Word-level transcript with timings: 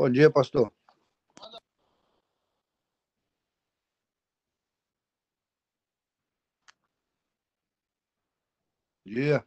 Bom 0.00 0.08
dia, 0.08 0.30
pastor. 0.30 0.72
Bom 9.04 9.12
dia. 9.12 9.44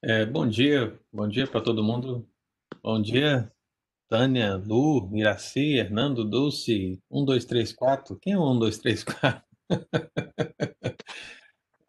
É, 0.00 0.24
bom 0.24 0.48
dia, 0.48 0.98
bom 1.12 1.28
dia 1.28 1.46
para 1.46 1.60
todo 1.60 1.84
mundo. 1.84 2.26
Bom 2.82 3.02
dia, 3.02 3.52
Tânia, 4.08 4.54
Lu, 4.56 5.06
Miraci, 5.10 5.74
Hernando, 5.76 6.24
Dulce, 6.24 7.02
1, 7.10 7.24
2, 7.26 7.44
3, 7.44 7.70
4. 7.74 8.18
Quem 8.18 8.32
é 8.32 8.38
o 8.38 8.50
1, 8.50 8.58
2, 8.60 8.78
3, 8.78 9.04
4? 9.04 9.44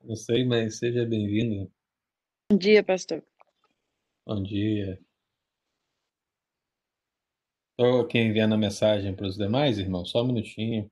Não 0.04 0.18
sei, 0.18 0.44
mas 0.44 0.78
seja 0.78 1.06
bem-vindo. 1.06 1.72
Bom 2.52 2.58
dia, 2.58 2.84
pastor. 2.84 3.24
Bom 4.26 4.44
dia. 4.44 5.00
Estou 7.76 8.02
aqui 8.02 8.20
enviando 8.20 8.54
a 8.54 8.58
mensagem 8.58 9.16
para 9.16 9.26
os 9.26 9.36
demais, 9.36 9.80
irmãos, 9.80 10.12
só 10.12 10.22
um 10.22 10.28
minutinho. 10.28 10.92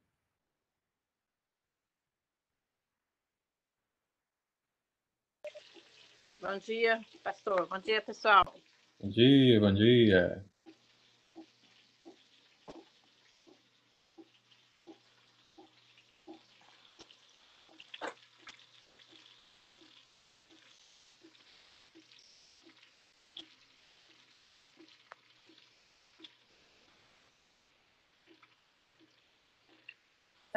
Bom 6.39 6.57
dia, 6.57 6.99
pastor. 7.23 7.67
Bom 7.67 7.77
dia, 7.77 8.01
pessoal. 8.01 8.43
Bom 8.99 9.09
dia, 9.09 9.59
bom 9.59 9.71
dia. 9.71 10.43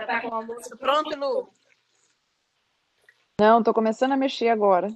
Está 0.04 0.20
com 0.20 0.28
o 0.28 0.34
almoço 0.34 0.76
pronto, 0.76 1.16
Lu? 1.18 1.50
Não, 3.40 3.62
tô 3.62 3.72
começando 3.72 4.12
a 4.12 4.16
mexer 4.16 4.48
agora. 4.48 4.88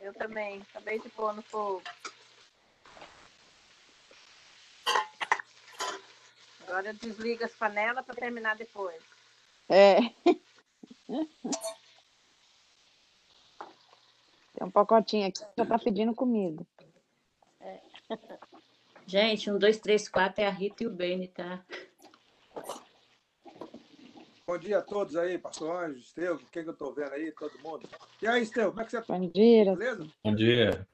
Eu 0.00 0.14
também. 0.14 0.62
Acabei 0.70 0.98
de 0.98 1.10
pôr 1.10 1.34
no 1.34 1.42
fogo. 1.42 1.82
Agora 6.66 6.88
eu 6.88 6.94
desligo 6.94 7.44
as 7.44 7.52
panelas 7.52 8.04
para 8.04 8.14
terminar 8.14 8.56
depois. 8.56 9.00
É. 9.68 10.00
Tem 14.54 14.62
um 14.62 14.70
pacotinho 14.70 15.28
aqui 15.28 15.40
que 15.40 15.52
já 15.58 15.66
tá 15.66 15.78
pedindo 15.78 16.14
comida. 16.14 16.66
Gente, 19.06 19.50
um, 19.50 19.58
dois, 19.58 19.78
três, 19.78 20.08
quatro 20.08 20.42
é 20.42 20.46
a 20.46 20.50
Rita 20.50 20.82
e 20.82 20.86
o 20.86 20.90
Beni, 20.90 21.28
tá? 21.28 21.62
Bom 24.46 24.58
dia 24.58 24.78
a 24.78 24.82
todos 24.82 25.16
aí, 25.16 25.38
pastor 25.38 25.74
Anjo, 25.84 25.98
Estevam, 26.00 26.36
quem 26.52 26.62
que 26.62 26.68
eu 26.68 26.76
tô 26.76 26.92
vendo 26.92 27.14
aí, 27.14 27.32
todo 27.32 27.58
mundo. 27.60 27.88
E 28.20 28.28
aí, 28.28 28.42
Estevam, 28.42 28.72
como 28.72 28.82
é 28.82 28.84
que 28.84 28.90
você 28.90 29.00
tá? 29.00 29.14
Bom 29.14 29.26
dia. 29.30 29.64
Beleza? 29.64 30.06
Bom 30.22 30.34
dia. 30.34 30.86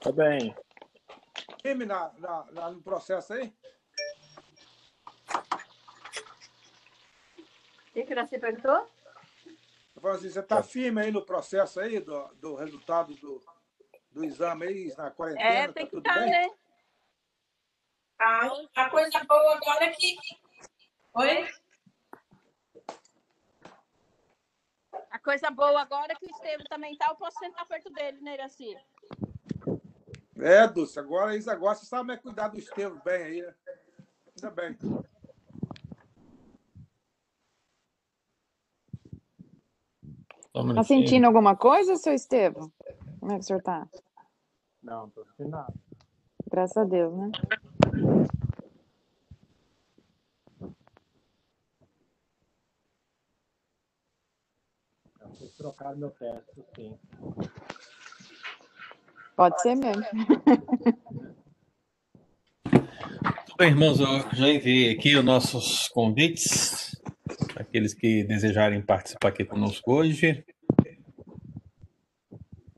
Tá 0.00 0.12
bem. 0.12 0.54
Firme 1.60 1.84
na, 1.84 2.12
na, 2.18 2.44
na- 2.52 2.70
no 2.70 2.80
processo 2.80 3.32
aí? 3.32 3.52
O 7.88 7.92
que, 7.92 8.04
que 8.04 8.14
você 8.14 8.38
perguntou? 8.38 8.88
Eu 9.96 10.02
falo 10.02 10.14
assim, 10.14 10.30
você 10.30 10.42
tá 10.42 10.62
firme 10.62 11.00
aí 11.00 11.10
no 11.10 11.22
processo 11.26 11.80
aí 11.80 11.98
do, 11.98 12.28
do 12.34 12.54
resultado 12.54 13.14
do, 13.16 13.42
do 14.12 14.24
exame 14.24 14.64
aí 14.64 14.94
na 14.96 15.10
quarentena? 15.10 15.48
É, 15.48 15.66
tá 15.66 15.72
tem 15.72 15.86
que 15.86 15.90
tudo 15.90 16.06
estar, 16.08 16.20
bem? 16.20 16.30
né? 16.30 16.50
A, 18.20 18.46
a 18.76 18.90
coisa 18.90 19.24
boa 19.24 19.56
agora 19.56 19.86
é 19.86 19.90
que. 19.90 20.16
Oi? 21.14 21.48
A 25.16 25.18
coisa 25.18 25.50
boa 25.50 25.80
agora 25.80 26.12
é 26.12 26.14
que 26.14 26.26
o 26.26 26.28
Estevam 26.28 26.66
também 26.68 26.94
tá, 26.94 27.06
eu 27.08 27.16
posso 27.16 27.38
sentar 27.38 27.66
perto 27.66 27.90
dele, 27.90 28.20
né, 28.20 28.34
Iraci? 28.34 28.76
É, 30.36 30.68
Dulce, 30.68 31.00
agora 31.00 31.34
isso 31.34 31.50
agora 31.50 31.74
você 31.74 31.86
sabe 31.86 32.12
é 32.12 32.18
cuidar 32.18 32.48
do 32.48 32.58
Estevam 32.58 33.00
bem 33.02 33.22
aí, 33.22 33.40
né? 33.40 33.54
Ainda 34.36 34.50
bem. 34.50 34.76
Tá 40.74 40.82
sentindo 40.84 41.26
alguma 41.26 41.56
coisa, 41.56 41.96
seu 41.96 42.12
Estevam? 42.12 42.70
Como 43.18 43.32
é 43.32 43.36
que 43.36 43.40
o 43.40 43.44
senhor 43.44 43.62
tá? 43.62 43.88
Não, 44.82 45.08
tô 45.08 45.24
sentindo 45.24 45.48
nada. 45.48 45.72
Graças 46.50 46.76
a 46.76 46.84
Deus, 46.84 47.16
né? 47.16 47.30
Eu 55.20 55.28
Vocês 55.28 55.52
trocaram 55.56 55.96
meu 55.96 56.10
teste, 56.10 56.64
sim. 56.74 56.98
Pode 59.36 59.60
ser 59.60 59.74
mesmo. 59.74 60.02
Tudo 63.46 63.56
bem, 63.58 63.68
irmãos, 63.68 64.00
eu 64.00 64.06
já 64.32 64.48
enviei 64.48 64.94
aqui 64.94 65.16
os 65.16 65.24
nossos 65.24 65.88
convites, 65.88 66.98
aqueles 67.56 67.92
que 67.94 68.24
desejarem 68.24 68.80
participar 68.82 69.28
aqui 69.28 69.44
conosco 69.44 69.92
hoje. 69.92 70.44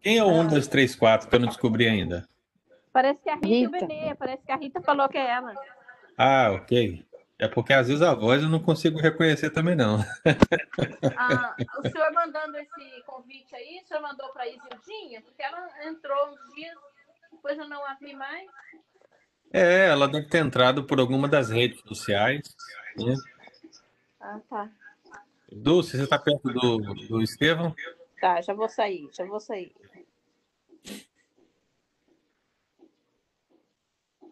Quem 0.00 0.19
é 0.19 0.25
o 0.25 0.29
1, 0.29 0.49
2, 0.49 0.69
3, 0.69 0.96
4 0.96 1.29
que 1.29 1.34
eu 1.34 1.41
não 1.41 1.49
descobri 1.49 1.87
ainda? 1.87 2.29
Parece 2.93 3.23
que 3.23 3.31
a 3.31 3.34
Rita, 3.34 3.46
Rita. 3.46 3.87
Benê, 3.87 4.14
parece 4.14 4.44
que 4.44 4.52
a 4.52 4.56
Rita 4.56 4.81
falou 4.81 5.08
que 5.08 5.19
é 5.19 5.31
ela. 5.31 5.55
Ah, 6.17 6.50
ok. 6.52 7.05
É 7.38 7.46
porque 7.46 7.73
às 7.73 7.87
vezes 7.87 8.02
a 8.02 8.14
voz 8.14 8.43
eu 8.43 8.49
não 8.49 8.58
consigo 8.58 8.99
reconhecer 8.99 9.50
também, 9.50 9.76
não. 9.76 10.00
Ah, 11.17 11.55
o 11.79 11.88
senhor 11.88 12.12
mandando 12.12 12.56
esse 12.58 13.02
convite 13.06 13.55
aí, 13.55 13.81
o 13.82 13.87
senhor 13.87 14.02
mandou 14.02 14.29
para 14.31 14.43
a 14.43 14.49
Isildinha, 14.49 15.23
porque 15.23 15.43
ela 15.43 15.69
entrou 15.87 16.31
uns 16.31 16.55
dias, 16.55 16.76
depois 17.31 17.56
eu 17.56 17.69
não 17.69 17.85
a 17.85 17.94
vi 17.94 18.12
mais. 18.14 18.50
É, 19.52 19.87
ela 19.88 20.08
deve 20.08 20.26
ter 20.26 20.38
entrado 20.38 20.85
por 20.85 20.99
alguma 20.99 21.29
das 21.29 21.49
redes 21.50 21.81
sociais. 21.82 22.43
Né? 22.96 23.14
Ah, 24.20 24.41
tá. 24.50 24.70
Dulce, 25.50 25.96
você 25.96 26.02
está 26.02 26.19
perto 26.19 26.52
do, 26.52 26.79
do 26.79 27.23
Estevão? 27.23 27.75
Tá, 28.20 28.41
já 28.41 28.52
vou 28.52 28.69
sair, 28.69 29.08
já 29.12 29.25
vou 29.25 29.38
sair. 29.38 29.73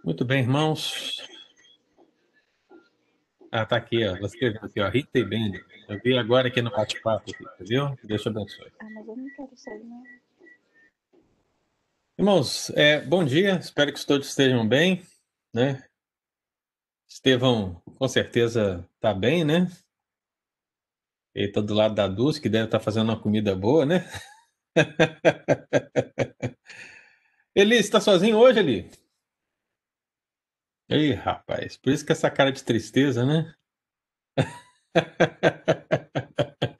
Muito 0.04 0.24
bem, 0.24 0.40
irmãos. 0.40 1.35
Ah, 3.58 3.64
tá 3.64 3.76
aqui, 3.76 4.04
ó. 4.04 4.14
Ela 4.14 4.26
escreveu 4.26 4.60
aqui, 4.62 4.78
ó. 4.82 4.88
Rita 4.90 5.18
e 5.18 5.24
Benny. 5.24 5.58
Eu 5.88 5.98
vi 6.04 6.18
agora 6.18 6.48
aqui 6.48 6.60
no 6.60 6.70
bate-papo, 6.70 7.32
viu? 7.60 7.96
Deus 8.04 8.20
te 8.20 8.28
abençoe. 8.28 8.70
Ah, 8.78 8.84
mas 8.90 9.08
eu 9.08 9.16
não 9.16 9.30
quero 9.34 9.56
sair, 9.56 9.82
não. 9.82 10.02
Irmãos, 12.18 12.68
é, 12.76 13.00
bom 13.00 13.24
dia. 13.24 13.54
Espero 13.54 13.90
que 13.94 14.04
todos 14.04 14.28
estejam 14.28 14.68
bem, 14.68 15.02
né? 15.54 15.82
Estevão, 17.08 17.80
com 17.98 18.06
certeza, 18.06 18.86
tá 19.00 19.14
bem, 19.14 19.42
né? 19.42 19.68
Ele 21.34 21.50
tá 21.50 21.62
do 21.62 21.72
lado 21.72 21.94
da 21.94 22.06
Dulce, 22.06 22.42
que 22.42 22.50
deve 22.50 22.66
estar 22.66 22.78
fazendo 22.80 23.08
uma 23.08 23.18
comida 23.18 23.56
boa, 23.56 23.86
né? 23.86 24.06
Eli, 27.56 27.82
você 27.82 27.90
tá 27.90 28.02
sozinho 28.02 28.36
hoje, 28.36 28.58
Eli? 28.58 28.90
Ih, 30.88 31.14
rapaz, 31.14 31.76
por 31.76 31.92
isso 31.92 32.06
que 32.06 32.12
essa 32.12 32.30
cara 32.30 32.52
de 32.52 32.62
tristeza, 32.62 33.24
né? 33.26 33.52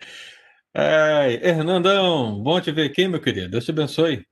Ai, 0.75 1.35
Hernandão, 1.43 2.41
bom 2.43 2.61
te 2.61 2.71
ver 2.71 2.89
aqui, 2.91 3.09
meu 3.09 3.21
querido. 3.21 3.51
Deus 3.51 3.65
te 3.65 3.73
abençoe. 3.73 4.25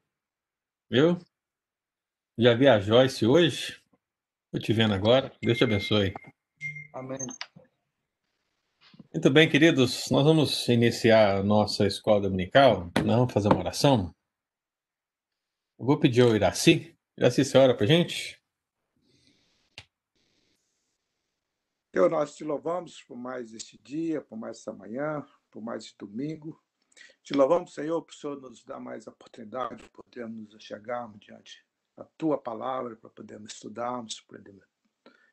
Viu? 0.88 1.18
Já 2.38 2.54
vi 2.54 2.68
a 2.68 2.78
Joyce 2.78 3.26
hoje. 3.26 3.82
Tô 4.52 4.60
te 4.60 4.72
vendo 4.72 4.94
agora. 4.94 5.32
Deus 5.42 5.58
te 5.58 5.64
abençoe. 5.64 6.12
Amém. 6.92 7.18
Muito 9.12 9.30
bem, 9.30 9.48
queridos. 9.48 10.08
Nós 10.10 10.24
vamos 10.24 10.68
iniciar 10.68 11.38
a 11.38 11.42
nossa 11.42 11.86
escola 11.86 12.20
dominical. 12.20 12.90
Nós 13.04 13.16
vamos 13.16 13.32
fazer 13.32 13.48
uma 13.48 13.58
oração. 13.60 14.14
Eu 15.78 15.86
vou 15.86 15.98
pedir 15.98 16.22
ao 16.22 16.36
Iraci. 16.36 16.96
Iraci, 17.18 17.44
você 17.44 17.58
ora 17.58 17.76
pra 17.76 17.86
gente? 17.86 18.40
Deus, 21.94 22.10
nós 22.10 22.34
te 22.34 22.42
louvamos 22.42 23.04
por 23.04 23.16
mais 23.16 23.54
este 23.54 23.78
dia, 23.78 24.20
por 24.20 24.36
mais 24.36 24.58
essa 24.58 24.72
manhã, 24.72 25.24
por 25.48 25.62
mais 25.62 25.84
este 25.84 25.96
domingo. 25.96 26.60
Te 27.22 27.32
louvamos, 27.34 27.72
Senhor, 27.72 28.02
por 28.02 28.12
o 28.12 28.16
Senhor 28.16 28.40
nos 28.40 28.64
dar 28.64 28.80
mais 28.80 29.06
oportunidade 29.06 29.84
de 29.84 29.88
podermos 29.90 30.56
chegarmos 30.58 31.20
diante 31.20 31.64
da 31.96 32.04
tua 32.18 32.36
palavra, 32.36 32.96
para 32.96 33.10
podermos 33.10 33.52
estudarmos, 33.52 34.20
podermos 34.22 34.64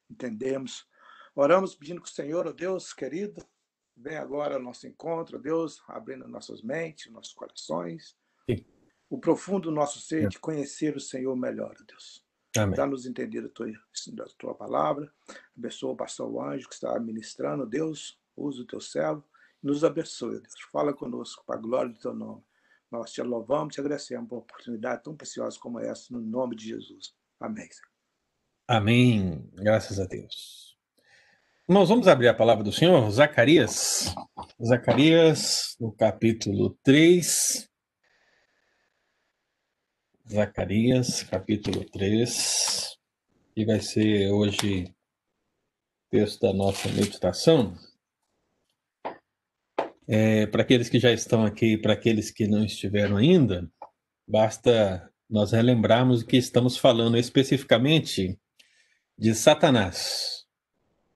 entendermos. 0.08 0.88
Oramos 1.34 1.74
pedindo 1.74 2.00
que 2.00 2.08
o 2.08 2.14
Senhor, 2.14 2.46
ó 2.46 2.52
Deus 2.52 2.94
querido, 2.94 3.44
venha 3.98 4.22
agora 4.22 4.54
ao 4.54 4.62
nosso 4.62 4.86
encontro, 4.86 5.40
ó 5.40 5.42
Deus, 5.42 5.82
abrindo 5.88 6.28
nossas 6.28 6.62
mentes, 6.62 7.12
nossos 7.12 7.34
corações, 7.34 8.16
Sim. 8.48 8.64
o 9.10 9.20
profundo 9.20 9.72
do 9.72 9.76
nosso 9.76 10.00
ser 10.00 10.30
de 10.30 10.38
conhecer 10.38 10.96
o 10.96 11.02
Senhor 11.02 11.36
melhor, 11.36 11.76
ó 11.82 11.84
Deus. 11.84 12.24
Amém. 12.58 12.76
Dá-nos 12.76 13.06
entender 13.06 13.46
a 13.46 13.50
tua, 13.50 13.72
da 14.14 14.26
tua 14.38 14.54
palavra. 14.54 15.12
Abençoa 15.58 15.92
o 15.92 15.96
pastor 15.96 16.46
Anjo 16.46 16.68
que 16.68 16.74
está 16.74 17.00
ministrando. 17.00 17.66
Deus, 17.66 18.20
usa 18.36 18.62
o 18.62 18.66
teu 18.66 18.82
servo. 18.82 19.24
Nos 19.64 19.84
abençoe, 19.84 20.40
Deus. 20.40 20.54
Fala 20.72 20.94
conosco 20.94 21.44
para 21.46 21.56
a 21.56 21.62
glória 21.62 21.92
do 21.92 22.00
teu 22.00 22.14
nome. 22.14 22.44
Nós 22.92 23.12
te 23.12 23.22
louvamos, 23.22 23.74
te 23.74 23.80
agradecemos 23.80 24.28
por 24.28 24.36
uma 24.36 24.42
oportunidade 24.42 25.04
tão 25.04 25.16
preciosa 25.16 25.58
como 25.60 25.80
essa, 25.80 26.14
no 26.14 26.20
nome 26.20 26.56
de 26.56 26.68
Jesus. 26.68 27.14
Amém. 27.40 27.70
Amém. 28.68 29.50
Graças 29.54 30.00
a 30.00 30.06
Deus. 30.06 30.78
Nós 31.68 31.88
vamos 31.88 32.08
abrir 32.08 32.28
a 32.28 32.34
palavra 32.34 32.66
do 32.66 32.72
Senhor, 32.72 33.10
Zacarias. 33.12 34.14
Zacarias, 34.62 35.78
no 35.80 35.92
capítulo 35.94 36.78
3. 36.84 37.71
Zacarias, 40.32 41.24
capítulo 41.24 41.84
3. 41.84 42.98
E 43.54 43.66
vai 43.66 43.82
ser 43.82 44.32
hoje 44.32 44.94
texto 46.10 46.40
da 46.40 46.54
nossa 46.54 46.88
meditação. 46.88 47.76
É, 50.08 50.46
para 50.46 50.62
aqueles 50.62 50.88
que 50.88 51.00
já 51.00 51.12
estão 51.12 51.46
aqui, 51.46 51.78
para 51.78 51.94
aqueles 51.94 52.32
que 52.32 52.48
não 52.48 52.64
estiveram 52.64 53.18
ainda, 53.18 53.70
basta 54.26 55.12
nós 55.30 55.52
relembrarmos 55.52 56.24
que 56.24 56.38
estamos 56.38 56.78
falando 56.78 57.18
especificamente 57.18 58.40
de 59.18 59.36
Satanás, 59.36 60.46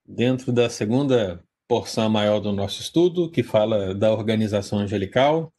dentro 0.05 0.51
da 0.51 0.69
segunda 0.69 1.41
porção 1.69 2.09
maior 2.09 2.41
do 2.41 2.51
nosso 2.51 2.81
estudo, 2.81 3.31
que 3.31 3.43
fala 3.43 3.95
da 3.95 4.11
organização 4.11 4.79
angelical. 4.79 5.53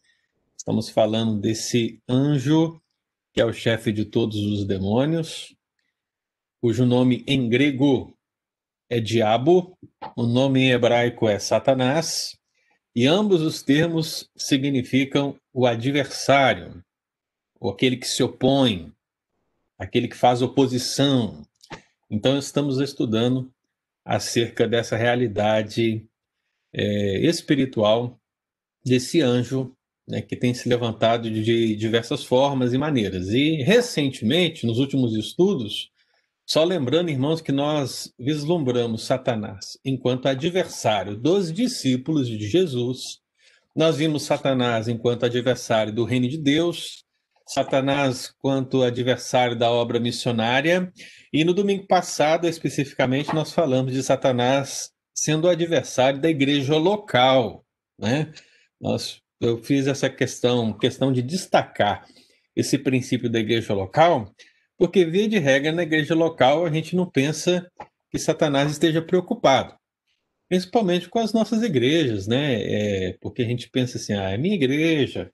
Estamos 0.55 0.91
falando 0.91 1.41
desse 1.41 2.03
anjo 2.07 2.79
que 3.37 3.43
é 3.43 3.45
o 3.45 3.53
chefe 3.53 3.93
de 3.93 4.07
todos 4.07 4.39
os 4.39 4.65
demônios, 4.65 5.55
cujo 6.59 6.87
nome 6.87 7.23
em 7.27 7.51
grego 7.51 8.17
é 8.89 8.99
Diabo, 8.99 9.77
o 10.17 10.23
nome 10.23 10.61
em 10.61 10.71
hebraico 10.71 11.29
é 11.29 11.39
Satanás, 11.39 12.39
e 12.95 13.07
ambos 13.07 13.43
os 13.43 13.63
termos 13.63 14.31
significam 14.35 15.39
o 15.53 15.67
adversário, 15.67 16.83
ou 17.61 17.71
aquele 17.71 17.99
que 17.99 18.09
se 18.09 18.23
opõe, 18.23 18.91
aquele 19.79 20.09
que 20.09 20.17
faz 20.17 20.41
oposição. 20.41 21.43
Então, 22.09 22.39
estamos 22.39 22.81
estudando 22.81 23.53
acerca 24.03 24.67
dessa 24.67 24.97
realidade 24.97 26.09
é, 26.73 27.19
espiritual 27.19 28.19
desse 28.83 29.21
anjo 29.21 29.76
né, 30.07 30.23
que 30.23 30.37
tem 30.37 30.55
se 30.55 30.69
levantado 30.69 31.31
de 31.31 31.77
diversas 31.77 32.25
formas 32.25 32.73
e 32.73 32.79
maneiras. 32.79 33.29
E, 33.29 33.63
recentemente, 33.63 34.67
nos 34.67 34.79
últimos 34.79 35.15
estudos, 35.15 35.91
só 36.45 36.63
lembrando, 36.63 37.11
irmãos, 37.11 37.41
que 37.41 37.51
nós 37.51 38.15
vislumbramos 38.19 39.05
Satanás 39.05 39.79
enquanto 39.85 40.29
adversário 40.29 41.17
dos 41.17 41.53
discípulos 41.53 42.29
de 42.29 42.49
Jesus, 42.49 43.19
nós 43.75 43.97
vimos 43.97 44.23
Satanás 44.23 44.87
enquanto 44.87 45.27
adversário 45.27 45.93
do 45.93 46.05
reino 46.05 46.29
de 46.29 46.39
Deus, 46.39 47.05
Satanás 47.47 48.33
quanto 48.39 48.83
adversário 48.83 49.57
da 49.57 49.71
obra 49.71 50.01
missionária, 50.01 50.93
e 51.33 51.45
no 51.45 51.53
domingo 51.53 51.87
passado, 51.87 52.47
especificamente, 52.47 53.35
nós 53.35 53.53
falamos 53.53 53.93
de 53.93 54.03
Satanás 54.03 54.91
sendo 55.15 55.49
adversário 55.49 56.21
da 56.21 56.31
igreja 56.31 56.77
local, 56.77 57.65
né? 57.99 58.33
Nós, 58.81 59.21
eu 59.41 59.63
fiz 59.63 59.87
essa 59.87 60.09
questão, 60.09 60.73
questão 60.73 61.13
de 61.13 61.23
destacar 61.23 62.07
esse 62.55 62.79
princípio 62.79 63.29
da 63.31 63.39
igreja 63.39 63.75
local, 63.75 64.35
porque, 64.79 65.05
via 65.05 65.29
de 65.29 65.39
regra, 65.39 65.73
na 65.73 65.83
igreja 65.83 66.15
local, 66.15 66.67
a 66.67 66.71
gente 66.71 66.95
não 66.95 67.09
pensa 67.09 67.71
que 68.11 68.19
Satanás 68.19 68.71
esteja 68.71 69.01
preocupado. 69.03 69.75
Principalmente 70.49 71.09
com 71.09 71.19
as 71.19 71.33
nossas 71.33 71.63
igrejas, 71.63 72.27
né? 72.27 72.63
É, 72.63 73.19
porque 73.21 73.43
a 73.43 73.47
gente 73.47 73.69
pensa 73.71 73.99
assim, 73.99 74.13
ah, 74.13 74.31
é 74.31 74.39
minha 74.39 74.55
igreja, 74.55 75.31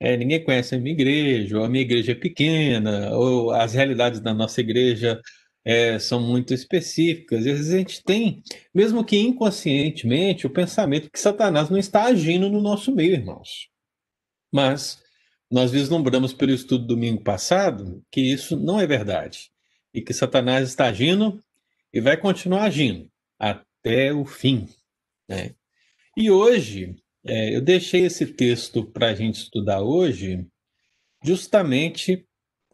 é, 0.00 0.16
ninguém 0.16 0.42
conhece 0.44 0.74
a 0.74 0.78
minha 0.78 0.92
igreja, 0.94 1.58
ou 1.58 1.64
a 1.64 1.68
minha 1.68 1.82
igreja 1.82 2.12
é 2.12 2.14
pequena, 2.14 3.14
ou 3.16 3.50
as 3.50 3.74
realidades 3.74 4.20
da 4.20 4.32
nossa 4.34 4.60
igreja 4.60 5.20
é, 5.64 5.98
são 5.98 6.20
muito 6.20 6.54
específicas. 6.54 7.44
E 7.44 7.50
às 7.50 7.58
vezes 7.58 7.74
a 7.74 7.78
gente 7.78 8.02
tem, 8.02 8.42
mesmo 8.74 9.04
que 9.04 9.18
inconscientemente, 9.18 10.46
o 10.46 10.50
pensamento 10.50 11.10
que 11.10 11.20
Satanás 11.20 11.70
não 11.70 11.78
está 11.78 12.04
agindo 12.04 12.48
no 12.48 12.60
nosso 12.60 12.94
meio, 12.94 13.12
irmãos. 13.12 13.68
Mas 14.52 15.02
nós 15.50 15.70
vislumbramos 15.70 16.32
pelo 16.32 16.52
estudo 16.52 16.86
do 16.86 16.94
domingo 16.94 17.22
passado 17.22 18.04
que 18.10 18.20
isso 18.20 18.56
não 18.56 18.78
é 18.78 18.86
verdade 18.86 19.50
e 19.94 20.02
que 20.02 20.12
Satanás 20.12 20.68
está 20.68 20.86
agindo 20.86 21.42
e 21.92 22.00
vai 22.00 22.16
continuar 22.16 22.64
agindo 22.64 23.10
até 23.38 24.12
o 24.12 24.24
fim. 24.24 24.68
Né? 25.28 25.54
E 26.16 26.30
hoje, 26.30 26.96
é, 27.24 27.56
eu 27.56 27.62
deixei 27.62 28.04
esse 28.04 28.26
texto 28.26 28.84
para 28.84 29.08
a 29.08 29.14
gente 29.14 29.36
estudar 29.36 29.80
hoje, 29.80 30.46
justamente 31.24 32.27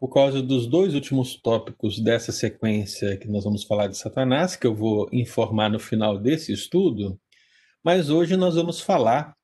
por 0.05 0.13
causa 0.13 0.39
dos 0.39 0.67
dois 0.67 0.93
últimos 0.93 1.35
tópicos 1.35 1.99
dessa 1.99 2.31
sequência 2.31 3.17
que 3.17 3.27
nós 3.27 3.43
vamos 3.43 3.63
falar 3.63 3.87
de 3.87 3.97
Satanás, 3.97 4.55
que 4.55 4.67
eu 4.67 4.75
vou 4.75 5.09
informar 5.11 5.67
no 5.67 5.79
final 5.79 6.19
desse 6.19 6.53
estudo, 6.53 7.19
mas 7.83 8.11
hoje 8.11 8.37
nós 8.37 8.53
vamos 8.53 8.79
falar 8.79 9.35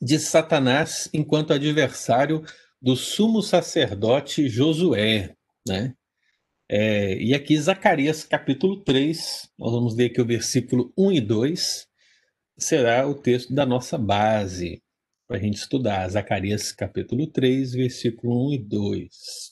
de 0.00 0.16
Satanás 0.20 1.10
enquanto 1.12 1.52
adversário 1.52 2.44
do 2.80 2.94
sumo 2.94 3.42
sacerdote 3.42 4.48
Josué, 4.48 5.34
né? 5.66 5.92
É, 6.68 7.20
e 7.20 7.34
aqui 7.34 7.58
Zacarias 7.58 8.22
capítulo 8.22 8.84
3, 8.84 9.50
nós 9.58 9.72
vamos 9.72 9.96
ler 9.96 10.12
aqui 10.12 10.20
o 10.20 10.24
versículo 10.24 10.92
1 10.96 11.10
e 11.10 11.20
2, 11.20 11.88
será 12.56 13.08
o 13.08 13.14
texto 13.16 13.52
da 13.52 13.66
nossa 13.66 13.98
base 13.98 14.80
para 15.26 15.36
a 15.36 15.40
gente 15.40 15.56
estudar. 15.56 16.08
Zacarias 16.08 16.70
capítulo 16.70 17.26
3, 17.26 17.72
versículo 17.72 18.50
1 18.50 18.52
e 18.52 18.58
2. 18.58 19.49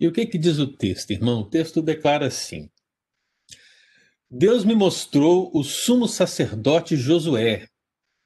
E 0.00 0.06
o 0.06 0.12
que, 0.12 0.26
que 0.26 0.38
diz 0.38 0.58
o 0.58 0.66
texto, 0.66 1.10
irmão? 1.10 1.40
O 1.40 1.48
texto 1.48 1.82
declara 1.82 2.26
assim: 2.26 2.70
Deus 4.30 4.64
me 4.64 4.74
mostrou 4.74 5.50
o 5.54 5.64
sumo 5.64 6.06
sacerdote 6.06 6.96
Josué, 6.96 7.66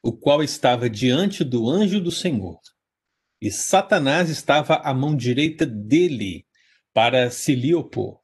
o 0.02 0.12
qual 0.12 0.42
estava 0.42 0.90
diante 0.90 1.44
do 1.44 1.70
anjo 1.70 2.00
do 2.00 2.10
Senhor. 2.10 2.58
E 3.40 3.50
Satanás 3.50 4.28
estava 4.28 4.76
à 4.76 4.92
mão 4.92 5.16
direita 5.16 5.64
dele 5.64 6.46
para 6.92 7.30
se 7.30 7.54
lhe 7.54 7.74
opor. 7.74 8.20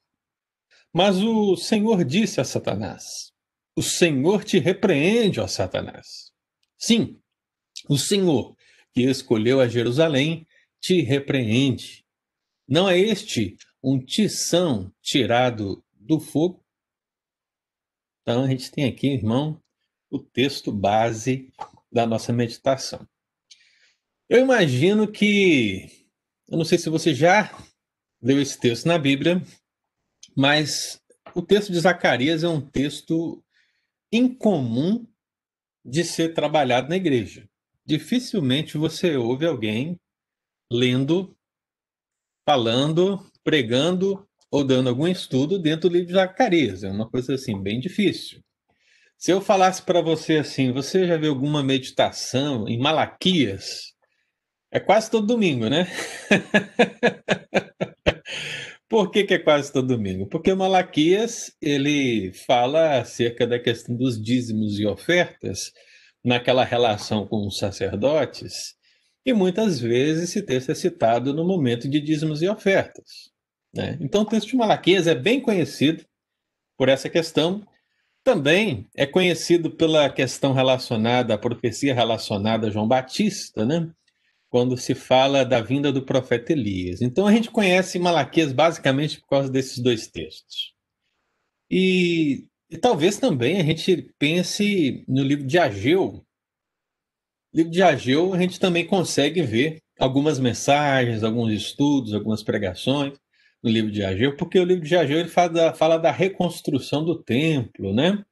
Mas 0.93 1.17
o 1.19 1.57
Senhor 1.57 2.05
disse 2.05 2.41
a 2.41 2.45
Satanás: 2.45 3.33
O 3.77 3.83
Senhor 3.83 4.45
te 4.45 4.59
repreende, 4.59 5.41
ó 5.41 5.47
Satanás. 5.47 6.33
Sim, 6.77 7.21
o 7.89 7.97
Senhor, 7.97 8.57
que 8.93 9.03
escolheu 9.03 9.61
a 9.61 9.69
Jerusalém, 9.69 10.47
te 10.81 11.01
repreende. 11.01 12.05
Não 12.69 12.89
é 12.89 12.99
este 12.99 13.57
um 13.83 13.99
tição 13.99 14.93
tirado 15.01 15.83
do 15.95 16.21
fogo? 16.21 16.63
Então 18.23 18.45
a 18.45 18.49
gente 18.49 18.71
tem 18.71 18.85
aqui, 18.85 19.09
irmão, 19.09 19.63
o 20.11 20.19
texto 20.19 20.71
base 20.71 21.51
da 21.91 22.07
nossa 22.07 22.33
meditação. 22.33 23.09
Eu 24.29 24.41
imagino 24.41 25.11
que, 25.11 26.07
eu 26.47 26.59
não 26.59 26.65
sei 26.65 26.77
se 26.77 26.91
você 26.91 27.15
já 27.15 27.51
leu 28.21 28.41
esse 28.41 28.59
texto 28.61 28.85
na 28.85 28.99
Bíblia, 28.99 29.43
mas 30.37 31.01
o 31.35 31.41
texto 31.41 31.73
de 31.73 31.81
Zacarias 31.81 32.45
é 32.45 32.49
um 32.49 32.61
texto 32.61 33.43
incomum 34.13 35.07
de 35.83 36.05
ser 36.05 36.35
trabalhado 36.35 36.91
na 36.91 36.97
igreja. 36.97 37.49
Dificilmente 37.87 38.77
você 38.77 39.17
ouve 39.17 39.47
alguém 39.47 39.99
lendo, 40.71 41.35
falando, 42.49 43.21
pregando 43.45 44.27
ou 44.51 44.65
dando 44.65 44.89
algum 44.89 45.07
estudo 45.07 45.59
dentro 45.59 45.91
do 45.91 45.93
livro 45.93 46.09
de 46.09 46.15
Zacarias. 46.15 46.83
É 46.83 46.91
uma 46.91 47.07
coisa 47.07 47.35
assim 47.35 47.63
bem 47.63 47.79
difícil. 47.79 48.41
Se 49.19 49.31
eu 49.31 49.43
falasse 49.43 49.83
para 49.83 50.01
você 50.01 50.39
assim, 50.39 50.73
você 50.73 51.07
já 51.07 51.19
viu 51.19 51.29
alguma 51.29 51.63
meditação 51.63 52.67
em 52.67 52.79
Malaquias? 52.79 53.93
É 54.73 54.81
quase 54.81 55.11
todo 55.11 55.27
domingo, 55.27 55.69
né? 55.69 55.89
Por 58.89 59.11
que, 59.11 59.25
que, 59.25 59.35
é 59.35 59.39
quase 59.39 59.71
todo 59.71 59.89
domingo? 59.89 60.27
Porque 60.27 60.55
Malaquias 60.55 61.55
ele 61.61 62.33
fala 62.47 62.99
acerca 62.99 63.47
da 63.47 63.59
questão 63.59 63.95
dos 63.95 64.19
dízimos 64.19 64.81
e 64.81 64.87
ofertas 64.87 65.71
naquela 66.25 66.65
relação 66.65 67.27
com 67.27 67.47
os 67.47 67.59
sacerdotes, 67.59 68.78
e 69.29 69.33
muitas 69.35 69.79
vezes 69.79 70.25
esse 70.25 70.43
texto 70.43 70.71
é 70.71 70.75
citado 70.75 71.35
no 71.35 71.45
momento 71.45 71.87
de 71.87 72.01
dízimos 72.01 72.41
e 72.41 72.49
ofertas. 72.49 73.31
Né? 73.75 73.99
Então 74.01 74.23
o 74.23 74.25
texto 74.25 74.49
de 74.49 74.57
Malaquias 74.57 75.07
é 75.07 75.15
bem 75.15 75.39
conhecido 75.39 76.05
por 76.79 76.89
essa 76.89 77.11
questão, 77.11 77.63
também 78.25 78.89
é 78.97 79.07
conhecido 79.07 79.71
pela 79.71 80.09
questão 80.09 80.55
relacionada, 80.55 81.35
a 81.35 81.39
profecia 81.39 81.95
relacionada 81.95 82.69
a 82.69 82.71
João 82.71 82.89
Batista, 82.89 83.67
né? 83.67 83.91
quando 84.49 84.79
se 84.79 84.95
fala 84.95 85.45
da 85.45 85.61
vinda 85.61 85.93
do 85.93 86.03
profeta 86.03 86.53
Elias. 86.53 87.03
Então 87.03 87.27
a 87.27 87.33
gente 87.33 87.51
conhece 87.51 87.99
Malaquias 87.99 88.51
basicamente 88.51 89.21
por 89.21 89.29
causa 89.29 89.51
desses 89.51 89.79
dois 89.79 90.07
textos. 90.07 90.73
E, 91.71 92.47
e 92.71 92.79
talvez 92.79 93.19
também 93.19 93.61
a 93.61 93.63
gente 93.63 94.11
pense 94.19 95.05
no 95.07 95.23
livro 95.23 95.47
de 95.47 95.59
Ageu. 95.59 96.25
Livro 97.59 97.73
de 97.73 97.83
Ageu 97.83 98.33
a 98.33 98.39
gente 98.39 98.61
também 98.61 98.87
consegue 98.87 99.43
ver 99.43 99.83
algumas 99.99 100.39
mensagens, 100.39 101.25
alguns 101.25 101.53
estudos, 101.53 102.15
algumas 102.15 102.41
pregações 102.41 103.19
no 103.61 103.69
livro 103.69 103.91
de 103.91 104.05
Ageu, 104.05 104.37
porque 104.37 104.61
o 104.61 104.65
livro 104.65 104.85
de 104.85 104.97
Ageu 104.97 105.19
ele 105.19 105.29
fala 105.29 105.49
da, 105.49 105.75
fala 105.75 105.99
da 105.99 106.13
reconstrução 106.13 107.05
do 107.05 107.21
templo, 107.21 107.93
né? 107.93 108.25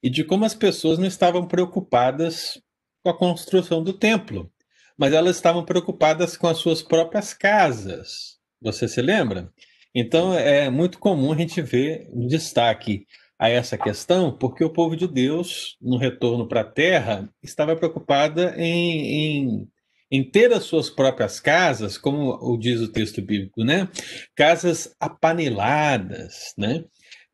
E 0.00 0.08
de 0.08 0.22
como 0.22 0.44
as 0.44 0.54
pessoas 0.54 0.96
não 0.96 1.08
estavam 1.08 1.44
preocupadas 1.44 2.62
com 3.02 3.10
a 3.10 3.18
construção 3.18 3.82
do 3.82 3.92
templo, 3.92 4.48
mas 4.96 5.12
elas 5.12 5.34
estavam 5.34 5.64
preocupadas 5.64 6.36
com 6.36 6.46
as 6.46 6.58
suas 6.58 6.82
próprias 6.82 7.34
casas. 7.34 8.38
Você 8.60 8.86
se 8.86 9.02
lembra? 9.02 9.52
Então 9.92 10.38
é 10.38 10.70
muito 10.70 11.00
comum 11.00 11.32
a 11.32 11.36
gente 11.36 11.60
ver 11.60 12.08
um 12.12 12.28
destaque 12.28 13.08
a 13.42 13.48
essa 13.48 13.76
questão, 13.76 14.30
porque 14.30 14.62
o 14.62 14.70
povo 14.70 14.94
de 14.94 15.08
Deus, 15.08 15.76
no 15.80 15.96
retorno 15.96 16.46
para 16.46 16.60
a 16.60 16.70
terra, 16.70 17.28
estava 17.42 17.74
preocupada 17.74 18.54
em, 18.56 19.00
em 19.00 19.68
em 20.14 20.22
ter 20.22 20.52
as 20.52 20.64
suas 20.64 20.90
próprias 20.90 21.40
casas, 21.40 21.96
como 21.96 22.58
diz 22.58 22.82
o 22.82 22.92
texto 22.92 23.22
bíblico, 23.22 23.64
né? 23.64 23.88
Casas 24.36 24.94
apaneladas, 25.00 26.52
né? 26.58 26.84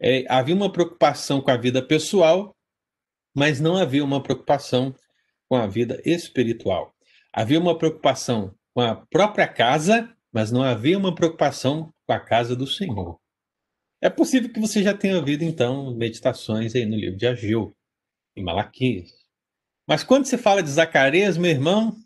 É, 0.00 0.24
havia 0.28 0.54
uma 0.54 0.70
preocupação 0.70 1.40
com 1.40 1.50
a 1.50 1.56
vida 1.56 1.82
pessoal, 1.82 2.54
mas 3.34 3.58
não 3.58 3.76
havia 3.76 4.04
uma 4.04 4.22
preocupação 4.22 4.94
com 5.48 5.56
a 5.56 5.66
vida 5.66 6.00
espiritual. 6.04 6.94
Havia 7.32 7.58
uma 7.58 7.76
preocupação 7.76 8.54
com 8.72 8.80
a 8.80 8.94
própria 8.94 9.48
casa, 9.48 10.08
mas 10.32 10.52
não 10.52 10.62
havia 10.62 10.96
uma 10.96 11.12
preocupação 11.12 11.92
com 12.06 12.12
a 12.12 12.20
casa 12.20 12.54
do 12.54 12.66
Senhor. 12.66 13.18
É 14.00 14.08
possível 14.08 14.52
que 14.52 14.60
você 14.60 14.82
já 14.82 14.94
tenha 14.94 15.16
ouvido, 15.16 15.42
então, 15.42 15.94
meditações 15.94 16.74
aí 16.74 16.86
no 16.86 16.96
livro 16.96 17.16
de 17.16 17.26
Ageu, 17.26 17.76
em 18.36 18.42
Malaquias. 18.42 19.10
Mas 19.88 20.04
quando 20.04 20.26
se 20.26 20.38
fala 20.38 20.62
de 20.62 20.70
Zacarias, 20.70 21.36
meu 21.36 21.50
irmão, 21.50 21.96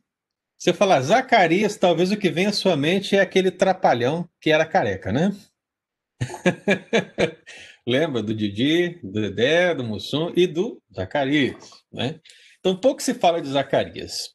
você 0.57 0.73
falar 0.73 1.01
Zacarias, 1.03 1.77
talvez 1.77 2.13
o 2.13 2.17
que 2.17 2.31
vem 2.31 2.47
à 2.47 2.53
sua 2.53 2.77
mente 2.77 3.17
é 3.17 3.21
aquele 3.21 3.51
trapalhão 3.51 4.29
que 4.41 4.51
era 4.51 4.65
careca, 4.65 5.13
né? 5.13 5.37
Lembra 7.85 8.23
do 8.23 8.33
Didi, 8.33 9.01
do 9.03 9.21
Dedé, 9.21 9.75
do 9.75 9.83
Mussum 9.83 10.33
e 10.37 10.47
do 10.47 10.81
Zacarias, 10.95 11.57
né? 11.93 12.21
Então 12.61 12.77
pouco 12.77 13.03
se 13.03 13.13
fala 13.13 13.43
de 13.43 13.49
Zacarias. 13.49 14.31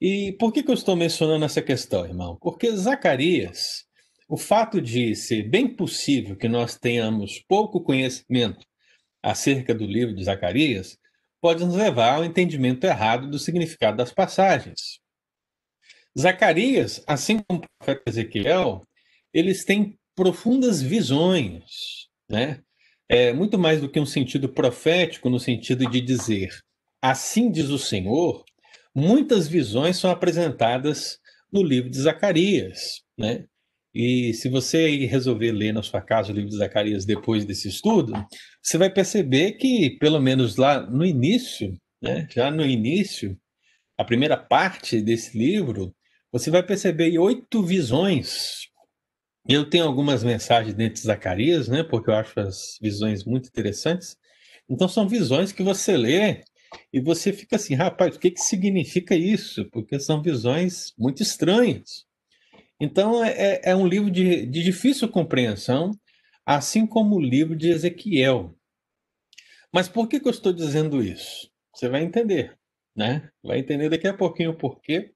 E 0.00 0.36
por 0.38 0.52
que, 0.52 0.62
que 0.62 0.70
eu 0.70 0.74
estou 0.74 0.94
mencionando 0.94 1.44
essa 1.44 1.60
questão, 1.60 2.06
irmão? 2.06 2.38
Porque 2.40 2.70
Zacarias, 2.70 3.84
o 4.34 4.36
fato 4.36 4.82
de 4.82 5.14
ser 5.14 5.48
bem 5.48 5.68
possível 5.68 6.34
que 6.34 6.48
nós 6.48 6.76
tenhamos 6.76 7.38
pouco 7.46 7.80
conhecimento 7.80 8.66
acerca 9.22 9.72
do 9.72 9.86
livro 9.86 10.12
de 10.12 10.24
Zacarias, 10.24 10.98
pode 11.40 11.64
nos 11.64 11.76
levar 11.76 12.16
ao 12.16 12.24
entendimento 12.24 12.82
errado 12.82 13.30
do 13.30 13.38
significado 13.38 13.96
das 13.96 14.12
passagens. 14.12 14.98
Zacarias, 16.18 17.00
assim 17.06 17.38
como 17.38 17.60
o 17.60 17.62
profeta 17.78 18.02
Ezequiel, 18.10 18.84
eles 19.32 19.64
têm 19.64 19.96
profundas 20.16 20.82
visões, 20.82 22.08
né? 22.28 22.60
É 23.08 23.32
muito 23.32 23.56
mais 23.56 23.80
do 23.80 23.88
que 23.88 24.00
um 24.00 24.06
sentido 24.06 24.48
profético 24.48 25.30
no 25.30 25.38
sentido 25.38 25.88
de 25.88 26.00
dizer, 26.00 26.50
assim 27.00 27.52
diz 27.52 27.68
o 27.68 27.78
Senhor. 27.78 28.44
Muitas 28.92 29.46
visões 29.46 29.96
são 29.96 30.10
apresentadas 30.10 31.20
no 31.52 31.62
livro 31.62 31.88
de 31.88 32.00
Zacarias, 32.00 33.04
né? 33.16 33.46
E 33.94 34.34
se 34.34 34.48
você 34.48 35.06
resolver 35.06 35.52
ler 35.52 35.72
na 35.72 35.82
sua 35.82 36.00
casa 36.00 36.32
o 36.32 36.34
livro 36.34 36.50
de 36.50 36.56
Zacarias 36.56 37.04
depois 37.04 37.44
desse 37.44 37.68
estudo, 37.68 38.12
você 38.60 38.76
vai 38.76 38.90
perceber 38.90 39.52
que, 39.52 39.96
pelo 40.00 40.20
menos 40.20 40.56
lá 40.56 40.80
no 40.80 41.04
início, 41.04 41.72
né, 42.02 42.26
já 42.34 42.50
no 42.50 42.66
início, 42.66 43.38
a 43.96 44.04
primeira 44.04 44.36
parte 44.36 45.00
desse 45.00 45.38
livro, 45.38 45.94
você 46.32 46.50
vai 46.50 46.62
perceber 46.64 47.16
oito 47.18 47.62
visões. 47.62 48.68
Eu 49.48 49.68
tenho 49.70 49.84
algumas 49.84 50.24
mensagens 50.24 50.74
dentro 50.74 50.94
de 50.94 51.06
Zacarias, 51.06 51.68
né? 51.68 51.84
Porque 51.84 52.10
eu 52.10 52.14
acho 52.14 52.40
as 52.40 52.76
visões 52.82 53.24
muito 53.24 53.48
interessantes. 53.48 54.16
Então 54.68 54.88
são 54.88 55.06
visões 55.06 55.52
que 55.52 55.62
você 55.62 55.96
lê 55.96 56.42
e 56.92 57.00
você 57.00 57.32
fica 57.32 57.56
assim, 57.56 57.74
rapaz, 57.74 58.16
o 58.16 58.18
que, 58.18 58.32
que 58.32 58.40
significa 58.40 59.14
isso? 59.14 59.68
Porque 59.70 60.00
são 60.00 60.22
visões 60.22 60.92
muito 60.98 61.22
estranhas. 61.22 62.04
Então 62.84 63.24
é, 63.24 63.62
é 63.64 63.74
um 63.74 63.86
livro 63.86 64.10
de, 64.10 64.44
de 64.44 64.62
difícil 64.62 65.08
compreensão, 65.08 65.90
assim 66.44 66.86
como 66.86 67.16
o 67.16 67.20
livro 67.20 67.56
de 67.56 67.70
Ezequiel. 67.70 68.54
Mas 69.72 69.88
por 69.88 70.06
que, 70.06 70.20
que 70.20 70.28
eu 70.28 70.30
estou 70.30 70.52
dizendo 70.52 71.02
isso? 71.02 71.50
Você 71.74 71.88
vai 71.88 72.02
entender, 72.02 72.58
né? 72.94 73.30
Vai 73.42 73.58
entender 73.58 73.88
daqui 73.88 74.06
a 74.06 74.12
pouquinho 74.12 74.50
o 74.50 74.58
porquê. 74.58 75.12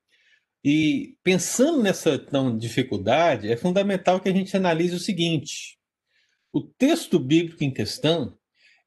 E 0.65 1.15
pensando 1.23 1.83
nessa 1.83 2.19
tão 2.19 2.57
dificuldade, 2.57 3.53
é 3.53 3.57
fundamental 3.57 4.19
que 4.19 4.31
a 4.31 4.33
gente 4.33 4.57
analise 4.57 4.95
o 4.95 4.99
seguinte: 4.99 5.79
o 6.51 6.63
texto 6.63 7.19
bíblico 7.19 7.63
em 7.63 7.71
questão 7.71 8.35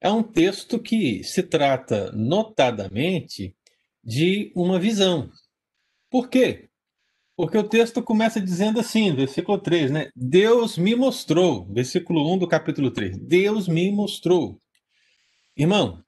é 0.01 0.09
um 0.09 0.23
texto 0.23 0.79
que 0.79 1.23
se 1.23 1.43
trata 1.43 2.11
notadamente 2.13 3.55
de 4.03 4.51
uma 4.55 4.79
visão. 4.79 5.29
Por 6.09 6.29
quê? 6.31 6.70
Porque 7.41 7.57
o 7.57 7.67
texto 7.67 8.03
começa 8.03 8.39
dizendo 8.39 8.79
assim, 8.79 9.15
versículo 9.15 9.57
3, 9.57 9.89
né? 9.89 10.11
Deus 10.15 10.77
me 10.77 10.93
mostrou, 10.93 11.65
versículo 11.73 12.31
1 12.35 12.37
do 12.37 12.47
capítulo 12.47 12.91
3. 12.91 13.17
Deus 13.17 13.67
me 13.67 13.91
mostrou. 13.91 14.59
Irmão, 15.57 16.03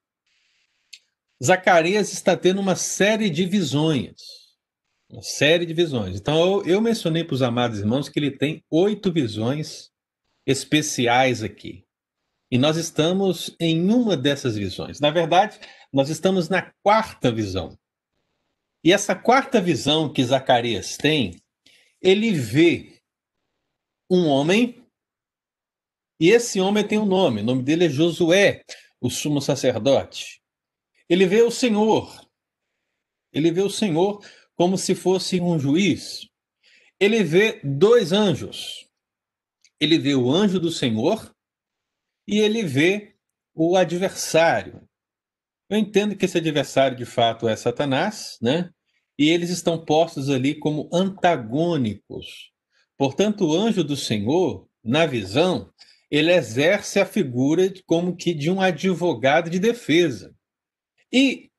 Zacarias 1.43 2.13
está 2.13 2.37
tendo 2.37 2.61
uma 2.61 2.75
série 2.75 3.31
de 3.31 3.45
visões 3.45 4.13
uma 5.09 5.23
série 5.23 5.65
de 5.65 5.73
visões. 5.73 6.15
Então, 6.15 6.37
eu, 6.37 6.65
eu 6.65 6.81
mencionei 6.81 7.23
para 7.23 7.33
os 7.33 7.41
amados 7.41 7.79
irmãos 7.79 8.09
que 8.09 8.19
ele 8.19 8.31
tem 8.31 8.63
oito 8.69 9.11
visões 9.11 9.89
especiais 10.45 11.41
aqui. 11.41 11.83
E 12.51 12.59
nós 12.59 12.77
estamos 12.77 13.55
em 13.59 13.89
uma 13.89 14.15
dessas 14.15 14.55
visões. 14.55 14.99
Na 14.99 15.09
verdade, 15.09 15.59
nós 15.91 16.09
estamos 16.09 16.47
na 16.47 16.71
quarta 16.83 17.31
visão. 17.31 17.75
E 18.83 18.91
essa 18.91 19.15
quarta 19.15 19.61
visão 19.61 20.11
que 20.11 20.23
Zacarias 20.23 20.97
tem, 20.97 21.41
ele 22.01 22.31
vê 22.33 23.01
um 24.09 24.27
homem, 24.27 24.85
e 26.19 26.29
esse 26.29 26.59
homem 26.59 26.85
tem 26.85 26.99
um 26.99 27.05
nome, 27.05 27.41
o 27.41 27.45
nome 27.45 27.63
dele 27.63 27.85
é 27.85 27.89
Josué, 27.89 28.63
o 28.99 29.09
sumo 29.09 29.41
sacerdote. 29.41 30.41
Ele 31.07 31.25
vê 31.25 31.41
o 31.41 31.51
Senhor. 31.51 32.29
Ele 33.31 33.51
vê 33.51 33.61
o 33.61 33.69
Senhor 33.69 34.23
como 34.55 34.77
se 34.77 34.95
fosse 34.95 35.39
um 35.39 35.59
juiz. 35.59 36.27
Ele 36.99 37.23
vê 37.23 37.59
dois 37.63 38.11
anjos. 38.11 38.87
Ele 39.79 39.97
vê 39.97 40.15
o 40.15 40.31
anjo 40.31 40.59
do 40.59 40.71
Senhor 40.71 41.33
e 42.27 42.39
ele 42.39 42.63
vê 42.63 43.15
o 43.53 43.75
adversário. 43.75 44.87
Eu 45.73 45.79
entendo 45.79 46.15
que 46.15 46.25
esse 46.25 46.37
adversário 46.37 46.95
de 46.95 47.03
fato 47.03 47.49
é 47.49 47.55
Satanás, 47.55 48.37
né? 48.39 48.69
E 49.17 49.27
eles 49.27 49.49
estão 49.49 49.83
postos 49.83 50.29
ali 50.29 50.53
como 50.53 50.87
antagônicos. 50.93 52.51
Portanto, 52.95 53.47
o 53.47 53.53
anjo 53.55 53.83
do 53.83 53.97
Senhor, 53.97 54.69
na 54.83 55.07
visão, 55.07 55.73
ele 56.11 56.31
exerce 56.31 56.99
a 56.99 57.07
figura 57.07 57.73
como 57.87 58.15
que 58.15 58.35
de 58.35 58.51
um 58.51 58.61
advogado 58.61 59.49
de 59.49 59.57
defesa. 59.57 60.35
E 61.11 61.49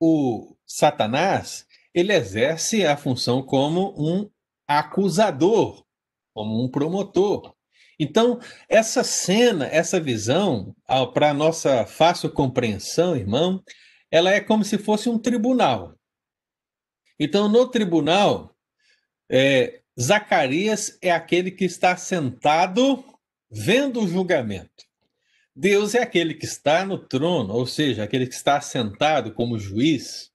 o 0.00 0.54
Satanás, 0.64 1.66
ele 1.92 2.12
exerce 2.12 2.86
a 2.86 2.96
função 2.96 3.42
como 3.42 3.92
um 3.98 4.30
acusador, 4.68 5.84
como 6.32 6.62
um 6.62 6.70
promotor. 6.70 7.52
Então, 7.98 8.40
essa 8.68 9.04
cena, 9.04 9.66
essa 9.66 10.00
visão, 10.00 10.74
para 11.12 11.32
nossa 11.32 11.86
fácil 11.86 12.30
compreensão, 12.30 13.16
irmão, 13.16 13.62
ela 14.10 14.30
é 14.30 14.40
como 14.40 14.64
se 14.64 14.78
fosse 14.78 15.08
um 15.08 15.18
tribunal. 15.18 15.94
Então, 17.18 17.48
no 17.48 17.68
tribunal, 17.68 18.54
é, 19.30 19.80
Zacarias 20.00 20.98
é 21.00 21.10
aquele 21.10 21.50
que 21.50 21.64
está 21.64 21.96
sentado 21.96 23.04
vendo 23.50 24.00
o 24.00 24.08
julgamento. 24.08 24.84
Deus 25.54 25.94
é 25.94 26.02
aquele 26.02 26.34
que 26.34 26.44
está 26.44 26.84
no 26.84 26.98
trono, 26.98 27.54
ou 27.54 27.66
seja, 27.66 28.02
aquele 28.02 28.26
que 28.26 28.34
está 28.34 28.60
sentado 28.60 29.32
como 29.32 29.58
juiz, 29.58 30.32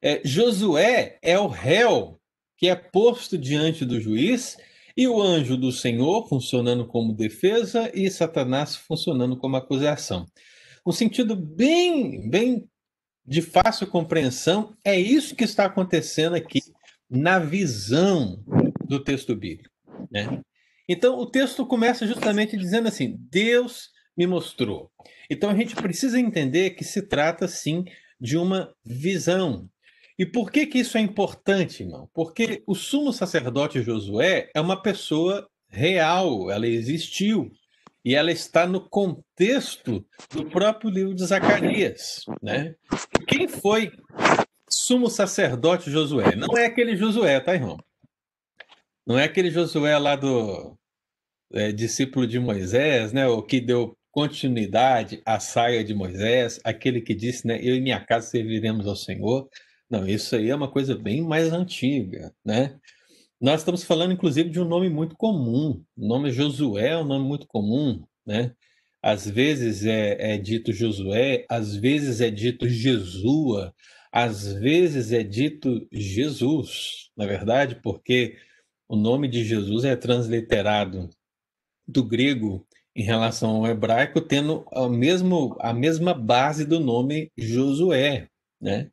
é, 0.00 0.22
Josué 0.24 1.18
é 1.20 1.38
o 1.38 1.48
réu 1.48 2.18
que 2.56 2.68
é 2.68 2.74
posto 2.74 3.36
diante 3.36 3.84
do 3.84 4.00
juiz 4.00 4.56
e 4.98 5.06
o 5.06 5.22
anjo 5.22 5.56
do 5.56 5.70
Senhor 5.70 6.28
funcionando 6.28 6.84
como 6.84 7.14
defesa 7.14 7.88
e 7.94 8.10
Satanás 8.10 8.74
funcionando 8.74 9.36
como 9.36 9.54
acusação. 9.54 10.26
Um 10.84 10.90
sentido 10.90 11.36
bem, 11.36 12.28
bem 12.28 12.68
de 13.24 13.40
fácil 13.40 13.86
compreensão, 13.86 14.76
é 14.84 14.98
isso 14.98 15.36
que 15.36 15.44
está 15.44 15.66
acontecendo 15.66 16.34
aqui 16.34 16.60
na 17.08 17.38
visão 17.38 18.42
do 18.88 18.98
texto 18.98 19.36
bíblico. 19.36 19.72
Né? 20.10 20.40
Então, 20.88 21.16
o 21.16 21.30
texto 21.30 21.64
começa 21.64 22.04
justamente 22.04 22.56
dizendo 22.56 22.88
assim: 22.88 23.16
Deus 23.30 23.90
me 24.16 24.26
mostrou. 24.26 24.90
Então, 25.30 25.48
a 25.48 25.54
gente 25.54 25.76
precisa 25.76 26.18
entender 26.18 26.70
que 26.70 26.82
se 26.82 27.02
trata, 27.02 27.46
sim, 27.46 27.84
de 28.20 28.36
uma 28.36 28.74
visão. 28.84 29.70
E 30.18 30.26
por 30.26 30.50
que, 30.50 30.66
que 30.66 30.78
isso 30.78 30.98
é 30.98 31.00
importante, 31.00 31.84
irmão? 31.84 32.10
Porque 32.12 32.62
o 32.66 32.74
sumo 32.74 33.12
sacerdote 33.12 33.82
Josué 33.82 34.50
é 34.52 34.60
uma 34.60 34.82
pessoa 34.82 35.48
real, 35.68 36.50
ela 36.50 36.66
existiu. 36.66 37.50
E 38.04 38.14
ela 38.14 38.32
está 38.32 38.66
no 38.66 38.80
contexto 38.80 40.04
do 40.32 40.46
próprio 40.46 40.90
livro 40.90 41.14
de 41.14 41.24
Zacarias. 41.24 42.24
Né? 42.42 42.74
Quem 43.26 43.46
foi 43.46 43.92
sumo 44.68 45.08
sacerdote 45.08 45.90
Josué? 45.90 46.34
Não 46.34 46.56
é 46.56 46.66
aquele 46.66 46.96
Josué, 46.96 47.38
tá, 47.40 47.54
irmão? 47.54 47.78
Não 49.06 49.18
é 49.18 49.24
aquele 49.24 49.50
Josué 49.50 49.96
lá 49.98 50.16
do 50.16 50.76
é, 51.52 51.70
discípulo 51.72 52.26
de 52.26 52.38
Moisés, 52.38 53.12
né? 53.12 53.26
O 53.26 53.42
que 53.42 53.60
deu 53.60 53.96
continuidade 54.10 55.22
à 55.24 55.38
saia 55.38 55.84
de 55.84 55.94
Moisés, 55.94 56.60
aquele 56.64 57.00
que 57.00 57.14
disse, 57.14 57.46
né? 57.46 57.58
Eu 57.62 57.76
e 57.76 57.80
minha 57.80 58.00
casa 58.00 58.28
serviremos 58.28 58.86
ao 58.86 58.96
Senhor. 58.96 59.48
Não, 59.90 60.06
isso 60.06 60.36
aí 60.36 60.50
é 60.50 60.54
uma 60.54 60.70
coisa 60.70 60.94
bem 60.96 61.22
mais 61.22 61.52
antiga, 61.52 62.34
né? 62.44 62.78
Nós 63.40 63.60
estamos 63.60 63.84
falando, 63.84 64.12
inclusive, 64.12 64.50
de 64.50 64.60
um 64.60 64.64
nome 64.64 64.90
muito 64.90 65.16
comum. 65.16 65.82
O 65.96 66.06
nome 66.06 66.30
Josué 66.32 66.88
é 66.88 66.98
um 66.98 67.04
nome 67.04 67.24
muito 67.26 67.46
comum, 67.46 68.04
né? 68.26 68.54
Às 69.02 69.28
vezes 69.28 69.84
é, 69.86 70.34
é 70.34 70.38
dito 70.38 70.72
Josué, 70.72 71.46
às 71.48 71.74
vezes 71.76 72.20
é 72.20 72.30
dito 72.30 72.68
Jesua, 72.68 73.72
às 74.12 74.52
vezes 74.52 75.12
é 75.12 75.22
dito 75.22 75.86
Jesus, 75.92 77.10
na 77.16 77.26
verdade, 77.26 77.76
porque 77.82 78.36
o 78.88 78.96
nome 78.96 79.28
de 79.28 79.44
Jesus 79.44 79.84
é 79.84 79.94
transliterado 79.96 81.08
do 81.86 82.04
grego 82.04 82.66
em 82.94 83.02
relação 83.04 83.50
ao 83.56 83.66
hebraico, 83.68 84.20
tendo 84.20 84.66
a, 84.72 84.88
mesmo, 84.88 85.56
a 85.60 85.72
mesma 85.72 86.12
base 86.12 86.64
do 86.64 86.80
nome 86.80 87.30
Josué, 87.38 88.28
né? 88.60 88.90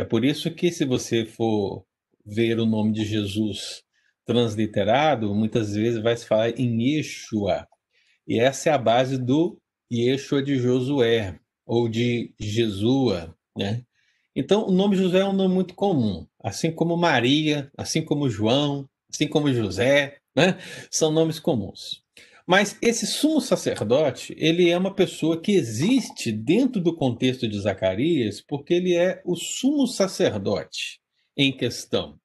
É 0.00 0.04
por 0.04 0.24
isso 0.24 0.50
que 0.50 0.72
se 0.72 0.86
você 0.86 1.26
for 1.26 1.84
ver 2.24 2.58
o 2.58 2.64
nome 2.64 2.90
de 2.90 3.04
Jesus 3.04 3.82
transliterado, 4.24 5.34
muitas 5.34 5.74
vezes 5.74 6.02
vai 6.02 6.16
se 6.16 6.24
falar 6.24 6.58
em 6.58 6.96
Yeshua. 6.96 7.68
E 8.26 8.40
essa 8.40 8.70
é 8.70 8.72
a 8.72 8.78
base 8.78 9.18
do 9.18 9.60
Yeshua 9.92 10.42
de 10.42 10.56
Josué, 10.56 11.38
ou 11.66 11.86
de 11.86 12.32
Jesua, 12.40 13.36
né? 13.54 13.82
Então, 14.34 14.66
o 14.66 14.72
nome 14.72 14.96
José 14.96 15.18
é 15.18 15.24
um 15.26 15.34
nome 15.34 15.52
muito 15.54 15.74
comum, 15.74 16.26
assim 16.42 16.72
como 16.72 16.96
Maria, 16.96 17.70
assim 17.76 18.02
como 18.02 18.30
João, 18.30 18.88
assim 19.12 19.28
como 19.28 19.52
José, 19.52 20.16
né? 20.34 20.56
São 20.90 21.12
nomes 21.12 21.38
comuns. 21.38 22.02
Mas 22.46 22.76
esse 22.82 23.06
sumo 23.06 23.40
sacerdote, 23.40 24.34
ele 24.38 24.70
é 24.70 24.76
uma 24.76 24.94
pessoa 24.94 25.40
que 25.40 25.52
existe 25.52 26.32
dentro 26.32 26.80
do 26.80 26.96
contexto 26.96 27.48
de 27.48 27.60
Zacarias, 27.60 28.40
porque 28.40 28.74
ele 28.74 28.94
é 28.94 29.22
o 29.24 29.36
sumo 29.36 29.86
sacerdote 29.86 31.00
em 31.36 31.56
questão. 31.56 32.18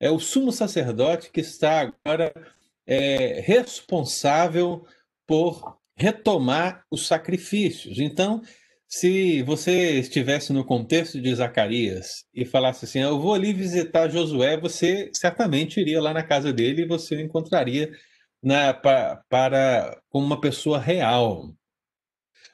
É 0.00 0.10
o 0.10 0.18
sumo 0.18 0.52
sacerdote 0.52 1.30
que 1.30 1.40
está 1.40 1.92
agora 2.04 2.32
é, 2.86 3.40
responsável 3.40 4.86
por 5.26 5.78
retomar 5.96 6.84
os 6.90 7.06
sacrifícios. 7.06 7.98
Então, 7.98 8.40
se 8.86 9.42
você 9.42 9.98
estivesse 9.98 10.52
no 10.52 10.64
contexto 10.64 11.20
de 11.20 11.34
Zacarias 11.34 12.24
e 12.32 12.46
falasse 12.46 12.86
assim, 12.86 13.00
eu 13.00 13.20
vou 13.20 13.34
ali 13.34 13.52
visitar 13.52 14.08
Josué, 14.08 14.56
você 14.58 15.10
certamente 15.12 15.78
iria 15.80 16.00
lá 16.00 16.14
na 16.14 16.22
casa 16.22 16.52
dele 16.52 16.82
e 16.82 16.88
você 16.88 17.20
encontraria 17.20 17.90
na, 18.42 18.72
para, 18.74 19.22
para 19.28 20.00
como 20.08 20.26
uma 20.26 20.40
pessoa 20.40 20.78
real. 20.78 21.52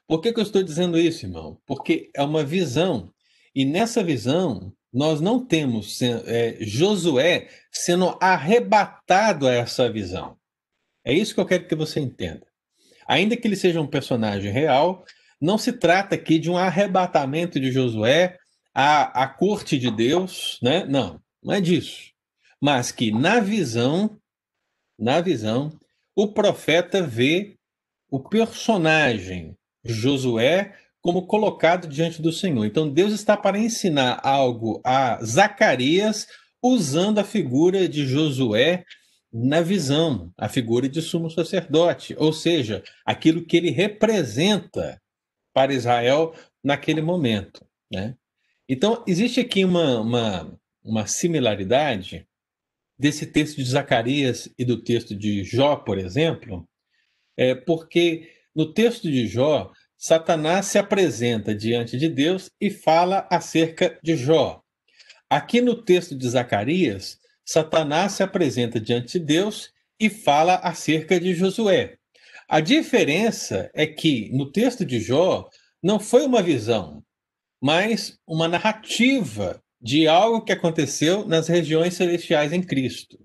Por 0.07 0.21
que, 0.21 0.33
que 0.33 0.39
eu 0.39 0.45
estou 0.45 0.63
dizendo 0.63 0.99
isso, 0.99 1.27
irmão? 1.27 1.59
Porque 1.67 2.11
é 2.15 2.23
uma 2.23 2.45
visão. 2.45 3.13
E 3.55 3.65
nessa 3.65 4.03
visão, 4.03 4.73
nós 4.93 5.21
não 5.21 5.45
temos 5.45 6.01
é, 6.03 6.57
Josué 6.61 7.49
sendo 7.73 8.17
arrebatado 8.21 9.47
a 9.49 9.53
essa 9.53 9.91
visão. 9.91 10.37
É 11.05 11.13
isso 11.13 11.35
que 11.35 11.41
eu 11.41 11.47
quero 11.47 11.67
que 11.67 11.75
você 11.75 12.01
entenda. 12.01 12.47
Ainda 13.07 13.37
que 13.37 13.47
ele 13.47 13.57
seja 13.57 13.81
um 13.81 13.87
personagem 13.87 14.51
real, 14.53 15.05
não 15.41 15.59
se 15.59 15.73
trata 15.73 16.15
aqui 16.15 16.39
de 16.39 16.51
um 16.51 16.57
arrebatamento 16.57 17.61
de 17.61 17.71
Josué 17.71 18.39
à, 18.75 19.23
à 19.23 19.29
corte 19.29 19.79
de 19.79 19.91
Deus, 19.91 20.59
né? 20.63 20.85
Não, 20.87 21.21
não 21.43 21.55
é 21.55 21.61
disso. 21.61 22.13
Mas 22.61 22.91
que 22.91 23.11
na 23.11 23.41
visão, 23.41 24.19
na 24.99 25.21
visão, 25.21 25.73
o 26.17 26.33
profeta 26.33 27.03
vê 27.03 27.57
o 28.11 28.21
personagem 28.21 29.57
Josué 29.85 30.75
como 31.01 31.27
colocado 31.27 31.87
diante 31.87 32.23
do 32.23 32.33
Senhor. 32.33 32.65
Então 32.65 32.89
Deus 32.89 33.13
está 33.13 33.37
para 33.37 33.59
ensinar 33.59 34.21
algo 34.23 34.81
a 34.85 35.23
Zacarias 35.23 36.27
usando 36.63 37.19
a 37.19 37.25
figura 37.25 37.89
de 37.89 38.07
Josué 38.07 38.85
na 39.31 39.61
visão, 39.61 40.33
a 40.39 40.49
figura 40.49 40.89
de 40.89 41.03
sumo 41.03 41.29
sacerdote, 41.29 42.15
ou 42.17 42.33
seja, 42.33 42.83
aquilo 43.05 43.45
que 43.45 43.57
ele 43.57 43.71
representa 43.71 44.99
para 45.53 45.75
Israel 45.75 46.33
naquele 46.63 47.03
momento. 47.03 47.67
Né? 47.93 48.15
Então, 48.69 49.03
existe 49.07 49.41
aqui 49.41 49.65
uma, 49.65 50.01
uma, 50.01 50.59
uma 50.83 51.07
similaridade 51.07 52.27
desse 52.99 53.27
texto 53.27 53.57
de 53.57 53.65
Zacarias 53.65 54.49
e 54.59 54.65
do 54.65 54.83
texto 54.83 55.15
de 55.15 55.43
Jó, 55.45 55.77
por 55.77 55.99
exemplo, 55.99 56.69
é 57.37 57.55
porque 57.55 58.31
no 58.55 58.73
texto 58.73 59.11
de 59.11 59.27
Jó, 59.27 59.73
Satanás 59.97 60.67
se 60.67 60.79
apresenta 60.79 61.55
diante 61.55 61.97
de 61.97 62.09
Deus 62.09 62.51
e 62.61 62.71
fala 62.71 63.27
acerca 63.31 63.99
de 64.03 64.17
Jó. 64.17 64.63
Aqui 65.29 65.61
no 65.61 65.83
texto 65.83 66.17
de 66.17 66.29
Zacarias, 66.29 67.19
Satanás 67.45 68.13
se 68.13 68.23
apresenta 68.23 68.79
diante 68.79 69.19
de 69.19 69.25
Deus 69.25 69.71
e 69.99 70.09
fala 70.09 70.57
acerca 70.57 71.19
de 71.19 71.35
Josué. 71.35 71.97
A 72.49 72.61
diferença 72.61 73.71
é 73.75 73.87
que 73.87 74.31
no 74.33 74.53
texto 74.53 74.85
de 74.85 75.01
Jó 75.01 75.49
não 75.83 75.99
foi 75.99 76.25
uma 76.25 76.43
visão, 76.43 77.03
mas 77.61 78.19
uma 78.27 78.47
narrativa 78.47 79.64
de 79.85 80.09
algo 80.09 80.43
que 80.43 80.53
aconteceu 80.53 81.27
nas 81.27 81.47
regiões 81.47 81.93
celestiais 81.93 82.55
em 82.55 82.63
Cristo. 82.63 83.19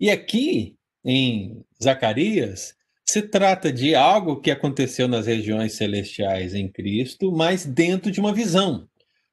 E 0.00 0.10
aqui, 0.10 0.78
em 1.04 1.62
Zacarias, 1.82 2.74
se 3.06 3.20
trata 3.20 3.70
de 3.70 3.94
algo 3.94 4.40
que 4.40 4.50
aconteceu 4.50 5.06
nas 5.06 5.26
regiões 5.26 5.74
celestiais 5.74 6.54
em 6.54 6.72
Cristo, 6.72 7.30
mas 7.30 7.66
dentro 7.66 8.10
de 8.10 8.18
uma 8.18 8.32
visão, 8.32 8.88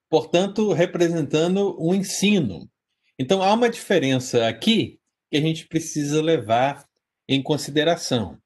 portanto, 0.10 0.73
representando 0.73 1.77
um 1.80 1.93
ensino. 1.93 2.69
Então, 3.17 3.41
há 3.41 3.53
uma 3.53 3.69
diferença 3.69 4.45
aqui 4.45 4.99
que 5.32 5.38
a 5.38 5.41
gente 5.41 5.67
precisa 5.67 6.21
levar 6.21 6.86
em 7.30 7.41
consideração. 7.41 8.38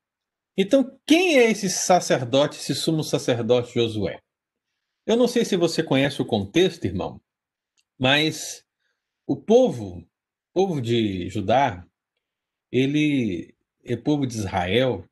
Então, 0.56 0.96
quem 1.08 1.40
é 1.40 1.50
esse 1.50 1.70
sacerdote, 1.72 2.60
esse 2.60 2.76
sumo 2.76 3.04
sacerdote 3.04 3.74
Josué? 3.74 4.20
Eu 5.08 5.18
não 5.18 5.28
sei 5.28 5.44
se 5.44 5.58
você 5.58 5.82
conhece 5.82 6.22
o 6.22 6.26
contexto, 6.26 6.86
irmão, 6.86 7.20
mas 8.02 8.66
o 9.28 9.38
povo, 9.38 10.00
o 10.00 10.06
povo 10.56 10.82
de 10.82 11.30
Judá, 11.30 11.86
ele 12.72 13.54
é 13.86 13.96
povo 13.96 14.26
de 14.26 14.34
Israel, 14.34 15.08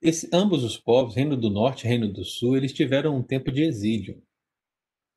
esse, 0.00 0.30
ambos 0.32 0.62
os 0.62 0.78
povos, 0.78 1.16
Reino 1.16 1.36
do 1.36 1.50
Norte 1.50 1.84
e 1.84 1.88
Reino 1.88 2.06
do 2.06 2.24
Sul, 2.24 2.56
eles 2.56 2.72
tiveram 2.72 3.16
um 3.16 3.22
tempo 3.22 3.50
de 3.50 3.64
exílio. 3.64 4.22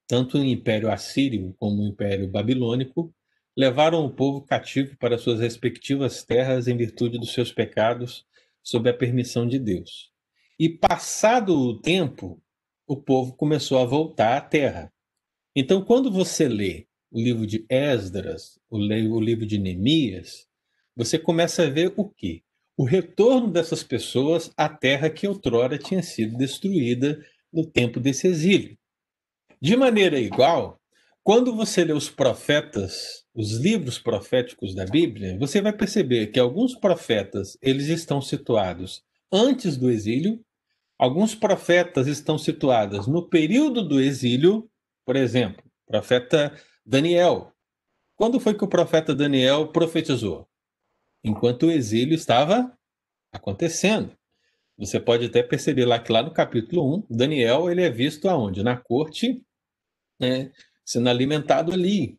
Tanto 0.07 0.39
o 0.39 0.43
Império 0.43 0.91
Assírio 0.91 1.55
como 1.59 1.83
o 1.83 1.87
Império 1.87 2.27
Babilônico 2.27 3.13
levaram 3.55 4.03
o 4.03 4.11
povo 4.11 4.41
cativo 4.41 4.97
para 4.97 5.19
suas 5.19 5.39
respectivas 5.39 6.23
terras 6.23 6.67
em 6.67 6.75
virtude 6.75 7.19
dos 7.19 7.31
seus 7.31 7.51
pecados 7.51 8.25
sob 8.63 8.89
a 8.89 8.93
permissão 8.93 9.47
de 9.47 9.59
Deus. 9.59 10.11
E 10.57 10.67
passado 10.67 11.55
o 11.55 11.79
tempo, 11.79 12.41
o 12.87 12.97
povo 12.97 13.33
começou 13.35 13.77
a 13.77 13.85
voltar 13.85 14.35
à 14.35 14.41
terra. 14.41 14.91
Então, 15.55 15.85
quando 15.85 16.11
você 16.11 16.47
lê 16.47 16.87
o 17.13 17.21
livro 17.21 17.45
de 17.45 17.63
Esdras, 17.69 18.59
o, 18.71 18.77
o 18.77 19.21
livro 19.21 19.45
de 19.45 19.59
Neemias, 19.59 20.47
você 20.95 21.19
começa 21.19 21.63
a 21.63 21.69
ver 21.69 21.93
o 21.95 22.09
quê? 22.09 22.41
O 22.75 22.83
retorno 22.83 23.51
dessas 23.51 23.83
pessoas 23.83 24.51
à 24.57 24.67
terra 24.67 25.11
que 25.11 25.27
outrora 25.27 25.77
tinha 25.77 26.01
sido 26.01 26.35
destruída 26.35 27.23
no 27.53 27.67
tempo 27.67 27.99
desse 27.99 28.27
exílio. 28.27 28.75
De 29.61 29.77
maneira 29.77 30.19
igual, 30.19 30.81
quando 31.23 31.55
você 31.55 31.85
lê 31.85 31.93
os 31.93 32.09
profetas, 32.09 33.23
os 33.33 33.57
livros 33.57 33.99
proféticos 33.99 34.73
da 34.73 34.85
Bíblia, 34.85 35.37
você 35.37 35.61
vai 35.61 35.71
perceber 35.71 36.27
que 36.27 36.39
alguns 36.39 36.73
profetas, 36.75 37.55
eles 37.61 37.89
estão 37.89 38.21
situados 38.21 39.03
antes 39.31 39.77
do 39.77 39.91
exílio, 39.91 40.43
alguns 40.97 41.35
profetas 41.35 42.07
estão 42.07 42.39
situados 42.39 43.05
no 43.05 43.29
período 43.29 43.87
do 43.87 44.01
exílio, 44.01 44.67
por 45.05 45.15
exemplo, 45.15 45.63
profeta 45.85 46.51
Daniel. 46.85 47.53
Quando 48.15 48.39
foi 48.39 48.53
que 48.53 48.63
o 48.63 48.67
profeta 48.67 49.15
Daniel 49.15 49.69
profetizou? 49.69 50.47
Enquanto 51.23 51.67
o 51.67 51.71
exílio 51.71 52.15
estava 52.15 52.77
acontecendo. 53.31 54.15
Você 54.77 54.99
pode 54.99 55.25
até 55.25 55.41
perceber 55.43 55.85
lá 55.85 55.99
que 55.99 56.11
lá 56.11 56.21
no 56.21 56.33
capítulo 56.33 57.05
1, 57.09 57.15
Daniel 57.17 57.69
ele 57.69 57.83
é 57.83 57.89
visto 57.89 58.27
aonde? 58.27 58.63
Na 58.63 58.75
corte, 58.75 59.41
né, 60.19 60.51
sendo 60.85 61.09
alimentado 61.09 61.71
ali. 61.71 62.17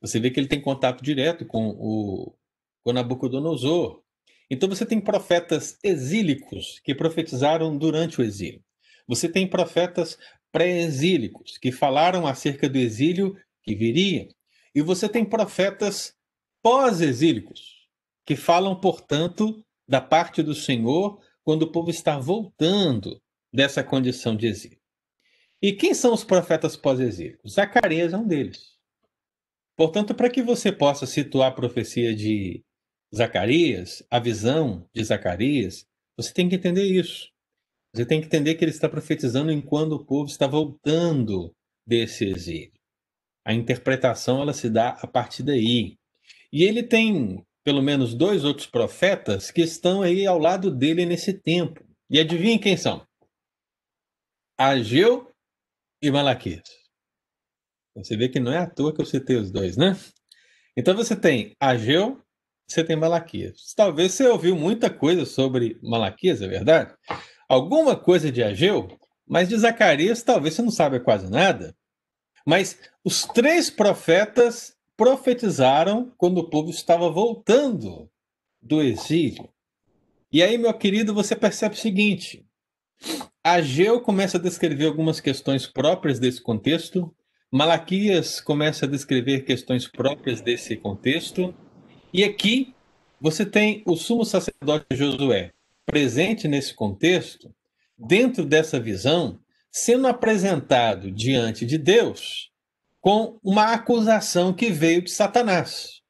Você 0.00 0.20
vê 0.20 0.30
que 0.30 0.38
ele 0.38 0.48
tem 0.48 0.60
contato 0.60 1.02
direto 1.02 1.46
com 1.46 1.70
o 1.70 2.34
com 2.82 2.92
Nabucodonosor. 2.92 4.02
Então 4.50 4.68
você 4.68 4.84
tem 4.84 5.00
profetas 5.00 5.78
exílicos 5.82 6.78
que 6.84 6.94
profetizaram 6.94 7.76
durante 7.76 8.20
o 8.20 8.24
exílio. 8.24 8.62
Você 9.08 9.26
tem 9.28 9.48
profetas 9.48 10.18
pré-exílicos 10.52 11.56
que 11.56 11.72
falaram 11.72 12.26
acerca 12.26 12.68
do 12.68 12.76
exílio 12.76 13.36
que 13.64 13.74
viria. 13.74 14.28
E 14.74 14.82
você 14.82 15.08
tem 15.08 15.24
profetas 15.24 16.14
pós-exílicos 16.62 17.88
que 18.24 18.36
falam, 18.36 18.78
portanto, 18.78 19.64
da 19.88 20.00
parte 20.00 20.42
do 20.42 20.54
Senhor 20.54 21.20
quando 21.42 21.62
o 21.62 21.72
povo 21.72 21.90
está 21.90 22.18
voltando 22.18 23.20
dessa 23.52 23.82
condição 23.84 24.36
de 24.36 24.46
exílio. 24.46 24.80
E 25.60 25.72
quem 25.72 25.94
são 25.94 26.12
os 26.12 26.24
profetas 26.24 26.76
pós-exílicos? 26.76 27.54
Zacarias 27.54 28.12
é 28.12 28.16
um 28.16 28.26
deles. 28.26 28.74
Portanto, 29.76 30.14
para 30.14 30.30
que 30.30 30.42
você 30.42 30.70
possa 30.70 31.06
situar 31.06 31.48
a 31.48 31.54
profecia 31.54 32.14
de 32.14 32.62
Zacarias, 33.14 34.02
a 34.10 34.18
visão 34.18 34.88
de 34.94 35.02
Zacarias, 35.04 35.86
você 36.16 36.32
tem 36.32 36.48
que 36.48 36.56
entender 36.56 36.84
isso. 36.84 37.30
Você 37.94 38.04
tem 38.04 38.20
que 38.20 38.26
entender 38.26 38.56
que 38.56 38.64
ele 38.64 38.72
está 38.72 38.88
profetizando 38.88 39.52
enquanto 39.52 39.92
o 39.92 40.04
povo 40.04 40.28
está 40.28 40.46
voltando 40.46 41.54
desse 41.86 42.24
exílio. 42.24 42.73
A 43.44 43.52
interpretação 43.52 44.40
ela 44.40 44.52
se 44.52 44.70
dá 44.70 44.90
a 44.90 45.06
partir 45.06 45.42
daí. 45.42 45.98
E 46.52 46.62
ele 46.64 46.82
tem 46.82 47.44
pelo 47.62 47.82
menos 47.82 48.14
dois 48.14 48.44
outros 48.44 48.66
profetas 48.66 49.50
que 49.50 49.62
estão 49.62 50.02
aí 50.02 50.26
ao 50.26 50.38
lado 50.38 50.70
dele 50.70 51.06
nesse 51.06 51.32
tempo. 51.32 51.82
E 52.10 52.20
adivinhem 52.20 52.58
quem 52.58 52.76
são? 52.76 53.06
Ageu 54.56 55.32
e 56.00 56.10
Malaquias. 56.10 56.68
Você 57.96 58.16
vê 58.16 58.28
que 58.28 58.40
não 58.40 58.52
é 58.52 58.58
à 58.58 58.68
toa 58.68 58.94
que 58.94 59.00
eu 59.00 59.06
citei 59.06 59.36
os 59.36 59.50
dois, 59.50 59.76
né? 59.76 59.96
Então 60.76 60.94
você 60.94 61.16
tem 61.16 61.54
Ageu 61.58 62.24
você 62.66 62.82
tem 62.82 62.96
Malaquias. 62.96 63.74
Talvez 63.76 64.12
você 64.12 64.26
ouviu 64.26 64.56
muita 64.56 64.88
coisa 64.90 65.24
sobre 65.24 65.78
Malaquias, 65.82 66.40
é 66.40 66.48
verdade? 66.48 66.94
Alguma 67.48 67.94
coisa 67.94 68.32
de 68.32 68.42
Ageu, 68.42 68.88
mas 69.26 69.48
de 69.48 69.56
Zacarias 69.56 70.22
talvez 70.22 70.54
você 70.54 70.62
não 70.62 70.70
saiba 70.70 70.98
quase 70.98 71.30
nada. 71.30 71.76
Mas 72.44 72.78
os 73.02 73.22
três 73.22 73.70
profetas 73.70 74.76
profetizaram 74.96 76.12
quando 76.16 76.38
o 76.38 76.48
povo 76.48 76.70
estava 76.70 77.10
voltando 77.10 78.08
do 78.60 78.82
exílio. 78.82 79.48
E 80.32 80.42
aí, 80.42 80.58
meu 80.58 80.72
querido, 80.74 81.14
você 81.14 81.34
percebe 81.34 81.74
o 81.74 81.78
seguinte: 81.78 82.44
Ageu 83.42 84.00
começa 84.00 84.38
a 84.38 84.40
descrever 84.40 84.86
algumas 84.86 85.20
questões 85.20 85.66
próprias 85.66 86.18
desse 86.18 86.40
contexto, 86.40 87.14
Malaquias 87.50 88.40
começa 88.40 88.84
a 88.84 88.88
descrever 88.88 89.44
questões 89.44 89.86
próprias 89.86 90.40
desse 90.40 90.76
contexto, 90.76 91.54
e 92.12 92.24
aqui 92.24 92.74
você 93.20 93.46
tem 93.46 93.82
o 93.86 93.96
sumo 93.96 94.24
sacerdote 94.24 94.86
Josué 94.92 95.52
presente 95.86 96.48
nesse 96.48 96.74
contexto, 96.74 97.54
dentro 97.96 98.44
dessa 98.44 98.80
visão, 98.80 99.38
sendo 99.74 100.06
apresentado 100.06 101.10
diante 101.10 101.66
de 101.66 101.76
Deus 101.76 102.52
com 103.00 103.40
uma 103.42 103.72
acusação 103.72 104.54
que 104.54 104.70
veio 104.70 105.02
de 105.02 105.10
Satanás. 105.10 106.00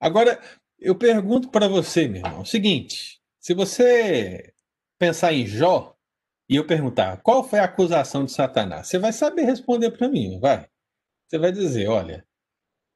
Agora, 0.00 0.40
eu 0.78 0.96
pergunto 0.96 1.50
para 1.50 1.68
você, 1.68 2.08
meu 2.08 2.22
irmão, 2.24 2.40
o 2.40 2.46
seguinte: 2.46 3.20
se 3.38 3.52
você 3.52 4.54
pensar 4.98 5.34
em 5.34 5.46
Jó 5.46 5.94
e 6.48 6.56
eu 6.56 6.66
perguntar 6.66 7.18
qual 7.18 7.46
foi 7.46 7.58
a 7.58 7.64
acusação 7.64 8.24
de 8.24 8.32
Satanás, 8.32 8.88
você 8.88 8.98
vai 8.98 9.12
saber 9.12 9.42
responder 9.42 9.90
para 9.90 10.08
mim, 10.08 10.40
vai? 10.40 10.66
Você 11.26 11.36
vai 11.36 11.52
dizer: 11.52 11.86
olha, 11.86 12.26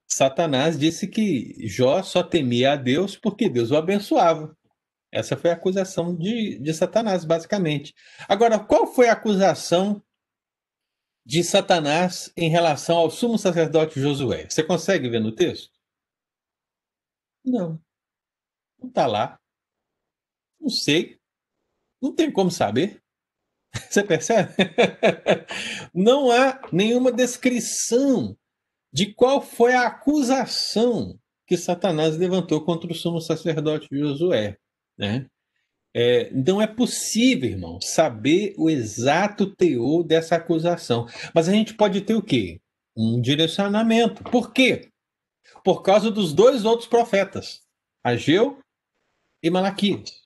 Satanás 0.09 0.79
disse 0.79 1.07
que 1.07 1.69
Jó 1.69 2.03
só 2.03 2.23
temia 2.23 2.73
a 2.73 2.77
Deus 2.77 3.17
porque 3.17 3.51
Deus 3.51 3.71
o 3.71 3.77
abençoava. 3.77 4.57
Essa 5.13 5.37
foi 5.37 5.51
a 5.51 5.55
acusação 5.55 6.17
de, 6.17 6.59
de 6.59 6.73
Satanás, 6.73 7.23
basicamente. 7.23 7.95
Agora, 8.27 8.59
qual 8.59 8.87
foi 8.87 9.09
a 9.09 9.13
acusação 9.13 10.03
de 11.25 11.45
Satanás 11.45 12.33
em 12.35 12.49
relação 12.49 12.97
ao 12.97 13.11
sumo 13.11 13.37
sacerdote 13.37 14.01
Josué? 14.01 14.49
Você 14.49 14.65
consegue 14.65 15.11
ver 15.11 15.21
no 15.21 15.31
texto? 15.35 15.71
Não. 17.45 17.79
Não 18.79 18.89
está 18.89 19.07
lá. 19.07 19.39
Não 20.59 20.71
sei. 20.71 21.21
Não 22.01 22.15
tem 22.15 22.33
como 22.33 22.51
saber. 22.51 23.03
Você 23.91 24.03
percebe? 24.03 24.55
Não 25.95 26.31
há 26.31 26.61
nenhuma 26.73 27.13
descrição 27.13 28.37
de 28.91 29.13
qual 29.15 29.43
foi 29.43 29.75
a 29.75 29.89
acusação 29.89 31.19
que 31.47 31.57
Satanás 31.57 32.17
levantou 32.17 32.65
contra 32.65 32.91
o 32.91 32.95
sumo 32.95 33.21
sacerdote 33.21 33.89
Josué. 33.91 34.59
Né? 35.03 35.27
É, 35.93 36.31
não 36.31 36.63
é 36.63 36.67
possível, 36.67 37.51
irmão, 37.51 37.81
saber 37.81 38.55
o 38.57 38.71
exato 38.71 39.53
teor 39.57 40.05
dessa 40.05 40.37
acusação. 40.37 41.07
Mas 41.35 41.49
a 41.49 41.53
gente 41.53 41.75
pode 41.75 42.01
ter 42.03 42.15
o 42.15 42.23
quê? 42.23 42.61
Um 42.97 43.21
direcionamento. 43.21 44.23
Por 44.23 44.53
quê? 44.53 44.93
Por 45.65 45.83
causa 45.83 46.09
dos 46.09 46.33
dois 46.33 46.65
outros 46.65 46.89
profetas, 46.89 47.63
Ageu 48.05 48.61
e 49.43 49.51
Malaquias. 49.51 50.23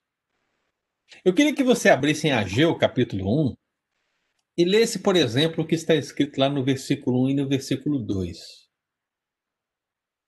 Eu 1.25 1.33
queria 1.33 1.55
que 1.55 1.65
você 1.65 1.89
abrisse 1.89 2.27
em 2.27 2.33
Ageu, 2.33 2.77
capítulo 2.77 3.53
1, 3.53 3.57
e 4.59 4.65
lesse, 4.65 4.99
por 4.99 5.17
exemplo, 5.17 5.65
o 5.65 5.67
que 5.67 5.75
está 5.75 5.95
escrito 5.95 6.39
lá 6.39 6.51
no 6.51 6.63
versículo 6.63 7.25
1 7.25 7.31
e 7.31 7.35
no 7.35 7.49
versículo 7.49 7.99
2. 7.99 8.39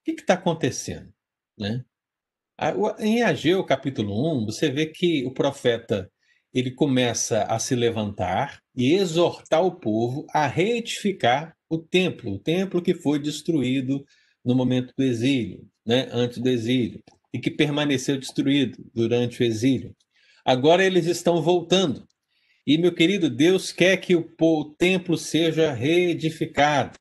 O 0.00 0.04
que 0.04 0.12
está 0.12 0.34
acontecendo? 0.34 1.12
Né? 1.58 1.84
Em 2.98 3.22
Ageu, 3.22 3.62
capítulo 3.62 4.42
1, 4.42 4.46
você 4.46 4.68
vê 4.68 4.86
que 4.86 5.24
o 5.24 5.32
profeta 5.32 6.10
ele 6.52 6.72
começa 6.72 7.44
a 7.44 7.56
se 7.60 7.76
levantar 7.76 8.60
e 8.74 8.94
exortar 8.94 9.64
o 9.64 9.76
povo 9.76 10.26
a 10.30 10.44
reedificar 10.46 11.54
o 11.70 11.78
templo, 11.78 12.32
o 12.32 12.38
templo 12.38 12.82
que 12.82 12.94
foi 12.94 13.20
destruído 13.20 14.04
no 14.44 14.56
momento 14.56 14.92
do 14.96 15.04
exílio, 15.04 15.68
né, 15.86 16.08
antes 16.10 16.38
do 16.38 16.48
exílio, 16.48 17.00
e 17.32 17.38
que 17.38 17.50
permaneceu 17.50 18.18
destruído 18.18 18.78
durante 18.92 19.40
o 19.40 19.44
exílio. 19.44 19.94
Agora 20.44 20.84
eles 20.84 21.06
estão 21.06 21.40
voltando. 21.40 22.08
E, 22.66 22.76
meu 22.76 22.92
querido, 22.92 23.30
Deus 23.30 23.70
quer 23.70 23.98
que 23.98 24.16
o, 24.16 24.28
o 24.40 24.64
templo 24.76 25.16
seja 25.16 25.72
reedificado. 25.72 26.98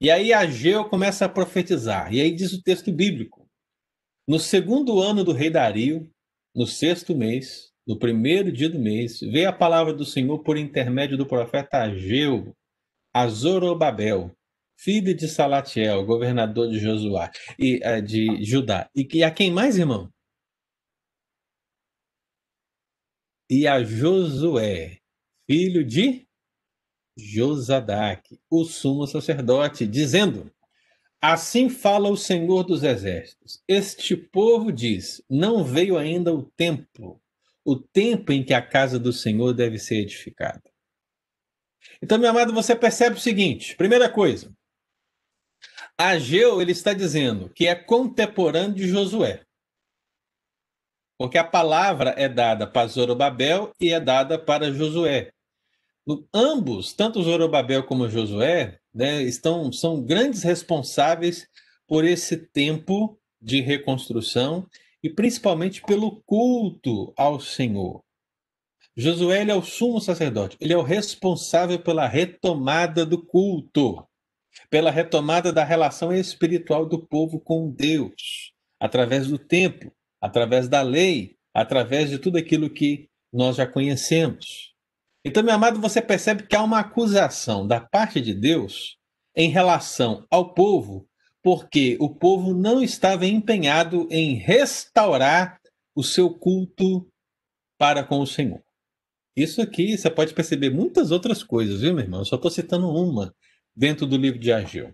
E 0.00 0.10
aí 0.10 0.32
Ageu 0.32 0.84
começa 0.84 1.24
a 1.24 1.28
profetizar. 1.28 2.12
E 2.12 2.20
aí 2.20 2.32
diz 2.32 2.52
o 2.52 2.62
texto 2.62 2.92
bíblico: 2.92 3.37
No 4.28 4.38
segundo 4.38 5.00
ano 5.00 5.24
do 5.24 5.32
rei 5.32 5.50
Dario, 5.50 6.08
no 6.54 6.66
sexto 6.66 7.16
mês, 7.16 7.72
no 7.86 7.98
primeiro 7.98 8.52
dia 8.52 8.68
do 8.68 8.78
mês, 8.78 9.20
veio 9.20 9.48
a 9.48 9.52
palavra 9.52 9.94
do 9.94 10.04
Senhor 10.04 10.38
por 10.44 10.56
intermédio 10.56 11.16
do 11.16 11.26
profeta 11.26 11.78
Ageu 11.78 12.54
a 13.12 13.26
Zorobabel, 13.26 14.30
filho 14.78 15.14
de 15.14 15.26
Salatiel, 15.26 16.04
governador 16.04 16.70
de 16.70 16.78
Josué 16.78 17.30
e 17.58 17.76
uh, 17.78 18.02
de 18.02 18.44
Judá. 18.44 18.88
E 18.94 19.24
a 19.24 19.30
quem 19.30 19.50
mais, 19.50 19.78
irmão? 19.78 20.12
e 23.50 23.66
a 23.66 23.82
Josué, 23.82 24.98
filho 25.46 25.84
de 25.84 26.26
Josadaque, 27.16 28.38
o 28.50 28.64
sumo 28.64 29.06
sacerdote, 29.06 29.86
dizendo: 29.86 30.52
Assim 31.20 31.68
fala 31.68 32.08
o 32.08 32.16
Senhor 32.16 32.62
dos 32.62 32.82
Exércitos. 32.82 33.62
Este 33.66 34.16
povo 34.16 34.70
diz: 34.70 35.22
Não 35.28 35.64
veio 35.64 35.98
ainda 35.98 36.32
o 36.32 36.44
tempo, 36.44 37.20
o 37.64 37.76
tempo 37.76 38.32
em 38.32 38.44
que 38.44 38.54
a 38.54 38.62
casa 38.62 38.98
do 38.98 39.12
Senhor 39.12 39.52
deve 39.52 39.78
ser 39.78 39.96
edificada. 39.96 40.62
Então, 42.00 42.18
meu 42.18 42.30
amado, 42.30 42.52
você 42.52 42.76
percebe 42.76 43.16
o 43.16 43.20
seguinte: 43.20 43.76
primeira 43.76 44.08
coisa, 44.08 44.52
Ageu 45.96 46.62
ele 46.62 46.70
está 46.70 46.92
dizendo 46.92 47.48
que 47.50 47.66
é 47.66 47.74
contemporâneo 47.74 48.74
de 48.74 48.86
Josué. 48.86 49.44
Porque 51.18 51.36
a 51.36 51.42
palavra 51.42 52.10
é 52.16 52.28
dada 52.28 52.64
para 52.64 52.86
Zorobabel 52.86 53.72
e 53.80 53.92
é 53.92 53.98
dada 53.98 54.38
para 54.38 54.72
Josué. 54.72 55.32
Ambos, 56.32 56.94
tanto 56.94 57.22
Zorobabel 57.22 57.84
como 57.84 58.08
Josué, 58.08 58.78
né, 58.94 59.22
estão, 59.22 59.70
são 59.70 60.02
grandes 60.02 60.42
responsáveis 60.42 61.46
por 61.86 62.04
esse 62.04 62.36
tempo 62.36 63.18
de 63.40 63.60
reconstrução 63.60 64.66
e 65.02 65.10
principalmente 65.10 65.82
pelo 65.82 66.22
culto 66.22 67.12
ao 67.16 67.38
Senhor. 67.38 68.02
Josué 68.96 69.44
é 69.48 69.54
o 69.54 69.62
sumo 69.62 70.00
sacerdote, 70.00 70.56
ele 70.60 70.72
é 70.72 70.76
o 70.76 70.82
responsável 70.82 71.78
pela 71.78 72.06
retomada 72.08 73.06
do 73.06 73.24
culto. 73.24 74.04
pela 74.70 74.90
retomada 74.90 75.52
da 75.52 75.62
relação 75.62 76.12
espiritual 76.12 76.84
do 76.84 76.98
povo 76.98 77.38
com 77.38 77.70
Deus, 77.70 78.52
através 78.80 79.28
do 79.28 79.38
templo, 79.38 79.92
através 80.20 80.68
da 80.68 80.82
lei, 80.82 81.36
através 81.54 82.10
de 82.10 82.18
tudo 82.18 82.38
aquilo 82.38 82.68
que 82.68 83.08
nós 83.32 83.56
já 83.56 83.66
conhecemos. 83.66 84.74
Então, 85.24 85.42
meu 85.42 85.54
amado, 85.54 85.80
você 85.80 86.00
percebe 86.00 86.46
que 86.46 86.54
há 86.54 86.62
uma 86.62 86.80
acusação 86.80 87.66
da 87.66 87.80
parte 87.80 88.20
de 88.20 88.32
Deus 88.32 88.96
em 89.34 89.50
relação 89.50 90.26
ao 90.30 90.54
povo, 90.54 91.08
porque 91.42 91.96
o 92.00 92.14
povo 92.14 92.54
não 92.54 92.82
estava 92.82 93.26
empenhado 93.26 94.06
em 94.10 94.34
restaurar 94.34 95.60
o 95.94 96.02
seu 96.02 96.30
culto 96.30 97.08
para 97.76 98.04
com 98.04 98.20
o 98.20 98.26
Senhor. 98.26 98.62
Isso 99.36 99.60
aqui 99.60 99.96
você 99.96 100.10
pode 100.10 100.34
perceber 100.34 100.70
muitas 100.70 101.10
outras 101.10 101.42
coisas, 101.42 101.80
viu, 101.80 101.94
meu 101.94 102.04
irmão? 102.04 102.20
Eu 102.20 102.24
só 102.24 102.36
estou 102.36 102.50
citando 102.50 102.88
uma 102.88 103.34
dentro 103.74 104.06
do 104.06 104.16
livro 104.16 104.38
de 104.38 104.52
Ageu. 104.52 104.92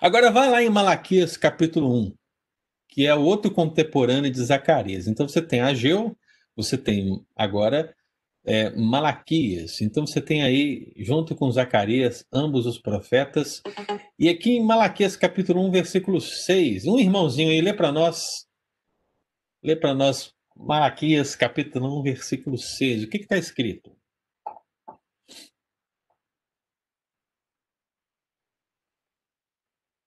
Agora 0.00 0.30
vai 0.30 0.50
lá 0.50 0.62
em 0.62 0.70
Malaquias 0.70 1.36
capítulo 1.36 1.90
1, 1.94 2.14
que 2.88 3.06
é 3.06 3.14
o 3.14 3.22
outro 3.22 3.50
contemporâneo 3.50 4.30
de 4.30 4.42
Zacarias. 4.42 5.06
Então 5.06 5.28
você 5.28 5.40
tem 5.40 5.60
Ageu, 5.60 6.16
você 6.54 6.76
tem 6.78 7.24
agora 7.34 7.94
é, 8.46 8.70
Malaquias. 8.70 9.80
Então 9.80 10.06
você 10.06 10.20
tem 10.20 10.42
aí, 10.42 10.92
junto 10.96 11.34
com 11.34 11.50
Zacarias, 11.50 12.24
ambos 12.32 12.64
os 12.64 12.78
profetas. 12.78 13.60
E 14.18 14.28
aqui 14.28 14.52
em 14.52 14.64
Malaquias 14.64 15.16
capítulo 15.16 15.66
1, 15.66 15.70
versículo 15.72 16.20
6, 16.20 16.86
um 16.86 16.98
irmãozinho 16.98 17.50
aí, 17.50 17.60
lê 17.60 17.74
para 17.74 17.90
nós. 17.90 18.46
Lê 19.62 19.74
para 19.74 19.92
nós 19.92 20.32
Malaquias 20.56 21.34
capítulo 21.34 21.98
1, 22.00 22.02
versículo 22.04 22.56
6. 22.56 23.04
O 23.04 23.08
que 23.08 23.18
está 23.18 23.36
escrito? 23.36 23.94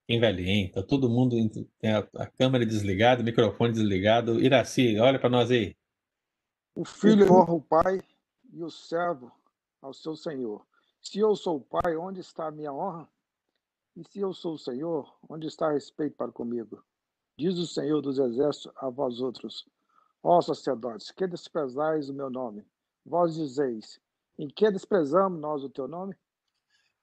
Quem 0.07 0.19
velhinho, 0.19 0.71
tá 0.71 0.81
todo 0.81 1.07
mundo 1.07 1.35
tem 1.79 1.91
a, 1.91 1.99
a 2.15 2.25
câmera 2.25 2.65
desligada, 2.65 3.21
o 3.21 3.25
microfone 3.25 3.73
desligado. 3.73 4.41
Iraci, 4.41 4.97
olha 4.97 5.19
para 5.19 5.29
nós 5.29 5.51
aí. 5.51 5.75
O 6.73 6.83
filho 6.83 7.31
honra 7.31 7.53
o 7.53 7.61
pai 7.61 8.01
e 8.53 8.63
o 8.63 8.69
servo 8.69 9.31
ao 9.81 9.93
seu 9.93 10.15
senhor. 10.15 10.65
Se 11.01 11.19
eu 11.19 11.35
sou 11.35 11.57
o 11.57 11.61
pai, 11.61 11.95
onde 11.95 12.19
está 12.19 12.47
a 12.47 12.51
minha 12.51 12.73
honra? 12.73 13.09
E 13.95 14.03
se 14.03 14.19
eu 14.19 14.33
sou 14.33 14.53
o 14.53 14.57
senhor, 14.57 15.13
onde 15.29 15.47
está 15.47 15.71
respeito 15.71 16.15
para 16.15 16.31
comigo? 16.31 16.83
Diz 17.37 17.57
o 17.57 17.65
Senhor 17.65 18.01
dos 18.01 18.19
Exércitos 18.19 18.71
a 18.75 18.89
vós 18.89 19.21
outros: 19.21 19.65
Ó 20.21 20.41
sacerdotes, 20.41 21.09
que 21.11 21.25
desprezais 21.25 22.09
o 22.09 22.13
meu 22.13 22.29
nome? 22.29 22.65
Vós 23.05 23.35
dizeis: 23.35 23.99
Em 24.37 24.47
que 24.47 24.69
desprezamos 24.69 25.39
nós 25.39 25.63
o 25.63 25.69
teu 25.69 25.87
nome? 25.87 26.15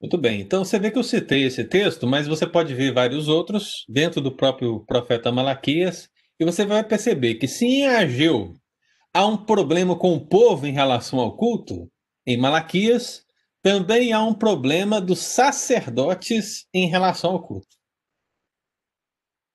Muito 0.01 0.19
bem, 0.19 0.43
então 0.43 0.63
você 0.63 0.79
vê 0.79 0.91
que 0.91 0.99
eu 0.99 1.03
citei 1.03 1.45
esse 1.45 1.65
texto, 1.65 2.07
mas 2.07 2.29
você 2.29 2.47
pode 2.47 2.75
ver 2.75 2.93
vários 2.93 3.29
outros 3.29 3.87
dentro 3.89 4.21
do 4.21 4.37
próprio 4.37 4.85
profeta 4.85 5.33
Malaquias, 5.33 6.11
e 6.39 6.45
você 6.45 6.67
vai 6.67 6.85
perceber 6.85 7.37
que 7.37 7.49
se 7.49 7.65
em 7.65 7.87
Ageu 7.87 8.55
há 9.17 9.27
um 9.27 9.37
problema 9.37 9.97
com 9.97 10.15
o 10.15 10.27
povo 10.27 10.67
em 10.67 10.73
relação 10.73 11.19
ao 11.19 11.37
culto, 11.37 11.91
em 12.27 12.37
Malaquias 12.37 13.25
também 13.63 14.13
há 14.13 14.23
um 14.23 14.35
problema 14.35 15.01
dos 15.01 15.21
sacerdotes 15.21 16.67
em 16.73 16.89
relação 16.89 17.33
ao 17.33 17.43
culto. 17.43 17.77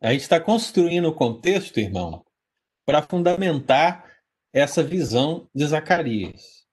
A 0.02 0.12
gente 0.12 0.22
está 0.22 0.40
construindo 0.40 1.08
o 1.08 1.16
contexto, 1.16 1.80
irmão, 1.80 2.26
para 2.86 3.02
fundamentar 3.02 4.06
essa 4.52 4.84
visão 4.84 5.48
de 5.56 5.66
Zacarias. 5.66 6.66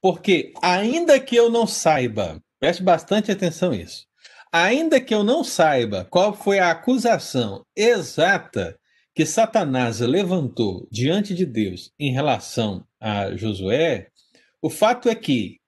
Porque, 0.00 0.54
ainda 0.62 1.20
que 1.20 1.36
eu 1.36 1.50
não 1.50 1.66
saiba 1.66 2.40
Preste 2.58 2.82
bastante 2.82 3.30
atenção 3.30 3.70
nisso. 3.70 4.06
Ainda 4.50 5.00
que 5.00 5.14
eu 5.14 5.22
não 5.22 5.44
saiba 5.44 6.06
qual 6.06 6.32
foi 6.32 6.58
a 6.58 6.70
acusação 6.70 7.64
exata 7.76 8.78
que 9.16 9.24
Satanás 9.24 10.00
levantou 10.00 10.86
diante 10.92 11.34
de 11.34 11.46
Deus 11.46 11.90
em 11.98 12.12
relação 12.12 12.86
a 13.00 13.34
Josué, 13.34 14.10
o 14.60 14.68
fato 14.68 15.08
é 15.08 15.14
que 15.14 15.58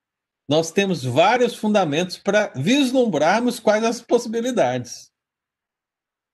nós 0.47 0.71
temos 0.71 1.03
vários 1.03 1.55
fundamentos 1.55 2.19
para 2.19 2.53
vislumbrarmos 2.55 3.59
quais 3.59 3.83
as 3.85 4.03
possibilidades. 4.03 5.11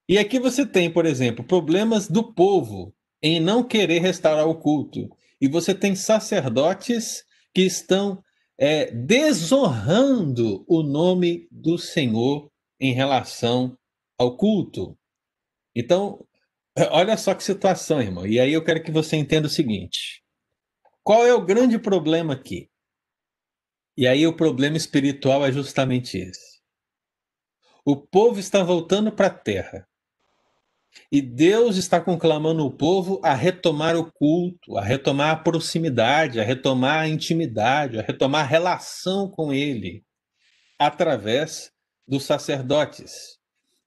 E 0.09 0.17
aqui 0.17 0.39
você 0.39 0.65
tem, 0.65 0.91
por 0.91 1.05
exemplo, 1.05 1.45
problemas 1.45 2.09
do 2.09 2.33
povo 2.33 2.93
em 3.23 3.39
não 3.39 3.63
querer 3.63 3.99
restaurar 3.99 4.45
o 4.45 4.59
culto. 4.59 5.07
E 5.39 5.47
você 5.47 5.73
tem 5.73 5.95
sacerdotes 5.95 7.23
que 7.53 7.61
estão 7.61 8.21
é, 8.59 8.91
desonrando 8.91 10.65
o 10.67 10.83
nome 10.83 11.47
do 11.49 11.77
Senhor 11.77 12.51
em 12.77 12.93
relação 12.93 13.77
ao 14.17 14.35
culto. 14.35 14.97
Então, 15.73 16.25
olha 16.91 17.15
só 17.17 17.33
que 17.33 17.43
situação, 17.43 18.01
irmão. 18.01 18.25
E 18.27 18.39
aí 18.39 18.53
eu 18.53 18.63
quero 18.63 18.83
que 18.83 18.91
você 18.91 19.15
entenda 19.15 19.47
o 19.47 19.49
seguinte: 19.49 20.23
qual 21.03 21.25
é 21.25 21.33
o 21.33 21.45
grande 21.45 21.79
problema 21.79 22.33
aqui? 22.33 22.69
E 23.97 24.07
aí 24.07 24.27
o 24.27 24.35
problema 24.35 24.75
espiritual 24.75 25.45
é 25.45 25.51
justamente 25.51 26.17
esse. 26.17 26.55
O 27.85 27.95
povo 27.95 28.39
está 28.39 28.61
voltando 28.63 29.11
para 29.11 29.27
a 29.27 29.33
terra. 29.33 29.87
E 31.11 31.21
Deus 31.21 31.77
está 31.77 31.99
conclamando 32.01 32.65
o 32.65 32.71
povo 32.71 33.19
a 33.23 33.33
retomar 33.33 33.95
o 33.95 34.11
culto, 34.11 34.77
a 34.77 34.81
retomar 34.81 35.31
a 35.31 35.35
proximidade, 35.35 36.39
a 36.39 36.43
retomar 36.43 37.01
a 37.01 37.07
intimidade, 37.07 37.99
a 37.99 38.01
retomar 38.01 38.41
a 38.41 38.47
relação 38.47 39.29
com 39.29 39.53
Ele, 39.53 40.03
através 40.79 41.71
dos 42.07 42.23
sacerdotes. 42.23 43.37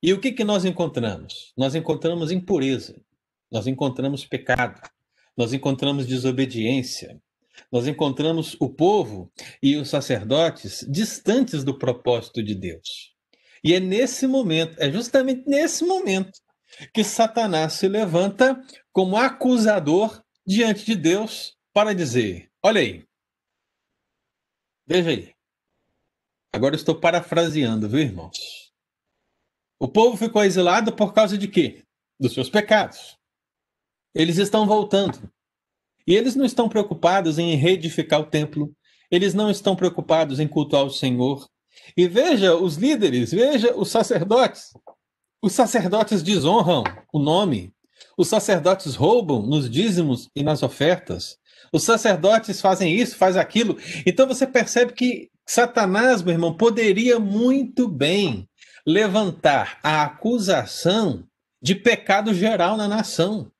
E 0.02 0.12
o 0.12 0.20
que, 0.20 0.32
que 0.32 0.44
nós 0.44 0.64
encontramos? 0.64 1.52
Nós 1.56 1.74
encontramos 1.74 2.30
impureza, 2.30 3.00
nós 3.50 3.66
encontramos 3.66 4.24
pecado, 4.24 4.80
nós 5.36 5.52
encontramos 5.52 6.06
desobediência, 6.06 7.20
nós 7.72 7.86
encontramos 7.86 8.56
o 8.60 8.68
povo 8.68 9.32
e 9.62 9.76
os 9.76 9.88
sacerdotes 9.88 10.86
distantes 10.88 11.64
do 11.64 11.76
propósito 11.76 12.42
de 12.42 12.54
Deus. 12.54 13.14
E 13.64 13.74
é 13.74 13.80
nesse 13.80 14.26
momento, 14.26 14.76
é 14.78 14.90
justamente 14.90 15.42
nesse 15.48 15.84
momento, 15.84 16.38
que 16.94 17.02
Satanás 17.02 17.72
se 17.72 17.88
levanta 17.88 18.62
como 18.92 19.16
acusador 19.16 20.22
diante 20.46 20.84
de 20.84 20.94
Deus 20.94 21.56
para 21.72 21.94
dizer: 21.94 22.50
olha 22.62 22.80
aí, 22.80 23.04
veja 24.86 25.10
aí. 25.10 25.34
Agora 26.52 26.76
estou 26.76 26.98
parafraseando, 26.98 27.88
viu, 27.88 28.00
irmãos? 28.00 28.57
O 29.80 29.86
povo 29.86 30.16
ficou 30.16 30.42
exilado 30.42 30.92
por 30.92 31.12
causa 31.12 31.38
de 31.38 31.46
quê? 31.46 31.84
Dos 32.18 32.34
seus 32.34 32.50
pecados. 32.50 33.16
Eles 34.14 34.38
estão 34.38 34.66
voltando. 34.66 35.30
E 36.06 36.14
eles 36.14 36.34
não 36.34 36.44
estão 36.44 36.68
preocupados 36.68 37.38
em 37.38 37.54
reedificar 37.54 38.20
o 38.20 38.26
templo. 38.26 38.74
Eles 39.10 39.34
não 39.34 39.50
estão 39.50 39.76
preocupados 39.76 40.40
em 40.40 40.48
cultuar 40.48 40.84
o 40.84 40.90
Senhor. 40.90 41.46
E 41.96 42.08
veja 42.08 42.56
os 42.56 42.76
líderes, 42.76 43.30
veja 43.30 43.74
os 43.76 43.90
sacerdotes. 43.90 44.72
Os 45.40 45.52
sacerdotes 45.52 46.22
desonram 46.22 46.82
o 47.12 47.20
nome. 47.20 47.72
Os 48.16 48.26
sacerdotes 48.26 48.96
roubam 48.96 49.42
nos 49.42 49.70
dízimos 49.70 50.28
e 50.34 50.42
nas 50.42 50.62
ofertas. 50.64 51.38
Os 51.72 51.84
sacerdotes 51.84 52.60
fazem 52.60 52.94
isso, 52.94 53.16
faz 53.16 53.36
aquilo. 53.36 53.76
Então 54.04 54.26
você 54.26 54.46
percebe 54.46 54.92
que 54.92 55.30
Satanás, 55.46 56.22
meu 56.22 56.34
irmão, 56.34 56.56
poderia 56.56 57.18
muito 57.18 57.86
bem 57.88 58.48
levantar 58.88 59.78
a 59.82 60.02
acusação 60.02 61.28
de 61.60 61.74
pecado 61.74 62.32
geral 62.32 62.74
na 62.74 62.88
nação. 62.88 63.52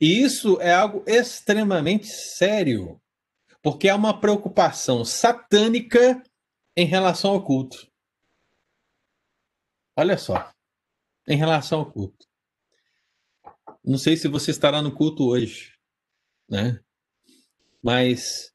E 0.00 0.22
isso 0.22 0.58
é 0.58 0.72
algo 0.72 1.04
extremamente 1.06 2.06
sério, 2.06 2.98
porque 3.62 3.90
há 3.90 3.94
uma 3.94 4.18
preocupação 4.18 5.04
satânica 5.04 6.22
em 6.74 6.86
relação 6.86 7.32
ao 7.32 7.44
culto. 7.44 7.86
Olha 9.94 10.16
só, 10.16 10.50
em 11.28 11.36
relação 11.36 11.80
ao 11.80 11.92
culto. 11.92 12.26
Não 13.84 13.98
sei 13.98 14.16
se 14.16 14.28
você 14.28 14.50
estará 14.50 14.80
no 14.80 14.94
culto 14.94 15.28
hoje, 15.28 15.76
né? 16.48 16.80
Mas 17.82 18.50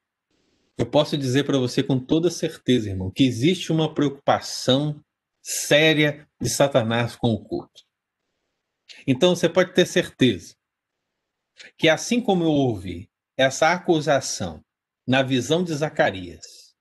eu 0.76 0.90
posso 0.90 1.16
dizer 1.16 1.44
para 1.44 1.58
você 1.58 1.84
com 1.84 2.00
toda 2.00 2.32
certeza, 2.32 2.90
irmão, 2.90 3.12
que 3.12 3.24
existe 3.24 3.70
uma 3.70 3.94
preocupação 3.94 5.00
séria 5.48 6.28
de 6.40 6.48
Satanás 6.48 7.14
com 7.14 7.32
o 7.32 7.44
culto. 7.44 7.84
Então 9.06 9.36
você 9.36 9.48
pode 9.48 9.72
ter 9.74 9.86
certeza 9.86 10.56
que 11.78 11.88
assim 11.88 12.20
como 12.20 12.42
eu 12.42 12.50
ouvi 12.50 13.08
essa 13.38 13.70
acusação 13.70 14.60
na 15.06 15.22
visão 15.22 15.62
de 15.62 15.72
Zacarias 15.72 16.74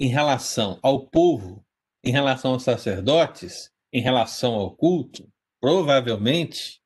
em 0.00 0.08
relação 0.08 0.78
ao 0.82 1.06
povo, 1.06 1.62
em 2.02 2.10
relação 2.10 2.54
aos 2.54 2.62
sacerdotes, 2.62 3.70
em 3.92 4.00
relação 4.00 4.54
ao 4.54 4.74
culto, 4.74 5.30
provavelmente 5.60 6.80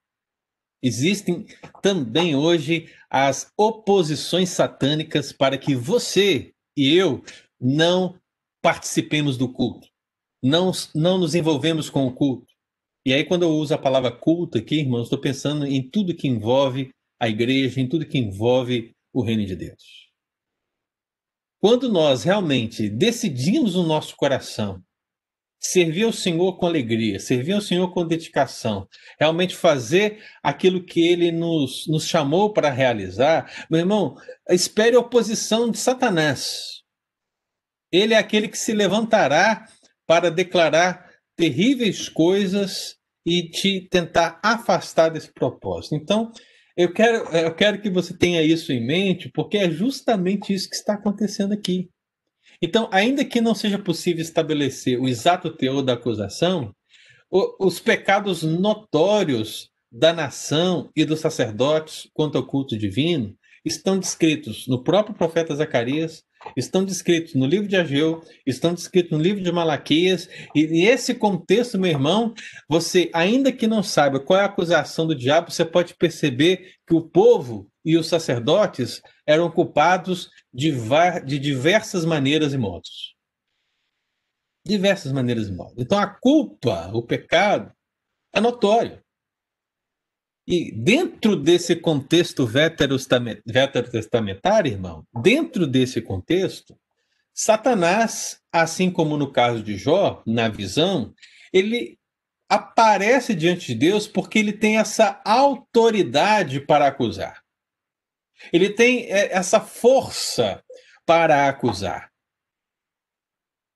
existem 0.83 1.47
também 1.81 2.35
hoje 2.35 2.93
as 3.09 3.53
oposições 3.57 4.49
satânicas 4.49 5.33
para 5.33 5.57
que 5.57 5.77
você 5.77 6.53
e 6.77 6.93
eu 6.93 7.23
não 7.61 8.21
participemos 8.61 9.37
do 9.39 9.53
culto. 9.53 9.92
Não, 10.43 10.73
não 10.95 11.19
nos 11.19 11.35
envolvemos 11.35 11.89
com 11.89 12.07
o 12.07 12.13
culto. 12.13 12.47
E 13.05 13.13
aí, 13.13 13.25
quando 13.25 13.43
eu 13.43 13.51
uso 13.51 13.75
a 13.75 13.79
palavra 13.79 14.11
culto 14.11 14.59
aqui, 14.59 14.77
irmãos, 14.77 15.05
estou 15.05 15.19
pensando 15.19 15.67
em 15.67 15.89
tudo 15.89 16.15
que 16.15 16.29
envolve 16.29 16.91
a 17.21 17.29
igreja, 17.29 17.81
em 17.81 17.89
tudo 17.89 18.07
que 18.07 18.19
envolve 18.19 18.95
o 19.13 19.23
reino 19.23 19.45
de 19.45 19.57
Deus. 19.57 20.03
Quando 21.61 21.89
nós 21.89 22.25
realmente 22.25 22.89
decidimos 22.89 23.75
no 23.75 23.85
nosso 23.85 24.17
coração 24.17 24.83
servir 25.61 26.03
ao 26.03 26.13
Senhor 26.13 26.59
com 26.59 26.67
alegria, 26.67 27.21
servir 27.21 27.53
ao 27.53 27.61
Senhor 27.61 27.93
com 27.93 28.05
dedicação, 28.05 28.89
realmente 29.19 29.55
fazer 29.55 30.21
aquilo 30.43 30.85
que 30.85 31.07
Ele 31.07 31.31
nos, 31.31 31.87
nos 31.87 32.05
chamou 32.05 32.53
para 32.53 32.69
realizar, 32.69 33.67
meu 33.71 33.79
irmão, 33.79 34.17
espere 34.51 34.97
a 34.97 35.01
oposição 35.01 35.71
de 35.71 35.79
Satanás. 35.79 36.83
Ele 37.93 38.15
é 38.15 38.19
aquele 38.19 38.49
que 38.49 38.59
se 38.59 38.73
levantará 38.73 39.69
para 40.07 40.31
declarar 40.31 41.11
terríveis 41.37 42.09
coisas 42.09 42.97
e 43.25 43.49
te 43.49 43.89
tentar 43.89 44.41
afastar 44.43 45.11
desse 45.11 45.33
propósito. 45.33 45.95
Então, 45.95 46.33
eu 46.77 46.93
quero, 46.93 47.25
eu 47.37 47.55
quero 47.55 47.81
que 47.81 47.91
você 47.91 48.17
tenha 48.17 48.43
isso 48.43 48.73
em 48.73 48.85
mente, 48.85 49.31
porque 49.33 49.59
é 49.59 49.71
justamente 49.71 50.53
isso 50.53 50.69
que 50.69 50.77
está 50.77 50.95
acontecendo 50.95 51.53
aqui. 51.53 51.89
Então, 52.61 52.89
ainda 52.93 53.25
que 53.25 53.41
não 53.41 53.55
seja 53.55 53.79
possível 53.79 54.23
estabelecer 54.23 54.99
o 55.01 55.09
exato 55.09 55.51
teor 55.51 55.83
da 55.83 55.95
acusação, 55.95 56.75
os 57.59 57.81
pecados 57.81 58.43
notórios 58.43 59.71
da 59.91 60.13
nação 60.13 60.91
e 60.95 61.05
dos 61.05 61.21
sacerdotes 61.21 62.09
quanto 62.15 62.39
ao 62.39 62.47
culto 62.47 62.77
divino 62.77 63.37
estão 63.65 63.99
descritos 63.99 64.67
no 64.67 64.83
próprio 64.83 65.15
profeta 65.15 65.55
Zacarias, 65.55 66.25
estão 66.57 66.85
descritos 66.85 67.35
no 67.35 67.47
livro 67.47 67.69
de 67.69 67.77
Ageu, 67.77 68.23
estão 68.47 68.75
descritos 68.75 69.13
no 69.13 69.23
livro 69.23 69.43
de 69.43 69.53
Malaquias, 69.53 70.29
e 70.55 70.67
nesse 70.67 71.15
contexto, 71.15 71.79
meu 71.79 71.91
irmão, 71.91 72.35
você, 72.69 73.11
ainda 73.13 73.53
que 73.53 73.67
não 73.67 73.83
saiba 73.83 74.21
qual 74.21 74.39
é 74.39 74.43
a 74.43 74.47
acusação 74.47 75.07
do 75.07 75.15
diabo, 75.15 75.51
você 75.51 75.65
pode 75.65 75.95
perceber 75.95 76.75
que 76.87 76.95
o 76.95 77.03
povo 77.03 77.69
e 77.85 77.97
os 77.97 78.09
sacerdotes 78.09 79.03
eram 79.27 79.51
culpados 79.51 80.31
de, 80.53 80.73
de 81.25 81.39
diversas 81.39 82.05
maneiras 82.05 82.53
e 82.53 82.59
modos. 82.59 83.15
Diversas 84.65 85.11
maneiras 85.13 85.49
e 85.49 85.53
modos. 85.53 85.75
Então 85.79 85.99
a 85.99 86.07
culpa, 86.07 86.91
o 86.93 87.03
pecado, 87.03 87.73
é 88.33 88.41
notório. 88.41 89.02
E 90.53 90.71
dentro 90.71 91.35
desse 91.35 91.75
contexto 91.75 92.47
veterotestamentário, 92.47 94.71
irmão, 94.71 95.03
dentro 95.23 95.67
desse 95.67 96.03
contexto, 96.03 96.79
Satanás, 97.33 98.39
assim 98.53 98.91
como 98.91 99.17
no 99.17 99.33
caso 99.33 99.63
de 99.63 99.79
Jó, 99.79 100.23
na 100.27 100.51
visão, 100.51 101.15
ele 101.55 101.99
aparece 102.51 103.35
diante 103.35 103.69
de 103.69 103.75
Deus 103.75 104.07
porque 104.07 104.39
ele 104.39 104.53
tem 104.53 104.77
essa 104.77 105.23
autoridade 105.25 106.61
para 106.61 106.87
acusar. 106.87 107.43
Ele 108.53 108.69
tem 108.69 109.11
é, 109.11 109.33
essa 109.33 109.59
força 109.59 110.63
para 111.07 111.49
acusar. 111.49 112.13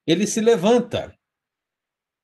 Ele 0.07 0.27
se 0.27 0.43
levanta. 0.43 1.16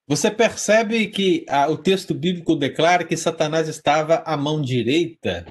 Você 0.06 0.30
percebe 0.30 1.06
que 1.08 1.46
o 1.70 1.76
texto 1.76 2.12
bíblico 2.14 2.56
declara 2.56 3.04
que 3.04 3.16
Satanás 3.16 3.68
estava 3.68 4.16
à 4.26 4.36
mão 4.36 4.60
direita, 4.60 5.46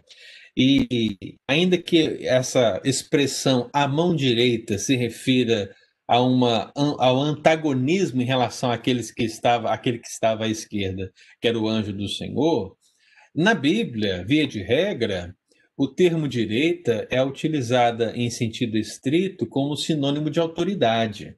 e 0.56 1.18
ainda 1.48 1.78
que 1.78 2.26
essa 2.28 2.82
expressão 2.84 3.70
à 3.74 3.88
mão 3.88 4.16
direita 4.16 4.78
se 4.78 4.96
refira 4.96 5.74
a 6.08 6.20
uma, 6.22 6.72
ao 6.76 7.22
antagonismo 7.22 8.22
em 8.22 8.26
relação 8.26 8.70
àqueles 8.70 9.12
que 9.12 9.24
estava, 9.24 9.72
àquele 9.72 10.00
que 10.00 10.10
estava 10.10 10.44
à 10.44 10.50
esquerda, 10.50 11.10
que 11.40 11.48
era 11.48 11.58
o 11.58 11.70
anjo 11.70 11.94
do 11.94 12.10
Senhor, 12.10 12.76
na 13.34 13.54
Bíblia, 13.54 14.26
via 14.28 14.46
de 14.46 14.62
regra, 14.62 15.34
o 15.78 15.88
termo 15.88 16.28
direita 16.28 17.08
é 17.10 17.24
utilizada 17.24 18.12
em 18.14 18.30
sentido 18.30 18.78
estrito 18.78 19.48
como 19.48 19.78
sinônimo 19.78 20.30
de 20.30 20.38
autoridade. 20.38 21.38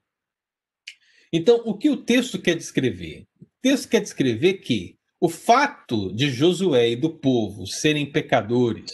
Então, 1.36 1.63
o 1.65 1.76
que 1.76 1.89
o 1.89 1.98
texto 1.98 2.39
quer 2.39 2.56
descrever? 2.56 3.26
O 3.41 3.48
texto 3.60 3.89
quer 3.89 4.02
descrever 4.02 4.60
que 4.60 5.00
o 5.19 5.28
fato 5.28 6.13
de 6.13 6.30
Josué 6.30 6.89
e 6.89 6.96
do 6.96 7.10
povo 7.10 7.65
serem 7.65 8.12
pecadores 8.12 8.91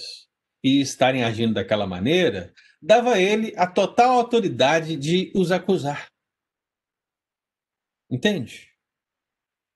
e 0.63 0.80
estarem 0.80 1.21
agindo 1.23 1.56
daquela 1.56 1.86
maneira 1.86 2.54
dava 2.82 3.15
a 3.15 3.19
ele 3.19 3.54
a 3.58 3.67
total 3.67 4.12
autoridade 4.12 4.95
de 4.95 5.34
os 5.36 5.52
acusar. 5.52 6.08
Entende? 8.10 8.69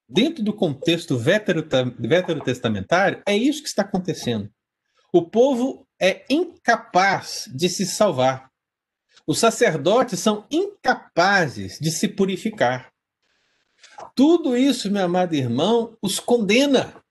Dentro 0.08 0.42
do 0.42 0.54
contexto 0.54 1.18
veterotestamentário, 1.18 3.22
é 3.26 3.36
isso 3.36 3.62
que 3.62 3.68
está 3.68 3.82
acontecendo. 3.82 4.50
O 5.12 5.28
povo 5.28 5.86
é 6.00 6.24
incapaz 6.30 7.46
de 7.54 7.68
se 7.68 7.84
salvar. 7.84 8.50
Os 9.26 9.38
sacerdotes 9.38 10.20
são 10.20 10.46
incapazes 10.50 11.78
de 11.78 11.90
se 11.90 12.08
purificar. 12.08 12.92
Tudo 14.14 14.56
isso, 14.56 14.90
meu 14.90 15.04
amado 15.04 15.34
irmão, 15.34 15.96
os 16.02 16.18
condena. 16.20 17.02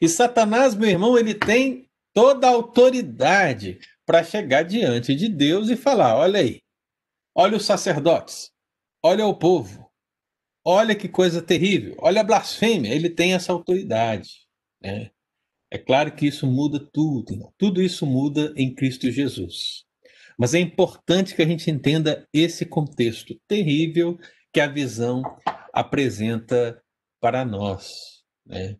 E 0.00 0.08
Satanás, 0.08 0.74
meu 0.74 0.88
irmão, 0.88 1.18
ele 1.18 1.34
tem 1.34 1.88
toda 2.12 2.46
a 2.46 2.50
autoridade 2.50 3.78
para 4.06 4.22
chegar 4.22 4.62
diante 4.62 5.14
de 5.14 5.28
Deus 5.28 5.68
e 5.70 5.76
falar: 5.76 6.16
olha 6.16 6.40
aí, 6.40 6.60
olha 7.34 7.56
os 7.56 7.64
sacerdotes, 7.64 8.50
olha 9.02 9.26
o 9.26 9.34
povo, 9.34 9.90
olha 10.64 10.94
que 10.94 11.08
coisa 11.08 11.42
terrível, 11.42 11.96
olha 11.98 12.20
a 12.20 12.24
blasfêmia. 12.24 12.94
Ele 12.94 13.10
tem 13.10 13.34
essa 13.34 13.52
autoridade. 13.52 14.46
Né? 14.80 15.10
É 15.70 15.78
claro 15.78 16.14
que 16.14 16.26
isso 16.26 16.46
muda 16.46 16.78
tudo, 16.92 17.52
tudo 17.58 17.82
isso 17.82 18.06
muda 18.06 18.52
em 18.56 18.74
Cristo 18.74 19.10
Jesus. 19.10 19.83
Mas 20.38 20.54
é 20.54 20.58
importante 20.58 21.34
que 21.34 21.42
a 21.42 21.46
gente 21.46 21.70
entenda 21.70 22.26
esse 22.32 22.66
contexto 22.66 23.38
terrível 23.46 24.18
que 24.52 24.60
a 24.60 24.66
visão 24.66 25.22
apresenta 25.72 26.82
para 27.20 27.44
nós. 27.44 28.22
Né? 28.46 28.76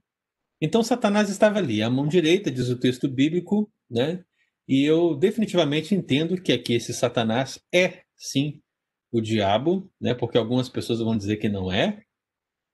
Então, 0.61 0.83
Satanás 0.83 1.31
estava 1.31 1.59
ali, 1.59 1.83
à 1.83 1.91
mão 1.91 2.07
direita, 2.07 2.51
diz 2.51 2.69
o 2.69 2.79
texto 2.79 3.09
bíblico, 3.09 3.71
né? 3.91 4.25
e 4.67 4.85
eu 4.85 5.15
definitivamente 5.17 5.95
entendo 5.95 6.41
que 6.41 6.53
aqui 6.53 6.75
esse 6.75 6.93
Satanás 6.93 7.59
é, 7.73 8.03
sim, 8.17 8.61
o 9.13 9.21
diabo, 9.21 9.91
né? 10.01 10.15
porque 10.15 10.39
algumas 10.39 10.69
pessoas 10.69 10.99
vão 10.99 11.17
dizer 11.17 11.37
que 11.37 11.49
não 11.49 11.71
é, 11.71 12.03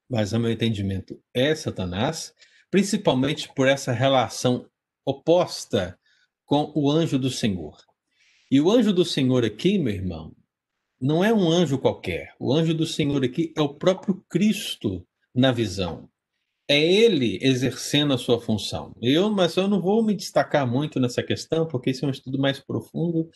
mas, 0.08 0.34
ao 0.34 0.40
meu 0.40 0.50
entendimento, 0.50 1.22
é 1.32 1.54
Satanás 1.54 2.34
principalmente 2.70 3.52
por 3.52 3.66
essa 3.66 3.92
relação 3.92 4.64
oposta 5.04 5.98
com 6.46 6.72
o 6.74 6.90
anjo 6.90 7.18
do 7.18 7.30
Senhor. 7.30 7.76
E 8.50 8.60
o 8.60 8.70
anjo 8.70 8.92
do 8.92 9.04
Senhor 9.04 9.44
aqui, 9.44 9.78
meu 9.78 9.94
irmão, 9.94 10.34
não 11.00 11.24
é 11.24 11.32
um 11.32 11.50
anjo 11.50 11.78
qualquer. 11.78 12.34
O 12.38 12.52
anjo 12.52 12.74
do 12.74 12.84
Senhor 12.84 13.24
aqui 13.24 13.52
é 13.56 13.62
o 13.62 13.74
próprio 13.74 14.22
Cristo 14.28 15.06
na 15.34 15.52
visão. 15.52 16.08
É 16.68 16.80
ele 16.80 17.38
exercendo 17.40 18.12
a 18.12 18.18
sua 18.18 18.40
função. 18.40 18.94
Eu, 19.00 19.30
mas 19.30 19.56
eu 19.56 19.66
não 19.68 19.80
vou 19.80 20.04
me 20.04 20.14
destacar 20.14 20.66
muito 20.66 21.00
nessa 21.00 21.22
questão, 21.22 21.66
porque 21.66 21.90
isso 21.90 22.04
é 22.04 22.08
um 22.08 22.12
estudo 22.12 22.38
mais 22.38 22.58
profundo 22.58 23.30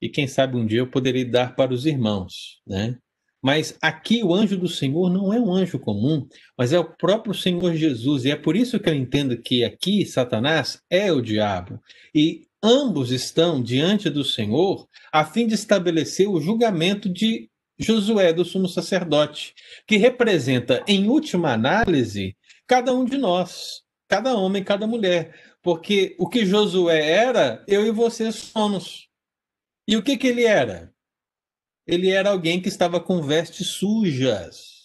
e 0.00 0.08
quem 0.08 0.26
sabe 0.26 0.56
um 0.56 0.66
dia 0.66 0.80
eu 0.80 0.90
poderei 0.90 1.24
dar 1.24 1.54
para 1.54 1.72
os 1.72 1.86
irmãos, 1.86 2.60
né? 2.66 2.98
Mas 3.40 3.76
aqui 3.82 4.22
o 4.22 4.34
anjo 4.34 4.56
do 4.56 4.68
Senhor 4.68 5.10
não 5.10 5.32
é 5.32 5.40
um 5.40 5.52
anjo 5.52 5.78
comum, 5.78 6.26
mas 6.56 6.72
é 6.72 6.78
o 6.78 6.84
próprio 6.84 7.34
Senhor 7.34 7.74
Jesus. 7.74 8.24
E 8.24 8.30
é 8.30 8.36
por 8.36 8.54
isso 8.54 8.78
que 8.78 8.88
eu 8.88 8.94
entendo 8.94 9.36
que 9.36 9.64
aqui 9.64 10.06
Satanás 10.06 10.80
é 10.88 11.10
o 11.12 11.20
diabo. 11.20 11.80
E 12.14 12.46
ambos 12.62 13.10
estão 13.10 13.62
diante 13.62 14.08
do 14.08 14.24
Senhor 14.24 14.88
a 15.12 15.24
fim 15.24 15.46
de 15.46 15.54
estabelecer 15.54 16.28
o 16.28 16.40
julgamento 16.40 17.08
de 17.08 17.50
Josué, 17.78 18.32
do 18.32 18.44
sumo 18.44 18.68
sacerdote, 18.68 19.54
que 19.86 19.96
representa, 19.96 20.84
em 20.86 21.08
última 21.08 21.52
análise, 21.52 22.36
cada 22.66 22.94
um 22.94 23.04
de 23.04 23.18
nós, 23.18 23.82
cada 24.08 24.34
homem, 24.36 24.62
cada 24.62 24.86
mulher. 24.86 25.34
Porque 25.62 26.14
o 26.18 26.28
que 26.28 26.44
Josué 26.46 27.10
era, 27.10 27.64
eu 27.66 27.86
e 27.86 27.90
você 27.90 28.30
somos. 28.30 29.08
E 29.88 29.96
o 29.96 30.02
que, 30.02 30.16
que 30.16 30.28
ele 30.28 30.44
era? 30.44 30.92
ele 31.86 32.10
era 32.10 32.30
alguém 32.30 32.60
que 32.60 32.68
estava 32.68 33.00
com 33.00 33.22
vestes 33.22 33.68
sujas. 33.68 34.82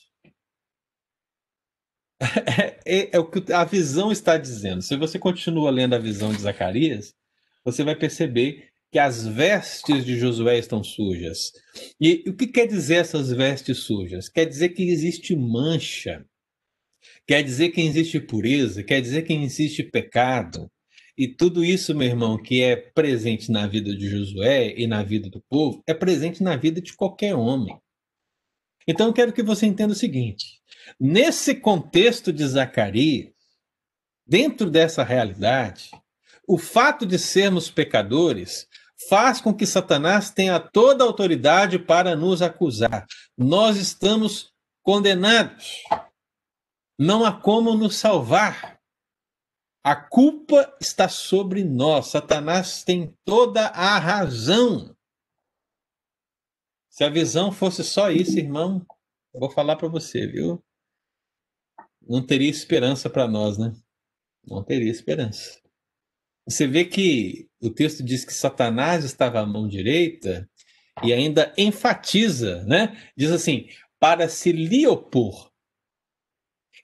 É, 2.90 3.18
é, 3.18 3.20
o 3.20 3.30
que 3.30 3.52
a 3.52 3.66
visão 3.66 4.14
está 4.14 4.38
dizendo. 4.38 4.82
Se 4.82 4.96
você 4.96 5.20
continua 5.20 5.70
lendo 5.70 5.94
a 5.94 6.00
visão 6.00 6.32
de 6.32 6.42
Zacarias, 6.42 7.14
você 7.68 7.84
vai 7.84 7.98
perceber 7.98 8.70
que 8.90 8.98
as 8.98 9.28
vestes 9.28 10.06
de 10.06 10.18
Josué 10.18 10.58
estão 10.58 10.82
sujas. 10.82 11.52
E 12.00 12.24
o 12.26 12.34
que 12.34 12.48
quer 12.48 12.66
dizer 12.66 12.96
essas 12.96 13.30
vestes 13.30 13.80
sujas? 13.80 14.30
Quer 14.30 14.46
dizer 14.46 14.70
que 14.70 14.84
existe 14.84 15.36
mancha, 15.36 16.26
quer 17.28 17.44
dizer 17.44 17.72
que 17.72 17.82
existe 17.82 18.22
pureza, 18.22 18.82
quer 18.84 19.02
dizer 19.02 19.24
que 19.24 19.34
existe 19.34 19.84
pecado, 19.84 20.72
e 21.18 21.28
tudo 21.28 21.66
isso, 21.66 21.94
meu 21.94 22.08
irmão, 22.08 22.42
que 22.42 22.62
é 22.62 22.78
presente 22.78 23.52
na 23.52 23.68
vida 23.68 23.94
de 23.94 24.08
Josué 24.08 24.74
e 24.78 24.88
na 24.88 25.04
vida 25.04 25.30
do 25.30 25.42
povo, 25.50 25.84
é 25.86 25.94
presente 25.94 26.42
na 26.42 26.56
vida 26.56 26.80
de 26.80 26.94
qualquer 26.94 27.36
homem. 27.36 27.78
Então 28.88 29.08
eu 29.08 29.14
quero 29.14 29.34
que 29.34 29.44
você 29.44 29.66
entenda 29.66 29.92
o 29.92 29.98
seguinte: 29.98 30.62
nesse 30.98 31.54
contexto 31.56 32.32
de 32.32 32.48
Zacarias, 32.48 33.34
dentro 34.26 34.70
dessa 34.72 35.04
realidade, 35.04 35.92
o 36.48 36.58
fato 36.58 37.06
de 37.06 37.20
sermos 37.20 37.70
pecadores 37.70 38.68
faz 39.10 39.42
com 39.42 39.54
que 39.54 39.66
Satanás 39.66 40.32
tenha 40.32 40.60
toda 40.60 41.04
a 41.04 41.08
autoridade 41.08 41.78
para 41.78 42.16
nos 42.16 42.42
acusar. 42.42 43.06
Nós 43.38 43.76
estamos 43.76 44.54
condenados. 44.82 45.84
Não 46.98 47.26
há 47.26 47.40
como 47.40 47.76
nos 47.76 47.98
salvar. 47.98 48.80
A 49.84 49.96
culpa 49.96 50.76
está 50.82 51.08
sobre 51.08 51.64
nós. 51.64 52.08
Satanás 52.08 52.84
tem 52.84 53.14
toda 53.24 53.68
a 53.68 54.00
razão. 54.00 54.96
Se 56.90 57.04
a 57.04 57.10
visão 57.10 57.52
fosse 57.52 57.84
só 57.84 58.10
isso, 58.10 58.40
irmão, 58.40 58.84
vou 59.32 59.52
falar 59.52 59.76
para 59.76 59.88
você, 59.88 60.26
viu? 60.26 60.64
Não 62.02 62.26
teria 62.26 62.50
esperança 62.50 63.10
para 63.10 63.28
nós, 63.28 63.58
né? 63.58 63.74
Não 64.44 64.64
teria 64.64 64.90
esperança. 64.90 65.62
Você 66.48 66.66
vê 66.66 66.86
que 66.86 67.48
o 67.62 67.70
texto 67.70 68.04
diz 68.04 68.24
que 68.24 68.34
Satanás 68.34 69.04
estava 69.04 69.40
à 69.40 69.46
mão 69.46 69.68
direita 69.68 70.50
e 71.04 71.12
ainda 71.12 71.54
enfatiza, 71.58 72.64
né? 72.64 72.98
Diz 73.18 73.32
assim: 73.32 73.68
para 74.00 74.30
se 74.30 74.52
lhe 74.52 74.88
opor. 74.88 75.52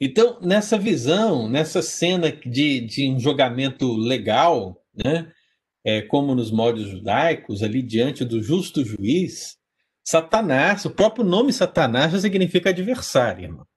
Então, 0.01 0.39
nessa 0.41 0.77
visão, 0.77 1.47
nessa 1.47 1.81
cena 1.81 2.31
de, 2.31 2.81
de 2.81 3.09
um 3.09 3.19
julgamento 3.19 3.95
legal, 3.95 4.83
né? 4.93 5.31
É, 5.85 6.01
como 6.01 6.33
nos 6.33 6.49
modos 6.49 6.87
judaicos, 6.87 7.61
ali 7.61 7.81
diante 7.81 8.23
do 8.23 8.41
justo 8.41 8.85
juiz, 8.85 9.57
Satanás, 10.05 10.85
o 10.85 10.91
próprio 10.91 11.25
nome 11.25 11.51
Satanás 11.51 12.11
já 12.11 12.19
significa 12.19 12.69
adversário, 12.69 13.45
irmão. 13.45 13.67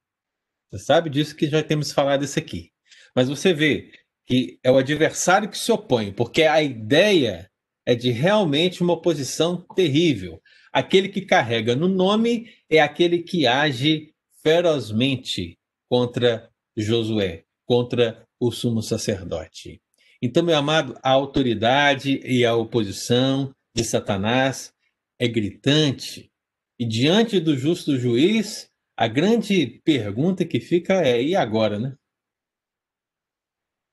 Você 0.70 0.84
sabe 0.84 1.11
disso 1.11 1.37
que 1.37 1.49
já 1.49 1.62
temos 1.62 1.93
falado 1.93 2.24
isso 2.24 2.39
aqui. 2.39 2.70
Mas 3.14 3.28
você 3.28 3.53
vê 3.53 3.91
que 4.26 4.58
é 4.62 4.70
o 4.70 4.76
adversário 4.76 5.48
que 5.48 5.56
se 5.56 5.70
opõe, 5.70 6.12
porque 6.12 6.42
a 6.42 6.62
ideia 6.62 7.48
é 7.86 7.94
de 7.94 8.10
realmente 8.10 8.82
uma 8.82 8.94
oposição 8.94 9.64
terrível. 9.74 10.42
Aquele 10.72 11.08
que 11.08 11.22
carrega 11.22 11.76
no 11.76 11.88
nome 11.88 12.50
é 12.68 12.80
aquele 12.80 13.22
que 13.22 13.46
age 13.46 14.12
ferozmente 14.42 15.56
contra 15.88 16.50
Josué, 16.76 17.44
contra 17.64 18.26
o 18.40 18.50
sumo 18.50 18.82
sacerdote. 18.82 19.80
Então, 20.20 20.42
meu 20.42 20.56
amado, 20.56 20.98
a 21.02 21.10
autoridade 21.10 22.20
e 22.24 22.44
a 22.44 22.54
oposição 22.54 23.54
de 23.74 23.84
Satanás 23.84 24.72
é 25.18 25.28
gritante. 25.28 26.30
E 26.78 26.84
diante 26.84 27.38
do 27.38 27.56
justo 27.56 27.98
juiz, 27.98 28.68
a 28.96 29.06
grande 29.06 29.80
pergunta 29.84 30.44
que 30.44 30.58
fica 30.58 30.94
é: 31.06 31.22
e 31.22 31.36
agora, 31.36 31.78
né? 31.78 31.94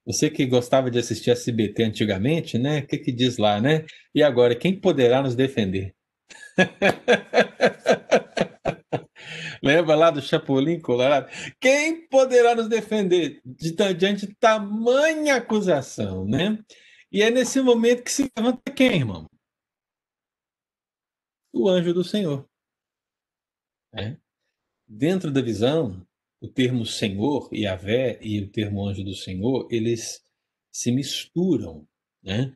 Você 0.06 0.30
que 0.30 0.46
gostava 0.46 0.92
de 0.92 1.00
assistir 1.00 1.32
SBT 1.32 1.84
antigamente, 1.84 2.58
né? 2.58 2.80
O 2.80 2.88
que, 2.88 2.98
que 2.98 3.12
diz 3.12 3.38
lá, 3.38 3.62
né? 3.62 3.86
E 4.14 4.22
agora, 4.22 4.56
quem 4.56 4.80
poderá 4.80 5.22
nos 5.22 5.36
defender? 5.36 5.96
Lembra 9.64 9.96
lá 9.96 10.12
do 10.12 10.22
Chapolin 10.22 10.82
Colorado? 10.82 11.30
Quem 11.60 12.06
poderá 12.08 12.54
nos 12.54 12.68
defender 12.68 13.42
diante 13.98 14.28
de 14.28 14.36
tamanha 14.36 15.38
acusação, 15.38 16.26
né? 16.26 16.62
E 17.10 17.22
é 17.22 17.32
nesse 17.32 17.62
momento 17.62 18.04
que 18.04 18.12
se 18.12 18.30
levanta 18.36 18.72
quem, 18.74 18.98
irmão? 18.98 19.26
O 21.54 21.70
anjo 21.70 21.94
do 21.94 22.04
Senhor. 22.04 22.46
É. 23.94 24.18
Dentro 24.86 25.32
da 25.32 25.42
visão, 25.42 26.06
o 26.44 26.48
termo 26.50 26.86
Senhor, 26.86 27.50
Yahvé, 27.54 28.20
e 28.22 28.42
o 28.42 28.50
termo 28.50 28.86
anjo 28.86 29.02
do 29.02 29.16
Senhor, 29.16 29.66
eles 29.72 30.22
se 30.74 30.92
misturam, 30.92 31.88
né? 32.22 32.54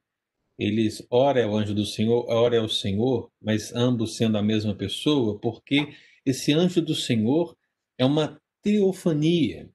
Eles, 0.60 1.08
ora 1.10 1.40
é 1.40 1.48
o 1.48 1.56
anjo 1.56 1.74
do 1.74 1.86
Senhor, 1.86 2.26
ora 2.28 2.58
é 2.58 2.60
o 2.60 2.68
Senhor, 2.68 3.32
mas 3.42 3.74
ambos 3.74 4.18
sendo 4.18 4.38
a 4.38 4.44
mesma 4.44 4.76
pessoa, 4.76 5.40
porque 5.40 5.96
esse 6.26 6.52
anjo 6.52 6.82
do 6.82 6.94
Senhor 6.94 7.56
é 7.98 8.04
uma 8.04 8.38
teofania, 8.62 9.70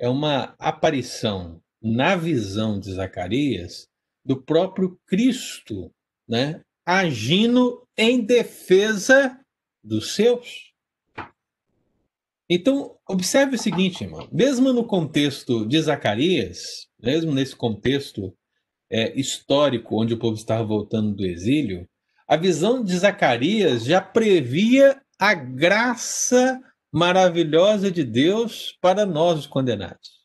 é 0.00 0.08
uma 0.08 0.54
aparição 0.58 1.60
na 1.82 2.16
visão 2.16 2.80
de 2.80 2.90
Zacarias 2.90 3.86
do 4.24 4.40
próprio 4.40 4.98
Cristo, 5.04 5.92
né? 6.26 6.62
Agindo 6.86 7.86
em 7.98 8.24
defesa 8.24 9.38
dos 9.84 10.14
seus. 10.14 10.71
Então, 12.54 12.98
observe 13.08 13.56
o 13.56 13.58
seguinte, 13.58 14.04
irmão. 14.04 14.28
Mesmo 14.30 14.74
no 14.74 14.84
contexto 14.84 15.66
de 15.66 15.80
Zacarias, 15.80 16.86
mesmo 17.02 17.32
nesse 17.32 17.56
contexto 17.56 18.36
é, 18.90 19.18
histórico 19.18 19.98
onde 19.98 20.12
o 20.12 20.18
povo 20.18 20.36
estava 20.36 20.62
voltando 20.62 21.14
do 21.14 21.24
exílio, 21.24 21.88
a 22.28 22.36
visão 22.36 22.84
de 22.84 22.94
Zacarias 22.98 23.86
já 23.86 24.02
previa 24.02 25.00
a 25.18 25.32
graça 25.32 26.60
maravilhosa 26.92 27.90
de 27.90 28.04
Deus 28.04 28.76
para 28.82 29.06
nós, 29.06 29.38
os 29.38 29.46
condenados. 29.46 30.20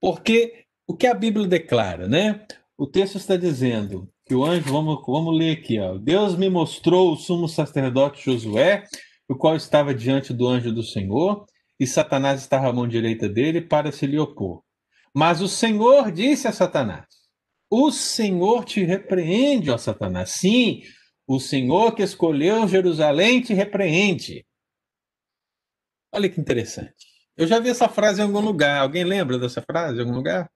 Porque 0.00 0.66
o 0.86 0.96
que 0.96 1.08
a 1.08 1.14
Bíblia 1.14 1.48
declara, 1.48 2.06
né? 2.06 2.46
O 2.78 2.86
texto 2.86 3.16
está 3.16 3.34
dizendo 3.34 4.08
que 4.24 4.36
o 4.36 4.44
anjo, 4.44 4.72
vamos, 4.72 5.02
vamos 5.04 5.36
ler 5.36 5.58
aqui, 5.58 5.80
ó. 5.80 5.98
Deus 5.98 6.36
me 6.36 6.48
mostrou 6.48 7.12
o 7.12 7.16
sumo 7.16 7.48
sacerdote 7.48 8.24
Josué 8.24 8.84
o 9.28 9.36
qual 9.36 9.56
estava 9.56 9.94
diante 9.94 10.32
do 10.32 10.46
anjo 10.46 10.72
do 10.72 10.82
Senhor, 10.82 11.46
e 11.78 11.86
Satanás 11.86 12.40
estava 12.40 12.68
à 12.68 12.72
mão 12.72 12.86
direita 12.86 13.28
dele 13.28 13.60
para 13.60 13.90
se 13.90 14.06
lhe 14.06 14.18
opor. 14.18 14.62
Mas 15.14 15.40
o 15.40 15.48
Senhor 15.48 16.10
disse 16.12 16.46
a 16.46 16.52
Satanás: 16.52 17.06
O 17.70 17.90
Senhor 17.90 18.64
te 18.64 18.84
repreende, 18.84 19.70
ó 19.70 19.78
Satanás. 19.78 20.30
Sim, 20.30 20.82
o 21.26 21.40
Senhor 21.40 21.94
que 21.94 22.02
escolheu 22.02 22.68
Jerusalém 22.68 23.40
te 23.40 23.54
repreende. 23.54 24.46
Olha 26.12 26.28
que 26.28 26.40
interessante. 26.40 27.06
Eu 27.36 27.46
já 27.46 27.58
vi 27.58 27.70
essa 27.70 27.88
frase 27.88 28.20
em 28.20 28.24
algum 28.24 28.40
lugar. 28.40 28.80
Alguém 28.80 29.04
lembra 29.04 29.38
dessa 29.38 29.60
frase 29.62 29.98
em 29.98 30.00
algum 30.00 30.14
lugar? 30.14 30.48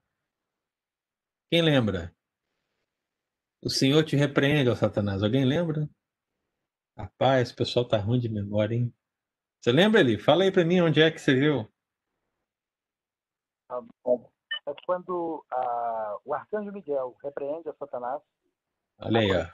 Quem 1.50 1.62
lembra? 1.62 2.14
O 3.60 3.68
Senhor 3.68 4.04
te 4.04 4.14
repreende, 4.14 4.70
ó 4.70 4.74
Satanás. 4.76 5.22
Alguém 5.22 5.44
lembra? 5.44 5.88
Rapaz, 6.98 7.52
o 7.52 7.56
pessoal 7.56 7.86
tá 7.86 7.96
ruim 7.96 8.18
de 8.18 8.28
memória, 8.28 8.74
hein? 8.74 8.92
Você 9.60 9.70
lembra 9.70 10.00
ali? 10.00 10.18
Fala 10.18 10.42
aí 10.42 10.50
para 10.50 10.64
mim 10.64 10.80
onde 10.80 11.00
é 11.00 11.10
que 11.10 11.20
você 11.20 11.32
viu. 11.32 11.68
Ah, 13.70 13.80
é 14.66 14.74
quando 14.84 15.44
ah, 15.52 16.18
o 16.24 16.34
arcanjo 16.34 16.72
Miguel 16.72 17.16
repreende 17.22 17.68
a 17.68 17.74
Satanás. 17.74 18.20
Olha 18.98 19.20
aí, 19.20 19.30
ó. 19.32 19.46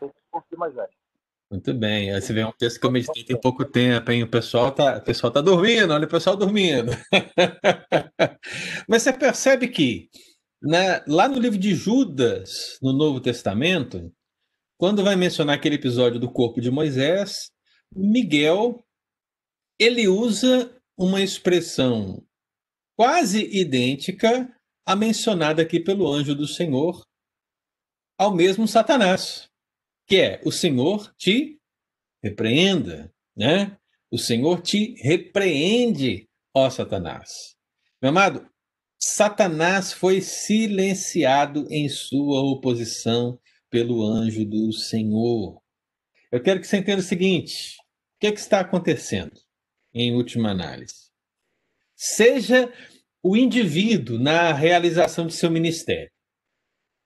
Muito 1.50 1.74
bem. 1.74 2.14
Aí 2.14 2.20
você 2.20 2.32
vê 2.32 2.44
um 2.44 2.52
texto 2.52 2.80
que 2.80 2.86
eu 2.86 2.90
meditei 2.90 3.24
tem 3.24 3.38
pouco 3.38 3.64
tempo, 3.64 4.10
hein? 4.10 4.22
O 4.22 4.30
pessoal 4.30 4.72
tá, 4.72 4.96
o 4.96 5.02
pessoal 5.02 5.30
tá 5.30 5.42
dormindo, 5.42 5.92
olha 5.92 6.06
o 6.06 6.10
pessoal 6.10 6.36
dormindo. 6.36 6.92
Mas 8.88 9.02
você 9.02 9.12
percebe 9.12 9.68
que 9.68 10.08
né, 10.62 11.04
lá 11.06 11.28
no 11.28 11.38
livro 11.38 11.58
de 11.58 11.74
Judas, 11.74 12.78
no 12.80 12.92
Novo 12.92 13.20
Testamento, 13.20 14.10
quando 14.76 15.04
vai 15.04 15.16
mencionar 15.16 15.56
aquele 15.56 15.76
episódio 15.76 16.18
do 16.18 16.30
corpo 16.30 16.60
de 16.60 16.70
Moisés, 16.70 17.50
Miguel 17.94 18.84
ele 19.78 20.08
usa 20.08 20.74
uma 20.96 21.20
expressão 21.20 22.24
quase 22.96 23.44
idêntica 23.56 24.48
à 24.86 24.94
mencionada 24.94 25.62
aqui 25.62 25.80
pelo 25.80 26.06
anjo 26.06 26.34
do 26.34 26.46
Senhor 26.46 27.04
ao 28.16 28.34
mesmo 28.34 28.68
Satanás, 28.68 29.48
que 30.06 30.16
é 30.16 30.40
o 30.44 30.52
Senhor 30.52 31.12
te 31.16 31.60
repreenda, 32.22 33.12
né? 33.36 33.76
O 34.10 34.18
Senhor 34.18 34.62
te 34.62 34.94
repreende, 35.02 36.28
ó 36.54 36.70
Satanás. 36.70 37.56
Meu 38.00 38.10
amado, 38.10 38.48
Satanás 39.00 39.92
foi 39.92 40.20
silenciado 40.20 41.66
em 41.70 41.88
sua 41.88 42.40
oposição 42.40 43.38
pelo 43.74 44.06
anjo 44.06 44.44
do 44.44 44.72
Senhor. 44.72 45.60
Eu 46.30 46.40
quero 46.40 46.60
que 46.60 46.66
você 46.68 46.76
entenda 46.76 47.00
o 47.00 47.04
seguinte: 47.04 47.74
o 47.80 48.20
que, 48.20 48.28
é 48.28 48.32
que 48.32 48.38
está 48.38 48.60
acontecendo, 48.60 49.32
em 49.92 50.14
última 50.14 50.52
análise? 50.52 51.10
Seja 51.96 52.72
o 53.20 53.36
indivíduo 53.36 54.16
na 54.16 54.52
realização 54.52 55.26
de 55.26 55.34
seu 55.34 55.50
ministério, 55.50 56.12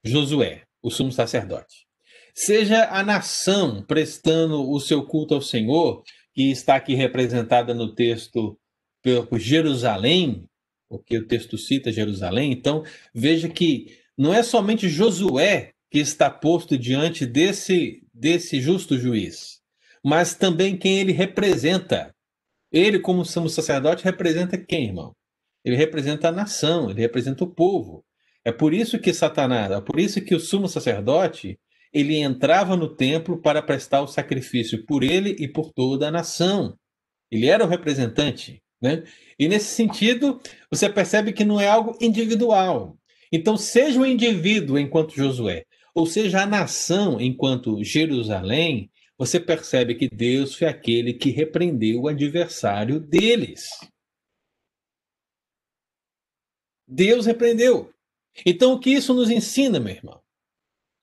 Josué, 0.05 0.65
o 0.83 0.91
sumo 0.91 1.11
sacerdote, 1.11 1.87
seja 2.35 2.85
a 2.91 3.03
nação 3.03 3.83
prestando 3.83 4.71
o 4.71 4.79
seu 4.79 5.07
culto 5.07 5.33
ao 5.33 5.41
Senhor, 5.41 6.03
que 6.35 6.51
está 6.51 6.77
aqui 6.77 6.95
representada 6.95 7.73
no 7.73 7.95
texto 7.95 8.61
por 9.31 9.39
Jerusalém, 9.39 10.45
porque 10.87 11.17
o 11.17 11.27
texto 11.27 11.57
cita 11.57 11.91
Jerusalém, 11.91 12.53
então 12.53 12.85
veja 13.15 13.49
que 13.49 13.97
não 14.19 14.35
é 14.35 14.43
somente 14.43 14.87
Josué 14.87 15.73
que 15.91 15.99
está 15.99 16.31
posto 16.31 16.77
diante 16.79 17.25
desse, 17.27 18.03
desse 18.13 18.61
justo 18.61 18.99
juiz. 18.99 19.59
mas 20.05 20.35
também 20.35 20.77
quem 20.77 20.99
ele 21.01 21.13
representa. 21.13 22.15
Ele, 22.71 22.99
como 22.99 23.25
sumo 23.25 23.49
sacerdote, 23.49 24.05
representa 24.05 24.57
quem, 24.57 24.87
irmão? 24.87 25.15
Ele 25.65 25.77
representa 25.77 26.29
a 26.29 26.33
nação, 26.33 26.91
ele 26.91 27.01
representa 27.01 27.45
o 27.45 27.53
povo. 27.53 28.05
É 28.45 28.53
por 28.53 28.73
isso 28.73 28.99
que 28.99 29.13
Satanás, 29.13 29.71
é 29.71 29.81
por 29.81 29.99
isso 29.99 30.21
que 30.21 30.35
o 30.35 30.41
sumo 30.41 30.69
sacerdote, 30.69 31.59
ele 31.93 32.17
entrava 32.17 32.77
no 32.77 32.95
templo 32.95 33.41
para 33.41 33.63
prestar 33.63 34.03
o 34.03 34.07
sacrifício 34.07 34.85
por 34.87 35.03
ele 35.03 35.37
e 35.39 35.49
por 35.49 35.73
toda 35.73 36.09
a 36.09 36.11
nação. 36.11 36.77
Ele 37.31 37.47
era 37.47 37.65
o 37.65 37.69
representante, 37.69 38.63
né? 38.81 39.03
E 39.39 39.49
nesse 39.49 39.75
sentido, 39.75 40.41
você 40.71 40.89
percebe 40.89 41.33
que 41.33 41.45
não 41.45 41.61
é 41.61 41.69
algo 41.69 41.97
individual. 42.01 42.97
Então, 43.33 43.57
seja 43.57 44.01
o 44.01 44.07
indivíduo 44.07 44.79
enquanto 44.79 45.15
Josué, 45.15 45.65
ou 45.99 46.07
seja 46.07 46.43
a 46.45 46.47
nação 46.47 47.21
enquanto 47.21 47.83
Jerusalém, 47.83 48.89
você 49.19 49.41
percebe 49.41 49.97
que 49.97 50.09
Deus 50.09 50.55
foi 50.55 50.69
aquele 50.69 51.13
que 51.13 51.31
repreendeu 51.31 52.03
o 52.03 52.09
adversário 52.09 53.01
deles. 53.01 53.69
Deus 56.87 57.27
repreendeu. 57.27 57.93
Então, 58.47 58.75
o 58.75 58.79
que 58.79 58.91
isso 58.91 59.13
nos 59.13 59.29
ensina, 59.29 59.81
meu 59.81 59.93
irmão? 59.93 60.23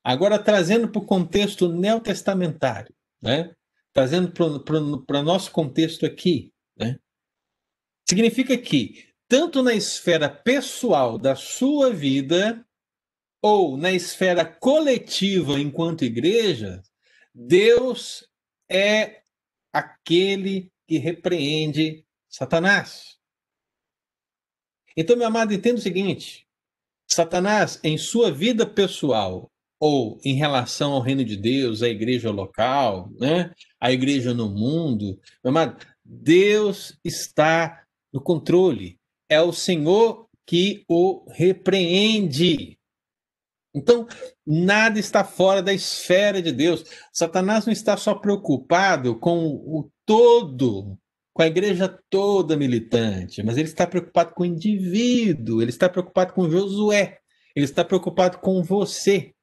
Agora, 0.02 0.42
trazendo 0.42 0.88
para 0.88 1.02
o 1.02 1.06
contexto 1.06 1.68
neotestamentário, 1.68 2.96
né? 3.22 3.54
trazendo 3.92 4.32
para 4.32 5.20
o 5.20 5.24
nosso 5.24 5.52
contexto 5.52 6.06
aqui, 6.06 6.54
né? 6.78 6.98
significa 8.08 8.58
que, 8.58 9.10
tanto 9.28 9.62
na 9.62 9.74
esfera 9.74 10.30
pessoal 10.30 11.18
da 11.18 11.36
sua 11.36 11.92
vida, 11.92 12.65
ou 13.48 13.78
na 13.78 13.92
esfera 13.92 14.44
coletiva 14.44 15.60
enquanto 15.60 16.04
igreja, 16.04 16.82
Deus 17.32 18.28
é 18.68 19.22
aquele 19.72 20.72
que 20.88 20.98
repreende 20.98 22.04
Satanás. 22.28 23.20
Então, 24.98 25.16
meu 25.16 25.28
amado, 25.28 25.54
entenda 25.54 25.78
o 25.78 25.84
seguinte: 25.84 26.48
Satanás, 27.08 27.80
em 27.84 28.00
sua 28.00 28.32
vida 28.32 28.66
pessoal 28.66 29.52
ou 29.80 30.20
em 30.26 30.34
relação 30.34 30.94
ao 30.94 31.02
reino 31.02 31.24
de 31.24 31.38
Deus, 31.38 31.84
à 31.84 31.88
igreja 31.88 32.32
local, 32.32 33.12
né, 33.20 33.54
a 33.80 33.92
igreja 33.92 34.34
no 34.34 34.50
mundo, 34.50 35.22
meu 35.44 35.52
amado, 35.52 35.86
Deus 36.04 36.98
está 37.04 37.86
no 38.12 38.20
controle. 38.20 39.00
É 39.30 39.40
o 39.40 39.54
Senhor 39.54 40.28
que 40.48 40.84
o 40.90 41.30
repreende. 41.30 42.80
Então, 43.76 44.08
nada 44.48 44.98
está 44.98 45.24
fora 45.24 45.62
da 45.62 45.74
esfera 45.74 46.42
de 46.42 46.52
Deus. 46.52 46.86
Satanás 47.12 47.66
não 47.66 47.74
está 47.74 47.98
só 47.98 48.16
preocupado 48.16 49.20
com 49.20 49.46
o 49.48 49.92
todo 50.06 50.98
com 51.36 51.42
a 51.42 51.48
igreja 51.48 51.90
toda 52.10 52.56
militante, 52.56 53.44
mas 53.44 53.58
ele 53.58 53.68
está 53.68 53.86
preocupado 53.86 54.34
com 54.34 54.44
o 54.44 54.46
indivíduo, 54.46 55.62
ele 55.62 55.70
está 55.70 55.90
preocupado 55.90 56.32
com 56.32 56.50
Josué, 56.50 57.18
ele 57.54 57.66
está 57.66 57.84
preocupado 57.84 58.38
com 58.38 58.64
você. 58.64 59.34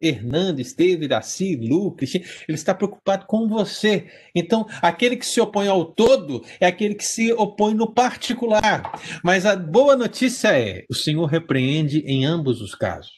Hernando, 0.00 0.60
Esteve, 0.60 1.06
Iraci, 1.06 1.56
Lu, 1.56 1.96
ele 2.00 2.54
está 2.54 2.72
preocupado 2.72 3.26
com 3.26 3.48
você. 3.48 4.06
Então, 4.32 4.66
aquele 4.80 5.16
que 5.16 5.26
se 5.26 5.40
opõe 5.40 5.66
ao 5.66 5.86
todo 5.86 6.44
é 6.60 6.66
aquele 6.66 6.94
que 6.94 7.04
se 7.04 7.32
opõe 7.32 7.74
no 7.74 7.92
particular. 7.92 8.92
Mas 9.24 9.44
a 9.44 9.56
boa 9.56 9.96
notícia 9.96 10.56
é: 10.56 10.84
o 10.88 10.94
Senhor 10.94 11.24
repreende 11.24 12.00
em 12.00 12.24
ambos 12.24 12.60
os 12.60 12.76
casos. 12.76 13.17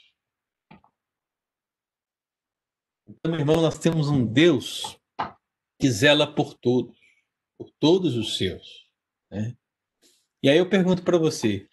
Então, 3.18 3.32
meu 3.32 3.40
irmão, 3.40 3.60
nós 3.60 3.78
temos 3.78 4.08
um 4.08 4.24
Deus 4.24 4.98
que 5.80 5.90
zela 5.90 6.32
por 6.32 6.54
todos 6.54 7.00
por 7.60 7.70
todos 7.78 8.16
os 8.16 8.38
seus. 8.38 8.86
Né? 9.30 9.54
E 10.42 10.48
aí 10.48 10.56
eu 10.56 10.66
pergunto 10.66 11.02
para 11.02 11.18
você: 11.18 11.68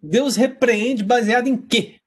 Deus 0.00 0.36
repreende 0.36 1.02
baseado 1.02 1.48
em 1.48 1.56
quê? 1.56 2.00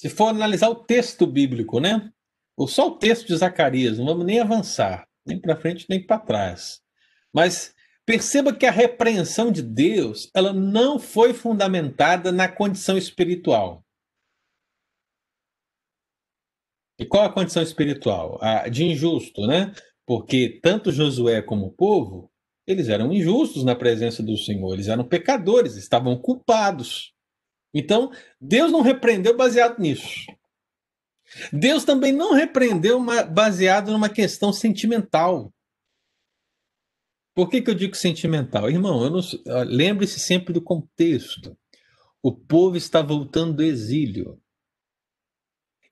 Se 0.00 0.08
for 0.08 0.28
analisar 0.28 0.70
o 0.70 0.82
texto 0.82 1.26
bíblico, 1.26 1.78
né? 1.78 2.10
Ou 2.56 2.66
só 2.66 2.88
o 2.88 2.98
texto 2.98 3.26
de 3.26 3.36
Zacarias, 3.36 3.98
não 3.98 4.06
vamos 4.06 4.24
nem 4.24 4.40
avançar, 4.40 5.06
nem 5.26 5.38
para 5.38 5.60
frente 5.60 5.86
nem 5.90 6.04
para 6.04 6.18
trás. 6.18 6.80
Mas 7.32 7.74
perceba 8.06 8.54
que 8.54 8.64
a 8.64 8.70
repreensão 8.70 9.52
de 9.52 9.62
Deus, 9.62 10.30
ela 10.34 10.54
não 10.54 10.98
foi 10.98 11.34
fundamentada 11.34 12.32
na 12.32 12.48
condição 12.48 12.96
espiritual. 12.96 13.81
E 17.02 17.06
qual 17.06 17.24
a 17.24 17.32
condição 17.32 17.62
espiritual? 17.62 18.38
A 18.40 18.68
de 18.68 18.84
injusto, 18.84 19.46
né? 19.46 19.72
porque 20.06 20.60
tanto 20.62 20.92
Josué 20.92 21.42
como 21.42 21.66
o 21.66 21.72
povo, 21.72 22.30
eles 22.66 22.88
eram 22.88 23.12
injustos 23.12 23.64
na 23.64 23.74
presença 23.74 24.22
do 24.22 24.36
Senhor, 24.36 24.74
eles 24.74 24.88
eram 24.88 25.06
pecadores, 25.06 25.76
estavam 25.76 26.16
culpados. 26.20 27.14
Então, 27.74 28.10
Deus 28.40 28.70
não 28.70 28.82
repreendeu 28.82 29.36
baseado 29.36 29.78
nisso. 29.78 30.26
Deus 31.52 31.84
também 31.84 32.12
não 32.12 32.34
repreendeu 32.34 33.02
baseado 33.30 33.90
numa 33.90 34.08
questão 34.08 34.52
sentimental. 34.52 35.52
Por 37.34 37.48
que, 37.48 37.62
que 37.62 37.70
eu 37.70 37.74
digo 37.74 37.96
sentimental? 37.96 38.68
Irmão, 38.68 39.00
lembre-se 39.66 40.20
sempre 40.20 40.52
do 40.52 40.60
contexto. 40.60 41.56
O 42.22 42.30
povo 42.30 42.76
está 42.76 43.00
voltando 43.00 43.54
do 43.54 43.62
exílio. 43.62 44.41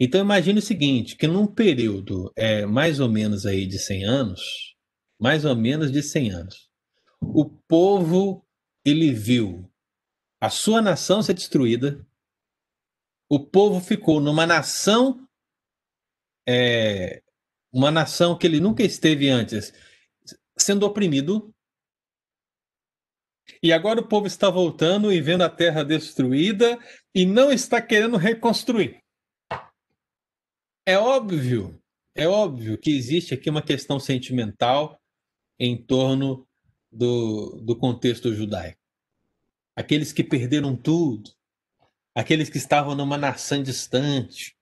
Então 0.03 0.23
imagine 0.23 0.59
o 0.59 0.63
seguinte, 0.63 1.15
que 1.15 1.27
num 1.27 1.47
período 1.47 2.33
é, 2.35 2.65
mais 2.65 3.01
ou 3.01 3.09
menos 3.09 3.45
aí 3.45 3.67
de 3.67 3.79
100 3.79 4.05
anos, 4.05 4.75
mais 5.21 5.45
ou 5.45 5.55
menos 5.55 5.93
de 5.93 6.03
100 6.03 6.31
anos, 6.31 6.71
o 7.21 7.45
povo 7.45 8.43
ele 8.83 9.13
viu 9.13 9.71
a 10.41 10.49
sua 10.49 10.81
nação 10.81 11.23
ser 11.23 11.35
destruída, 11.35 12.07
o 13.29 13.39
povo 13.39 13.79
ficou 13.79 14.21
numa 14.21 14.47
nação, 14.47 15.29
é, 16.49 17.23
uma 17.71 17.91
nação 17.91 18.39
que 18.39 18.47
ele 18.47 18.59
nunca 18.59 18.83
esteve 18.83 19.29
antes, 19.29 19.71
sendo 20.57 20.87
oprimido, 20.87 21.55
e 23.63 23.71
agora 23.71 24.01
o 24.01 24.09
povo 24.09 24.27
está 24.27 24.49
voltando 24.49 25.13
e 25.13 25.21
vendo 25.21 25.43
a 25.43 25.51
terra 25.51 25.85
destruída 25.85 26.79
e 27.15 27.27
não 27.27 27.53
está 27.53 27.83
querendo 27.83 28.17
reconstruir. 28.17 29.00
É 30.91 30.99
óbvio, 30.99 31.81
é 32.17 32.27
óbvio 32.27 32.77
que 32.77 32.91
existe 32.91 33.33
aqui 33.33 33.49
uma 33.49 33.63
questão 33.63 34.01
sentimental 34.01 35.01
em 35.57 35.81
torno 35.81 36.49
do, 36.91 37.61
do 37.63 37.79
contexto 37.79 38.35
judaico. 38.35 38.81
Aqueles 39.77 40.13
que 40.13 40.25
perderam 40.25 40.75
tudo, 40.77 41.31
aqueles 42.13 42.51
que 42.51 42.59
estavam 42.59 42.97
numa 42.97 43.17
nação 43.17 43.63
distante, 43.63 44.57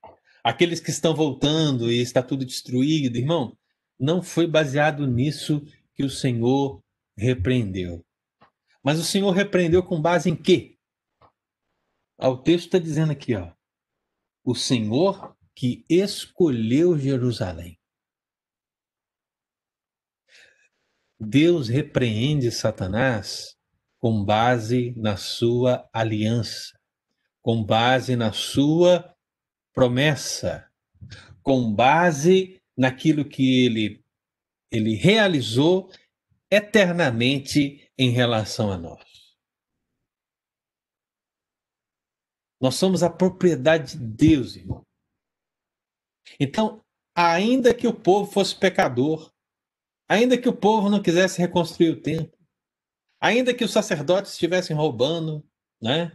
aqueles 0.45 0.81
que 0.81 0.91
estão 0.91 1.14
voltando 1.14 1.91
e 1.91 1.99
está 1.99 2.22
tudo 2.22 2.45
destruído, 2.45 3.16
irmão, 3.16 3.57
não 3.99 4.22
foi 4.22 4.47
baseado 4.47 5.07
nisso 5.07 5.64
que 5.95 6.05
o 6.05 6.11
Senhor 6.11 6.85
repreendeu. 7.16 8.05
Mas 8.85 8.99
o 8.99 9.03
Senhor 9.03 9.31
repreendeu 9.31 9.83
com 9.83 9.99
base 9.99 10.29
em 10.29 10.37
quê? 10.37 10.76
Ah, 12.18 12.29
o 12.29 12.37
texto 12.37 12.66
está 12.66 12.79
dizendo 12.79 13.12
aqui, 13.12 13.35
ó. 13.35 13.51
O 14.45 14.55
Senhor 14.55 15.38
que 15.59 15.85
escolheu 15.89 16.97
Jerusalém. 16.97 17.77
Deus 21.19 21.67
repreende 21.67 22.49
Satanás 22.53 23.59
com 23.99 24.25
base 24.25 24.95
na 24.97 25.17
sua 25.17 25.91
aliança, 25.93 26.79
com 27.43 27.65
base 27.65 28.15
na 28.15 28.33
sua 28.33 29.13
promessa, 29.73 30.71
com 31.43 31.75
base 31.75 32.63
naquilo 32.77 33.29
que 33.29 33.65
ele, 33.67 34.05
ele 34.71 34.95
realizou 34.95 35.91
eternamente 36.49 37.91
em 37.99 38.11
relação 38.11 38.71
a 38.71 38.79
nós. 38.79 39.37
Nós 42.61 42.77
somos 42.77 43.03
a 43.03 43.11
propriedade 43.11 43.99
de 43.99 44.07
Deus, 44.07 44.55
irmão. 44.55 44.88
Então, 46.39 46.83
ainda 47.14 47.74
que 47.74 47.87
o 47.87 47.93
povo 47.93 48.31
fosse 48.31 48.55
pecador, 48.55 49.33
ainda 50.09 50.39
que 50.39 50.49
o 50.49 50.53
povo 50.53 50.89
não 50.89 51.03
quisesse 51.03 51.41
reconstruir 51.41 51.91
o 51.91 52.01
templo, 52.01 52.39
ainda 53.20 53.53
que 53.53 53.64
os 53.64 53.72
sacerdotes 53.72 54.33
estivessem 54.33 54.76
roubando, 54.76 55.45
né? 55.83 56.12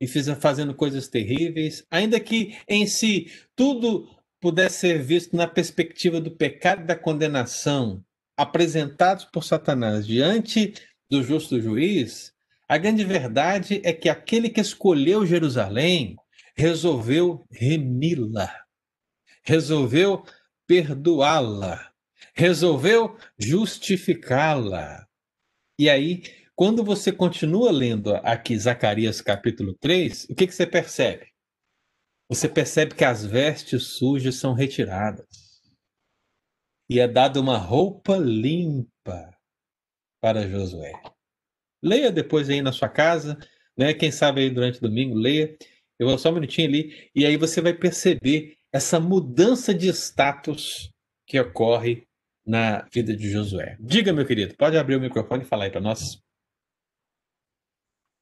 E 0.00 0.06
fazendo 0.06 0.74
coisas 0.74 1.08
terríveis, 1.08 1.86
ainda 1.90 2.20
que 2.20 2.58
em 2.68 2.86
si 2.86 3.30
tudo 3.54 4.08
pudesse 4.40 4.80
ser 4.80 5.02
visto 5.02 5.34
na 5.36 5.46
perspectiva 5.46 6.20
do 6.20 6.30
pecado 6.30 6.82
e 6.82 6.86
da 6.86 6.96
condenação 6.96 8.04
apresentados 8.36 9.24
por 9.24 9.42
Satanás 9.42 10.06
diante 10.06 10.74
do 11.10 11.22
justo 11.22 11.60
juiz, 11.60 12.34
a 12.68 12.76
grande 12.76 13.04
verdade 13.04 13.80
é 13.84 13.92
que 13.92 14.08
aquele 14.08 14.50
que 14.50 14.60
escolheu 14.60 15.24
Jerusalém 15.24 16.16
resolveu 16.54 17.46
remi-la 17.50 18.65
resolveu 19.46 20.24
perdoá-la, 20.66 21.92
resolveu 22.34 23.16
justificá-la. 23.38 25.06
E 25.78 25.88
aí, 25.88 26.22
quando 26.54 26.82
você 26.82 27.12
continua 27.12 27.70
lendo 27.70 28.14
aqui 28.16 28.58
Zacarias 28.58 29.20
capítulo 29.20 29.74
3, 29.80 30.24
o 30.30 30.34
que, 30.34 30.46
que 30.46 30.54
você 30.54 30.66
percebe? 30.66 31.32
Você 32.28 32.48
percebe 32.48 32.94
que 32.94 33.04
as 33.04 33.24
vestes 33.24 33.84
sujas 33.84 34.34
são 34.34 34.52
retiradas 34.52 35.62
e 36.88 36.98
é 36.98 37.06
dada 37.06 37.40
uma 37.40 37.58
roupa 37.58 38.16
limpa 38.16 39.36
para 40.20 40.48
Josué. 40.48 40.92
Leia 41.82 42.10
depois 42.10 42.48
aí 42.48 42.62
na 42.62 42.72
sua 42.72 42.88
casa, 42.88 43.38
né? 43.76 43.92
Quem 43.94 44.10
sabe 44.10 44.40
aí 44.40 44.50
durante 44.50 44.80
domingo, 44.80 45.14
leia. 45.14 45.56
Eu 45.98 46.08
vou 46.08 46.18
só 46.18 46.30
um 46.30 46.34
minutinho 46.34 46.68
ali, 46.68 47.10
e 47.14 47.24
aí 47.24 47.36
você 47.36 47.60
vai 47.60 47.72
perceber 47.72 48.55
essa 48.76 49.00
mudança 49.00 49.74
de 49.74 49.88
status 49.88 50.92
que 51.26 51.40
ocorre 51.40 52.06
na 52.46 52.82
vida 52.92 53.16
de 53.16 53.30
Josué. 53.30 53.76
Diga, 53.80 54.12
meu 54.12 54.26
querido, 54.26 54.54
pode 54.54 54.76
abrir 54.76 54.96
o 54.96 55.00
microfone 55.00 55.42
e 55.42 55.46
falar 55.46 55.64
aí 55.64 55.70
para 55.70 55.80
nós. 55.80 56.22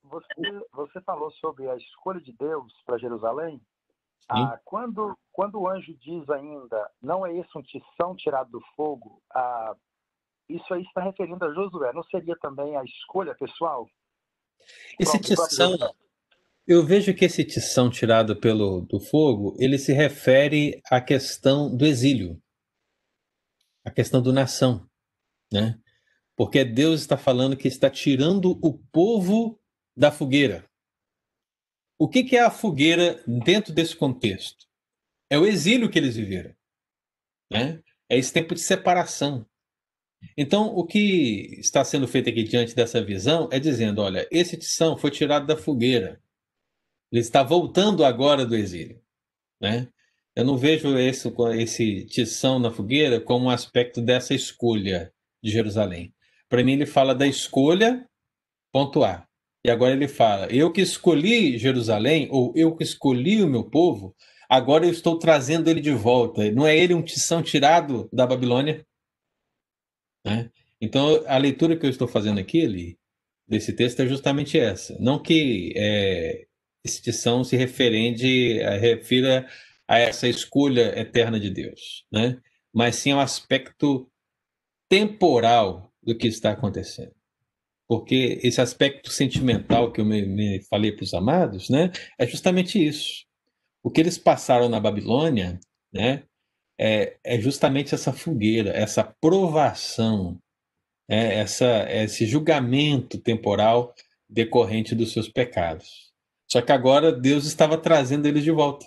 Você, 0.05 0.67
você 0.73 1.01
falou 1.01 1.31
sobre 1.33 1.69
a 1.69 1.77
escolha 1.77 2.21
de 2.21 2.33
Deus 2.33 2.73
para 2.87 2.99
Jerusalém. 2.99 3.61
Ah, 4.29 4.59
quando, 4.65 5.19
quando 5.33 5.61
o 5.61 5.69
anjo 5.69 5.93
diz 5.99 6.31
ainda, 6.31 6.91
não 7.03 7.27
é 7.27 7.37
esse 7.37 7.59
um 7.59 7.63
tição 7.63 8.15
tirado 8.15 8.53
do 8.53 8.61
fogo, 8.77 9.21
ah, 9.35 9.75
isso 10.49 10.73
aí 10.73 10.83
está 10.83 11.03
referindo 11.03 11.45
a 11.45 11.53
Josué. 11.53 11.93
Não 11.93 12.05
seria 12.05 12.37
também 12.37 12.77
a 12.77 12.85
escolha 12.85 13.35
pessoal? 13.35 13.87
Esse 15.01 15.19
tição, 15.21 15.77
eu 16.67 16.85
vejo 16.85 17.15
que 17.15 17.25
esse 17.25 17.45
tição 17.45 17.91
tirado 17.91 18.37
pelo 18.37 18.81
do 18.81 18.99
fogo, 18.99 19.55
ele 19.59 19.79
se 19.79 19.93
refere 19.93 20.81
à 20.91 21.01
questão 21.01 21.75
do 21.75 21.85
exílio, 21.85 22.41
a 23.85 23.91
questão 23.91 24.23
do 24.23 24.33
nação, 24.33 24.89
né? 25.53 25.79
Porque 26.37 26.65
Deus 26.65 27.01
está 27.01 27.17
falando 27.17 27.57
que 27.57 27.69
está 27.69 27.91
tirando 27.91 28.59
o 28.63 28.79
povo 28.91 29.61
da 29.97 30.11
fogueira. 30.11 30.69
O 31.99 32.09
que, 32.09 32.25
que 32.25 32.37
é 32.37 32.41
a 32.41 32.51
fogueira 32.51 33.23
dentro 33.27 33.73
desse 33.73 33.95
contexto? 33.95 34.67
É 35.31 35.39
o 35.39 35.47
exílio 35.47 35.91
que 35.91 35.99
eles 35.99 36.17
viveram, 36.17 36.55
né? 37.51 37.83
É 38.09 38.19
esse 38.19 38.33
tempo 38.33 38.55
de 38.55 38.61
separação. 38.61 39.47
Então, 40.37 40.67
o 40.75 40.85
que 40.85 41.59
está 41.61 41.85
sendo 41.85 42.09
feito 42.09 42.31
aqui 42.31 42.43
diante 42.43 42.75
dessa 42.75 43.05
visão 43.05 43.49
é 43.53 43.61
dizendo: 43.61 44.01
olha, 44.01 44.27
esse 44.31 44.57
tição 44.57 44.97
foi 44.97 45.11
tirado 45.11 45.47
da 45.47 45.57
fogueira. 45.57 46.24
Ele 47.15 47.21
está 47.21 47.45
voltando 47.45 48.05
agora 48.05 48.45
do 48.45 48.57
exílio. 48.57 49.01
Né? 49.61 49.87
Eu 50.35 50.45
não 50.45 50.57
vejo 50.57 50.99
esse, 50.99 51.33
esse 51.57 52.07
tição 52.07 52.59
na 52.59 52.73
fogueira 52.73 53.21
como 53.21 53.47
um 53.47 53.51
aspecto 53.51 54.03
dessa 54.03 54.35
escolha 54.35 55.13
de 55.41 55.49
Jerusalém. 55.49 56.13
Para 56.49 56.65
mim, 56.65 56.73
ele 56.73 56.87
fala 56.87 57.15
da 57.15 57.25
escolha, 57.25 58.05
ponto 58.73 59.05
A. 59.05 59.29
E 59.65 59.71
agora 59.71 59.93
ele 59.93 60.09
fala: 60.09 60.53
eu 60.53 60.73
que 60.73 60.81
escolhi 60.81 61.57
Jerusalém, 61.57 62.27
ou 62.33 62.53
eu 62.57 62.75
que 62.75 62.83
escolhi 62.83 63.45
o 63.45 63.49
meu 63.49 63.63
povo, 63.63 64.13
agora 64.49 64.85
eu 64.85 64.91
estou 64.91 65.17
trazendo 65.17 65.71
ele 65.71 65.81
de 65.81 65.93
volta. 65.93 66.51
Não 66.51 66.67
é 66.67 66.77
ele 66.77 66.95
um 66.95 67.03
tição 67.03 67.45
tirado 67.45 68.09
da 68.13 68.27
Babilônia? 68.27 68.85
Né? 70.27 70.51
Então, 70.81 71.23
a 71.29 71.39
leitura 71.39 71.77
que 71.77 71.87
eu 71.87 71.91
estou 71.91 72.09
fazendo 72.09 72.41
aqui, 72.41 72.65
ali, 72.65 72.99
desse 73.47 73.73
texto 73.73 74.01
é 74.01 74.07
justamente 74.09 74.59
essa. 74.59 74.99
Não 74.99 75.23
que 75.23 75.73
é, 75.77 76.45
extinção 76.85 77.43
se 77.43 77.57
referende, 77.57 78.61
é, 78.61 78.77
refira 78.77 79.49
a 79.89 79.99
essa 79.99 80.29
escolha 80.29 80.99
eterna 80.99 81.41
de 81.41 81.51
Deus, 81.51 82.05
né? 82.13 82.39
mas 82.73 82.97
sim 82.97 83.13
ao 83.13 83.21
aspecto 83.21 84.11
temporal 84.89 85.93
do 86.03 86.17
que 86.17 86.27
está 86.27 86.51
acontecendo. 86.51 87.15
Porque 87.87 88.41
esse 88.43 88.61
aspecto 88.61 89.11
sentimental 89.11 89.93
que 89.93 90.01
eu 90.01 90.05
me, 90.05 90.27
me 90.27 90.63
falei 90.65 90.93
para 90.93 91.05
os 91.05 91.15
amados, 91.15 91.69
né, 91.69 91.93
é 92.19 92.27
justamente 92.27 92.85
isso. 92.85 93.25
O 93.83 93.91
que 93.91 94.01
eles 94.01 94.17
passaram 94.19 94.69
na 94.69 94.81
Babilônia, 94.81 95.61
né, 95.93 96.23
é, 96.79 97.17
é 97.23 97.41
justamente 97.41 97.95
essa 97.95 98.13
fogueira, 98.13 98.71
essa 98.71 99.05
provação, 99.05 100.39
é, 101.09 101.41
essa, 101.41 101.87
esse 101.91 102.27
julgamento 102.27 103.19
temporal 103.19 103.95
decorrente 104.29 104.95
dos 104.95 105.13
seus 105.13 105.29
pecados. 105.29 106.04
Só 106.55 106.63
que 106.63 106.71
agora 106.71 107.11
Deus 107.11 107.47
estava 107.47 107.77
trazendo 107.77 108.29
eles 108.29 108.45
de 108.45 108.53
volta. 108.53 108.87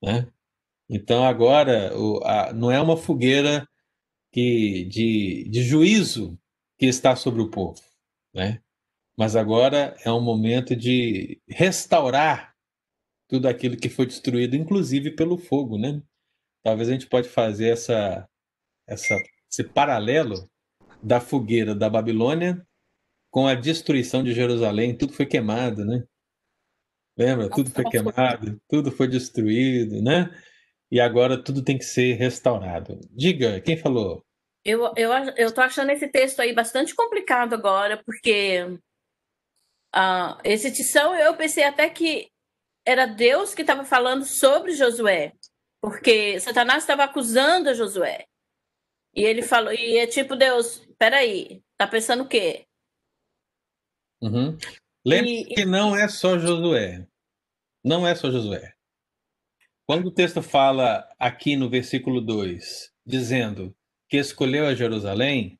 Né? 0.00 0.32
Então 0.88 1.24
agora 1.24 1.98
o, 1.98 2.22
a, 2.24 2.52
não 2.52 2.70
é 2.70 2.80
uma 2.80 2.96
fogueira 2.96 3.68
que, 4.30 4.84
de, 4.84 5.48
de 5.50 5.64
juízo 5.64 6.38
que 6.78 6.86
está 6.86 7.16
sobre 7.16 7.42
o 7.42 7.50
povo, 7.50 7.82
né? 8.32 8.62
mas 9.18 9.34
agora 9.34 9.96
é 10.04 10.12
um 10.12 10.20
momento 10.20 10.76
de 10.76 11.42
restaurar 11.48 12.54
tudo 13.28 13.48
aquilo 13.48 13.76
que 13.76 13.88
foi 13.88 14.06
destruído, 14.06 14.54
inclusive 14.54 15.16
pelo 15.16 15.36
fogo, 15.36 15.76
né? 15.76 16.00
Talvez 16.62 16.88
a 16.88 16.92
gente 16.92 17.08
pode 17.08 17.28
fazer 17.28 17.70
essa, 17.70 18.28
essa, 18.86 19.16
esse 19.50 19.64
paralelo 19.64 20.48
da 21.02 21.20
fogueira 21.20 21.74
da 21.74 21.90
Babilônia 21.90 22.64
com 23.28 23.48
a 23.48 23.56
destruição 23.56 24.22
de 24.22 24.32
Jerusalém. 24.32 24.96
Tudo 24.96 25.14
foi 25.14 25.26
queimado, 25.26 25.84
né? 25.84 26.06
Lembra? 27.16 27.50
Tudo 27.50 27.70
foi 27.70 27.84
queimado, 27.84 28.60
tudo 28.68 28.90
foi 28.90 29.06
destruído, 29.06 30.02
né? 30.02 30.30
E 30.90 31.00
agora 31.00 31.42
tudo 31.42 31.62
tem 31.62 31.78
que 31.78 31.84
ser 31.84 32.14
restaurado. 32.14 33.00
Diga, 33.10 33.60
quem 33.60 33.76
falou? 33.76 34.24
Eu, 34.64 34.92
eu, 34.96 35.10
eu 35.36 35.52
tô 35.52 35.60
achando 35.60 35.90
esse 35.90 36.08
texto 36.08 36.40
aí 36.40 36.54
bastante 36.54 36.94
complicado 36.94 37.54
agora, 37.54 38.02
porque 38.04 38.62
uh, 39.94 40.38
esse 40.44 40.70
tição 40.70 41.14
eu 41.14 41.34
pensei 41.36 41.64
até 41.64 41.88
que 41.88 42.30
era 42.86 43.06
Deus 43.06 43.54
que 43.54 43.62
estava 43.62 43.84
falando 43.84 44.24
sobre 44.24 44.72
Josué. 44.72 45.32
Porque 45.80 46.38
Satanás 46.38 46.84
estava 46.84 47.04
acusando 47.04 47.74
Josué. 47.74 48.26
E 49.14 49.24
ele 49.24 49.42
falou, 49.42 49.72
e 49.72 49.98
é 49.98 50.06
tipo, 50.06 50.36
Deus, 50.36 50.86
peraí, 50.96 51.62
tá 51.76 51.86
pensando 51.86 52.22
o 52.22 52.28
quê? 52.28 52.66
Uhum. 54.22 54.56
Lembre 55.04 55.40
e, 55.40 55.44
que 55.46 55.64
não 55.64 55.96
é 55.96 56.08
só 56.08 56.38
Josué. 56.38 57.06
Não 57.84 58.06
é 58.06 58.14
só 58.14 58.30
Josué. 58.30 58.72
Quando 59.84 60.06
o 60.06 60.12
texto 60.12 60.40
fala 60.40 61.06
aqui 61.18 61.56
no 61.56 61.68
versículo 61.68 62.20
2, 62.20 62.92
dizendo 63.04 63.74
que 64.08 64.16
escolheu 64.16 64.66
a 64.66 64.74
Jerusalém, 64.74 65.58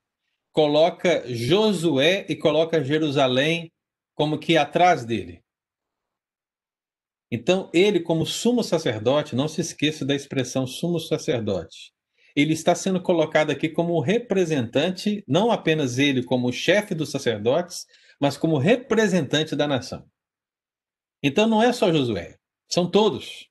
coloca 0.53 1.23
Josué 1.27 2.25
e 2.29 2.35
coloca 2.35 2.83
Jerusalém 2.83 3.71
como 4.15 4.39
que 4.39 4.55
atrás 4.55 5.03
dele. 5.03 5.43
Então, 7.29 7.69
ele, 7.73 7.99
como 7.99 8.25
sumo 8.25 8.63
sacerdote, 8.63 9.35
não 9.35 9.47
se 9.47 9.59
esqueça 9.59 10.05
da 10.05 10.15
expressão 10.15 10.67
sumo 10.67 10.99
sacerdote. 10.99 11.91
Ele 12.35 12.53
está 12.53 12.73
sendo 12.75 13.01
colocado 13.01 13.49
aqui 13.49 13.67
como 13.67 13.99
representante, 13.99 15.23
não 15.27 15.51
apenas 15.51 15.97
ele 15.97 16.23
como 16.23 16.53
chefe 16.53 16.95
dos 16.95 17.09
sacerdotes, 17.09 17.85
mas 18.23 18.37
como 18.37 18.57
representante 18.57 19.53
da 19.53 19.67
nação. 19.67 20.09
Então, 21.21 21.45
não 21.45 21.61
é 21.61 21.73
só 21.73 21.91
Josué, 21.91 22.37
são 22.69 22.89
todos. 22.89 23.49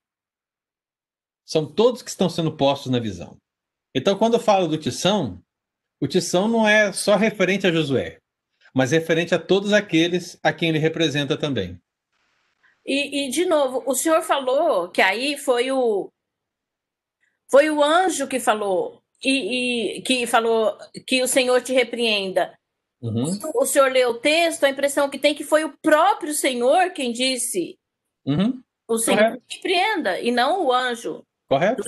São 1.44 1.70
todos 1.70 2.00
que 2.00 2.08
estão 2.08 2.30
sendo 2.30 2.56
postos 2.56 2.90
na 2.90 2.98
visão. 2.98 3.36
Então, 3.94 4.16
quando 4.16 4.32
eu 4.32 4.40
falo 4.40 4.66
do 4.66 4.78
Tição, 4.78 5.44
o 6.00 6.08
Tição 6.08 6.48
não 6.48 6.66
é 6.66 6.90
só 6.90 7.16
referente 7.16 7.66
a 7.66 7.70
Josué, 7.70 8.16
mas 8.74 8.92
referente 8.92 9.34
a 9.34 9.38
todos 9.38 9.74
aqueles 9.74 10.38
a 10.42 10.54
quem 10.54 10.70
ele 10.70 10.78
representa 10.78 11.36
também. 11.36 11.78
E, 12.86 13.26
e, 13.26 13.30
de 13.30 13.44
novo, 13.44 13.82
o 13.86 13.94
senhor 13.94 14.22
falou 14.22 14.88
que 14.88 15.02
aí 15.02 15.36
foi 15.36 15.70
o 15.70 16.10
foi 17.50 17.68
o 17.68 17.84
anjo 17.84 18.26
que 18.26 18.40
falou 18.40 19.02
e, 19.22 19.98
e 19.98 20.02
que 20.02 20.26
falou 20.26 20.78
que 21.06 21.22
o 21.22 21.28
Senhor 21.28 21.60
te 21.60 21.74
repreenda. 21.74 22.58
Uhum. 23.03 23.36
O 23.57 23.66
senhor 23.66 23.90
leu 23.90 24.11
o 24.11 24.18
texto, 24.18 24.64
a 24.64 24.70
impressão 24.70 25.11
que 25.11 25.18
tem 25.18 25.34
que 25.34 25.42
foi 25.42 25.64
o 25.64 25.76
próprio 25.82 26.32
Senhor 26.32 26.92
quem 26.92 27.12
disse. 27.12 27.76
Uhum. 28.24 28.62
O 28.88 28.96
Senhor 28.96 29.18
Correto. 29.18 29.42
te 29.48 29.57
repreenda 29.57 30.20
e 30.20 30.30
não 30.30 30.66
o 30.66 30.72
anjo. 30.72 31.24
Correto? 31.48 31.82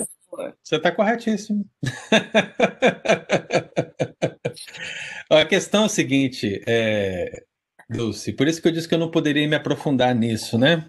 Você 0.61 0.75
está 0.75 0.91
corretíssimo. 0.91 1.65
a 5.29 5.45
questão 5.45 5.83
é 5.83 5.85
a 5.85 5.89
seguinte, 5.89 6.61
é, 6.67 7.43
Dulce. 7.89 8.33
Por 8.33 8.47
isso 8.47 8.61
que 8.61 8.67
eu 8.67 8.71
disse 8.71 8.87
que 8.87 8.95
eu 8.95 8.99
não 8.99 9.09
poderia 9.09 9.47
me 9.47 9.55
aprofundar 9.55 10.13
nisso, 10.13 10.57
né? 10.57 10.85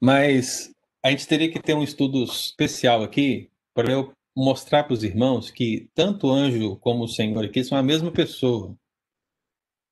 Mas 0.00 0.72
a 1.04 1.10
gente 1.10 1.26
teria 1.26 1.50
que 1.50 1.60
ter 1.60 1.74
um 1.74 1.82
estudo 1.82 2.24
especial 2.24 3.02
aqui 3.02 3.50
para 3.74 3.92
eu 3.92 4.12
mostrar 4.34 4.84
para 4.84 4.94
os 4.94 5.04
irmãos 5.04 5.50
que 5.50 5.88
tanto 5.94 6.28
o 6.28 6.30
anjo 6.30 6.76
como 6.76 7.04
o 7.04 7.08
Senhor 7.08 7.44
aqui 7.44 7.62
são 7.62 7.76
a 7.76 7.82
mesma 7.82 8.10
pessoa. 8.10 8.74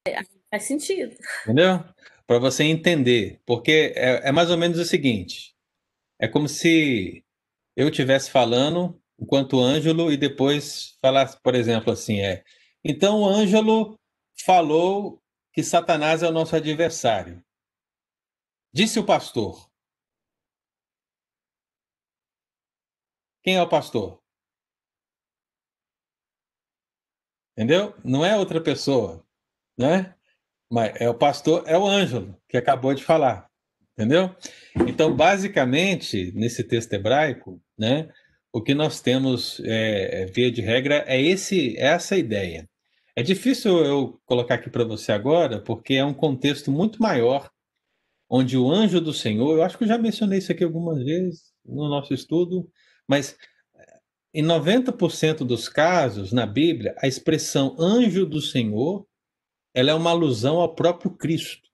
É, 0.06 0.20
faz 0.50 0.64
sentido. 0.64 1.16
Entendeu? 1.44 1.84
Para 2.26 2.38
você 2.38 2.64
entender. 2.64 3.40
Porque 3.46 3.92
é, 3.96 4.28
é 4.28 4.32
mais 4.32 4.50
ou 4.50 4.56
menos 4.56 4.78
o 4.78 4.84
seguinte: 4.84 5.54
é 6.18 6.28
como 6.28 6.48
se 6.48 7.24
eu 7.76 7.88
estivesse 7.88 8.30
falando 8.30 9.00
enquanto 9.18 9.60
Ângelo, 9.60 10.12
e 10.12 10.16
depois 10.16 10.96
falar, 11.00 11.40
por 11.40 11.54
exemplo, 11.54 11.92
assim, 11.92 12.20
é. 12.20 12.44
Então 12.84 13.20
o 13.22 13.26
Ângelo 13.26 13.98
falou 14.44 15.22
que 15.52 15.62
Satanás 15.62 16.22
é 16.22 16.28
o 16.28 16.32
nosso 16.32 16.54
adversário. 16.54 17.42
Disse 18.72 18.98
o 18.98 19.06
pastor. 19.06 19.70
Quem 23.42 23.56
é 23.56 23.62
o 23.62 23.68
pastor? 23.68 24.22
Entendeu? 27.52 27.94
Não 28.04 28.24
é 28.24 28.36
outra 28.36 28.62
pessoa, 28.62 29.25
né? 29.76 30.14
Mas 30.70 30.92
é 31.00 31.08
o 31.08 31.14
pastor, 31.14 31.64
é 31.66 31.78
o 31.78 31.86
Ângelo, 31.86 32.36
que 32.48 32.56
acabou 32.56 32.94
de 32.94 33.04
falar. 33.04 33.48
Entendeu? 33.92 34.34
Então, 34.86 35.14
basicamente, 35.14 36.30
nesse 36.34 36.62
texto 36.62 36.92
hebraico, 36.92 37.60
né, 37.78 38.10
o 38.52 38.62
que 38.62 38.74
nós 38.74 39.00
temos, 39.00 39.60
é, 39.64 40.22
é 40.22 40.26
via 40.26 40.50
de 40.50 40.60
regra, 40.60 41.04
é 41.06 41.20
esse, 41.20 41.76
essa 41.78 42.16
ideia. 42.16 42.68
É 43.14 43.22
difícil 43.22 43.78
eu 43.84 44.20
colocar 44.26 44.56
aqui 44.56 44.68
para 44.68 44.84
você 44.84 45.12
agora, 45.12 45.60
porque 45.60 45.94
é 45.94 46.04
um 46.04 46.12
contexto 46.12 46.70
muito 46.70 47.00
maior, 47.00 47.50
onde 48.28 48.58
o 48.58 48.70
anjo 48.70 49.00
do 49.00 49.14
Senhor, 49.14 49.56
eu 49.56 49.62
acho 49.62 49.78
que 49.78 49.84
eu 49.84 49.88
já 49.88 49.96
mencionei 49.96 50.38
isso 50.38 50.52
aqui 50.52 50.64
algumas 50.64 51.02
vezes 51.02 51.52
no 51.64 51.88
nosso 51.88 52.12
estudo, 52.12 52.68
mas 53.08 53.36
em 54.34 54.42
90% 54.42 55.38
dos 55.38 55.66
casos 55.66 56.30
na 56.30 56.44
Bíblia, 56.44 56.94
a 56.98 57.06
expressão 57.06 57.74
anjo 57.78 58.26
do 58.26 58.42
Senhor, 58.42 59.06
ela 59.76 59.90
é 59.90 59.94
uma 59.94 60.08
alusão 60.08 60.58
ao 60.58 60.74
próprio 60.74 61.10
Cristo. 61.10 61.68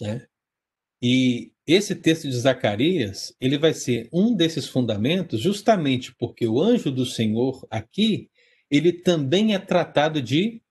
Né? 0.00 0.26
E 1.02 1.52
esse 1.66 1.94
texto 1.94 2.22
de 2.22 2.34
Zacarias, 2.34 3.36
ele 3.38 3.58
vai 3.58 3.74
ser 3.74 4.08
um 4.10 4.34
desses 4.34 4.66
fundamentos, 4.66 5.38
justamente 5.38 6.14
porque 6.14 6.48
o 6.48 6.62
anjo 6.62 6.90
do 6.90 7.04
Senhor 7.04 7.66
aqui, 7.70 8.30
ele 8.70 8.90
também 8.90 9.54
é 9.54 9.58
tratado 9.58 10.22
de 10.22 10.62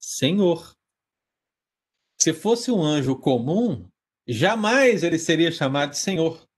Senhor. 0.00 0.74
Se 2.18 2.32
fosse 2.32 2.70
um 2.70 2.82
anjo 2.82 3.14
comum, 3.14 3.86
jamais 4.26 5.04
ele 5.04 5.18
seria 5.18 5.52
chamado 5.52 5.90
de 5.90 5.98
Senhor. 5.98 6.48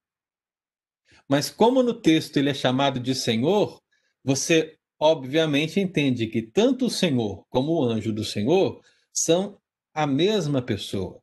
Mas 1.28 1.50
como 1.50 1.82
no 1.82 1.92
texto 1.92 2.36
ele 2.36 2.50
é 2.50 2.54
chamado 2.54 3.00
de 3.00 3.16
Senhor, 3.16 3.82
você 4.22 4.75
obviamente 4.98 5.80
entende 5.80 6.26
que 6.26 6.42
tanto 6.42 6.86
o 6.86 6.90
Senhor 6.90 7.44
como 7.48 7.72
o 7.72 7.84
anjo 7.84 8.12
do 8.12 8.24
Senhor 8.24 8.80
são 9.12 9.58
a 9.94 10.06
mesma 10.06 10.62
pessoa. 10.62 11.20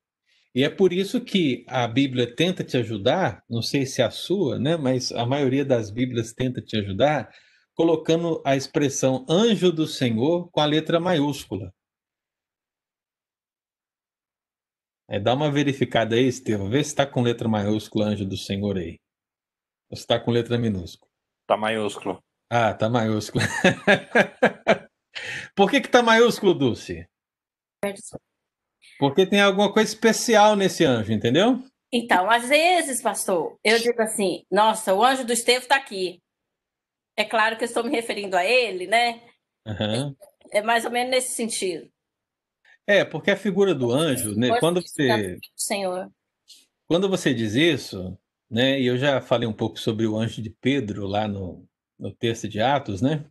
E 0.56 0.64
é 0.64 0.70
por 0.70 0.94
isso 0.94 1.20
que 1.20 1.66
a 1.68 1.88
Bíblia 1.88 2.36
tenta 2.36 2.64
te 2.64 2.78
ajudar, 2.78 3.44
não 3.50 3.62
sei 3.62 3.86
se 3.86 4.02
é 4.02 4.06
a 4.06 4.12
sua, 4.12 4.60
né, 4.60 4.78
mas 4.78 5.12
a 5.12 5.26
maioria 5.26 5.66
das 5.66 5.90
Bíblias 5.90 6.32
tenta 6.32 6.62
te 6.62 6.78
ajudar, 6.78 7.32
colocando 7.74 8.42
a 8.46 8.56
expressão 8.56 9.26
anjo 9.28 9.72
do 9.72 9.88
Senhor 9.88 10.50
com 10.52 10.60
a 10.60 10.66
letra 10.66 11.00
maiúscula. 11.00 11.74
É, 15.10 15.20
dá 15.20 15.34
uma 15.34 15.52
verificada 15.52 16.16
aí, 16.16 16.28
Estevam, 16.28 16.70
vê 16.70 16.84
se 16.84 16.92
está 16.92 17.06
com 17.06 17.22
letra 17.22 17.48
maiúscula 17.48 18.06
anjo 18.06 18.26
do 18.26 18.38
Senhor 18.38 18.78
aí. 18.78 19.00
Ou 19.90 19.98
se 19.98 20.04
está 20.04 20.20
com 20.20 20.32
letra 20.32 20.58
minúscula. 20.58 21.12
Está 21.42 21.58
maiúsculo. 21.58 22.24
Ah, 22.56 22.72
tá 22.72 22.88
maiúsculo. 22.88 23.44
Por 25.56 25.72
que 25.72 25.82
que 25.82 25.90
tá 25.90 26.04
maiúsculo, 26.04 26.54
Dulce? 26.54 27.10
Porque 29.00 29.26
tem 29.26 29.42
alguma 29.42 29.74
coisa 29.74 29.90
especial 29.90 30.56
nesse 30.56 30.86
anjo, 30.86 31.12
entendeu? 31.12 31.64
Então, 31.92 32.30
às 32.30 32.48
vezes, 32.48 33.02
pastor, 33.02 33.58
eu 33.64 33.80
digo 33.80 34.00
assim: 34.00 34.46
nossa, 34.52 34.94
o 34.94 35.04
anjo 35.04 35.26
do 35.26 35.34
Estevão 35.34 35.64
está 35.64 35.78
aqui. 35.78 36.22
É 37.18 37.26
claro 37.26 37.58
que 37.58 37.64
eu 37.64 37.68
estou 37.68 37.84
me 37.84 37.90
referindo 37.90 38.38
a 38.38 38.46
ele, 38.46 38.86
né? 38.86 39.24
Uhum. 39.66 40.16
É 40.52 40.62
mais 40.62 40.86
ou 40.86 40.92
menos 40.92 41.10
nesse 41.10 41.34
sentido. 41.34 41.90
É, 42.86 43.04
porque 43.04 43.32
a 43.32 43.36
figura 43.36 43.74
do 43.74 43.92
anjo, 43.92 44.36
né, 44.36 44.60
quando 44.60 44.80
você 44.80 45.40
Senhor. 45.56 46.08
quando 46.86 47.10
você 47.10 47.34
diz 47.34 47.56
isso, 47.56 48.16
né, 48.48 48.80
e 48.80 48.86
eu 48.86 48.96
já 48.96 49.20
falei 49.22 49.48
um 49.48 49.54
pouco 49.54 49.80
sobre 49.80 50.06
o 50.06 50.16
anjo 50.16 50.40
de 50.40 50.52
Pedro 50.52 51.08
lá 51.08 51.28
no, 51.28 51.68
no 52.04 52.14
texto 52.14 52.50
de 52.50 52.60
Atos, 52.60 53.02
né? 53.02 53.26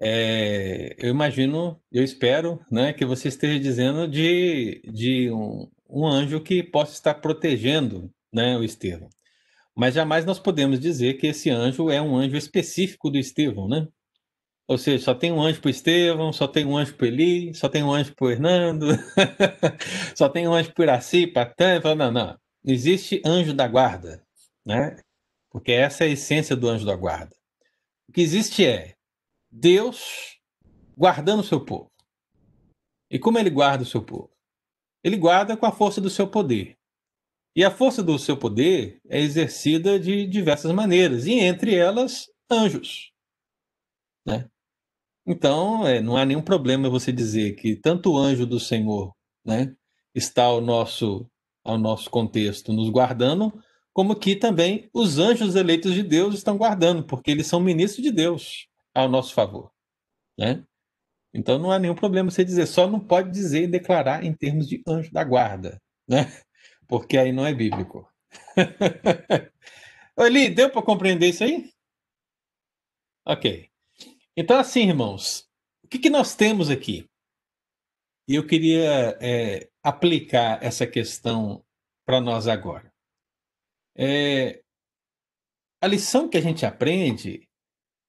É, 0.00 0.94
eu 0.98 1.10
imagino, 1.10 1.80
eu 1.90 2.04
espero, 2.04 2.60
né, 2.70 2.92
que 2.92 3.04
você 3.04 3.26
esteja 3.28 3.58
dizendo 3.58 4.06
de, 4.06 4.80
de 4.92 5.30
um, 5.32 5.68
um 5.90 6.06
anjo 6.06 6.40
que 6.40 6.62
possa 6.62 6.92
estar 6.92 7.14
protegendo, 7.14 8.08
né, 8.32 8.56
o 8.56 8.62
Estevão. 8.62 9.08
Mas 9.76 9.94
jamais 9.94 10.24
nós 10.24 10.38
podemos 10.38 10.78
dizer 10.78 11.14
que 11.14 11.26
esse 11.26 11.50
anjo 11.50 11.90
é 11.90 12.00
um 12.00 12.16
anjo 12.16 12.36
específico 12.36 13.10
do 13.10 13.18
Estevão, 13.18 13.68
né? 13.68 13.88
Ou 14.68 14.78
seja, 14.78 15.04
só 15.04 15.14
tem 15.14 15.32
um 15.32 15.42
anjo 15.42 15.60
para 15.60 15.70
Estevão, 15.70 16.32
só 16.32 16.46
tem 16.46 16.64
um 16.66 16.76
anjo 16.76 16.94
para 16.94 17.06
Eli, 17.08 17.54
só 17.54 17.68
tem 17.68 17.82
um 17.82 17.92
anjo 17.92 18.14
para 18.14 18.32
Hernando, 18.32 18.86
só 20.14 20.28
tem 20.28 20.46
um 20.46 20.52
anjo 20.52 20.72
para 20.74 20.84
Iraci, 20.84 21.26
para 21.26 21.46
Tânia. 21.46 21.94
Não, 21.96 22.12
não. 22.12 22.38
Existe 22.64 23.22
anjo 23.24 23.54
da 23.54 23.66
guarda, 23.66 24.22
né? 24.66 24.96
Porque 25.50 25.72
essa 25.72 26.04
é 26.04 26.08
a 26.08 26.10
essência 26.10 26.54
do 26.54 26.68
anjo 26.68 26.84
da 26.86 26.94
guarda. 26.94 27.37
O 28.08 28.12
que 28.12 28.20
existe 28.20 28.64
é 28.64 28.94
Deus 29.50 30.38
guardando 30.96 31.40
o 31.40 31.44
seu 31.44 31.64
povo. 31.64 31.90
E 33.10 33.18
como 33.18 33.38
ele 33.38 33.50
guarda 33.50 33.82
o 33.82 33.86
seu 33.86 34.02
povo? 34.02 34.30
Ele 35.02 35.16
guarda 35.16 35.56
com 35.56 35.66
a 35.66 35.72
força 35.72 36.00
do 36.00 36.10
seu 36.10 36.28
poder. 36.28 36.76
E 37.54 37.64
a 37.64 37.70
força 37.70 38.02
do 38.02 38.18
seu 38.18 38.36
poder 38.36 39.00
é 39.08 39.20
exercida 39.20 39.98
de 39.98 40.26
diversas 40.26 40.72
maneiras, 40.72 41.26
e 41.26 41.34
entre 41.34 41.74
elas, 41.74 42.28
anjos. 42.50 43.12
Né? 44.26 44.48
Então, 45.26 45.86
é, 45.86 46.00
não 46.00 46.16
há 46.16 46.24
nenhum 46.24 46.42
problema 46.42 46.88
você 46.88 47.12
dizer 47.12 47.56
que 47.56 47.76
tanto 47.76 48.12
o 48.12 48.16
anjo 48.16 48.46
do 48.46 48.58
Senhor 48.58 49.14
né, 49.44 49.74
está 50.14 50.44
ao 50.44 50.60
nosso, 50.60 51.28
ao 51.64 51.78
nosso 51.78 52.10
contexto 52.10 52.72
nos 52.72 52.88
guardando, 52.90 53.52
como 53.98 54.14
que 54.14 54.36
também 54.36 54.88
os 54.94 55.18
anjos 55.18 55.56
eleitos 55.56 55.92
de 55.92 56.04
Deus 56.04 56.36
estão 56.36 56.56
guardando, 56.56 57.02
porque 57.02 57.32
eles 57.32 57.48
são 57.48 57.58
ministros 57.58 58.00
de 58.00 58.12
Deus 58.12 58.68
ao 58.94 59.08
nosso 59.08 59.34
favor. 59.34 59.72
Né? 60.38 60.64
Então 61.34 61.58
não 61.58 61.72
há 61.72 61.80
nenhum 61.80 61.96
problema 61.96 62.30
você 62.30 62.44
dizer, 62.44 62.66
só 62.66 62.86
não 62.86 63.00
pode 63.00 63.32
dizer 63.32 63.64
e 63.64 63.66
declarar 63.66 64.22
em 64.22 64.32
termos 64.32 64.68
de 64.68 64.80
anjo 64.86 65.10
da 65.10 65.24
guarda, 65.24 65.82
né? 66.08 66.32
porque 66.86 67.18
aí 67.18 67.32
não 67.32 67.44
é 67.44 67.52
bíblico. 67.52 68.08
Eli, 70.16 70.48
deu 70.48 70.70
para 70.70 70.80
compreender 70.80 71.30
isso 71.30 71.42
aí? 71.42 71.68
Ok. 73.26 73.68
Então, 74.36 74.60
assim, 74.60 74.86
irmãos, 74.86 75.50
o 75.82 75.88
que, 75.88 75.98
que 75.98 76.08
nós 76.08 76.36
temos 76.36 76.70
aqui? 76.70 77.04
E 78.28 78.36
eu 78.36 78.46
queria 78.46 79.18
é, 79.20 79.68
aplicar 79.82 80.62
essa 80.62 80.86
questão 80.86 81.64
para 82.06 82.20
nós 82.20 82.46
agora. 82.46 82.87
É, 83.98 84.60
a 85.80 85.86
lição 85.88 86.28
que 86.28 86.36
a 86.36 86.40
gente 86.40 86.64
aprende 86.64 87.48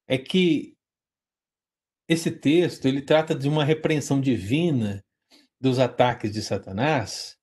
é 0.08 0.18
que 0.18 0.76
esse 2.08 2.32
texto 2.32 2.88
ele 2.88 3.02
trata 3.02 3.34
de 3.34 3.48
uma 3.48 3.64
repreensão 3.64 4.22
divina 4.22 5.04
dos 5.60 5.80
ataques 5.80 6.32
de 6.32 6.42
Satanás, 6.42 7.38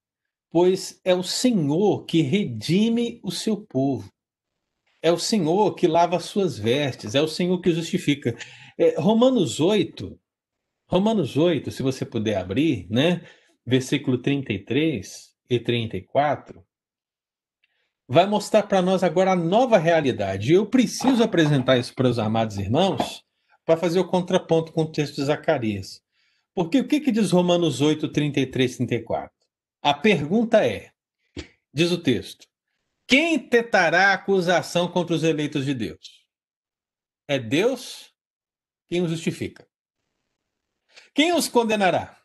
pois 0.51 1.01
é 1.05 1.15
o 1.15 1.23
Senhor 1.23 2.05
que 2.05 2.23
redime 2.23 3.21
o 3.23 3.31
seu 3.31 3.57
povo. 3.57 4.09
É 5.03 5.13
o 5.13 5.19
Senhor 5.19 5.75
que 5.75 5.87
lava 5.87 6.17
as 6.17 6.25
suas 6.25 6.59
vestes, 6.59 7.15
é 7.15 7.21
o 7.23 7.29
Senhor 7.29 7.61
que 7.61 7.71
justifica. 7.73 8.37
É, 8.79 8.99
Romanos 8.99 9.61
8, 9.61 10.19
Romanos 10.89 11.37
8, 11.37 11.71
se 11.71 11.83
você 11.83 12.05
puder 12.05 12.37
abrir, 12.37 12.89
né? 12.91 13.25
Versículo 13.65 14.19
33 14.19 15.35
e 15.49 15.61
34, 15.61 16.66
vai 18.09 18.27
mostrar 18.27 18.63
para 18.65 18.81
nós 18.81 19.03
agora 19.03 19.33
a 19.33 19.37
nova 19.37 19.79
realidade. 19.79 20.53
Eu 20.53 20.67
preciso 20.67 21.23
apresentar 21.23 21.79
isso 21.79 21.95
para 21.95 22.09
os 22.09 22.19
amados 22.19 22.59
irmãos 22.59 23.25
para 23.65 23.77
fazer 23.77 23.99
o 23.99 24.07
contraponto 24.07 24.73
com 24.73 24.83
o 24.83 24.93
texto 24.93 25.17
de 25.17 25.25
Zacarias. 25.25 26.01
Porque 26.55 26.79
o 26.79 26.87
que, 26.87 27.01
que 27.01 27.11
diz 27.11 27.33
Romanos 27.33 27.81
8, 27.81 28.09
33, 28.11 28.77
34? 28.77 29.31
A 29.83 29.93
pergunta 29.93 30.65
é: 30.65 30.91
diz 31.75 31.91
o 31.91 31.99
texto, 31.99 32.47
quem 33.07 33.39
tentará 33.39 34.13
acusação 34.13 34.89
contra 34.89 35.15
os 35.15 35.23
eleitos 35.23 35.65
de 35.65 35.75
Deus? 35.75 36.25
É 37.29 37.39
Deus 37.39 38.13
quem 38.89 39.03
os 39.03 39.11
justifica. 39.11 39.67
Quem 41.13 41.33
os 41.35 41.49
condenará? 41.49 42.21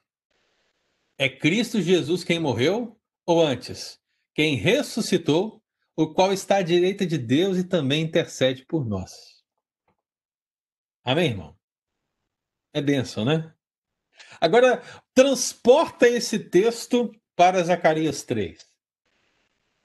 É 1.17 1.27
Cristo 1.27 1.81
Jesus 1.81 2.23
quem 2.23 2.39
morreu? 2.39 2.97
Ou 3.25 3.41
antes, 3.41 3.99
quem 4.33 4.55
ressuscitou 4.55 5.60
o 6.03 6.13
qual 6.13 6.33
está 6.33 6.57
à 6.57 6.61
direita 6.61 7.05
de 7.05 7.17
Deus 7.17 7.57
e 7.57 7.63
também 7.63 8.03
intercede 8.03 8.65
por 8.65 8.85
nós. 8.85 9.11
Amém, 11.03 11.31
irmão? 11.31 11.55
É 12.73 12.81
bênção, 12.81 13.25
né? 13.25 13.53
Agora, 14.39 14.81
transporta 15.13 16.07
esse 16.07 16.39
texto 16.39 17.11
para 17.35 17.63
Zacarias 17.63 18.23
3. 18.23 18.65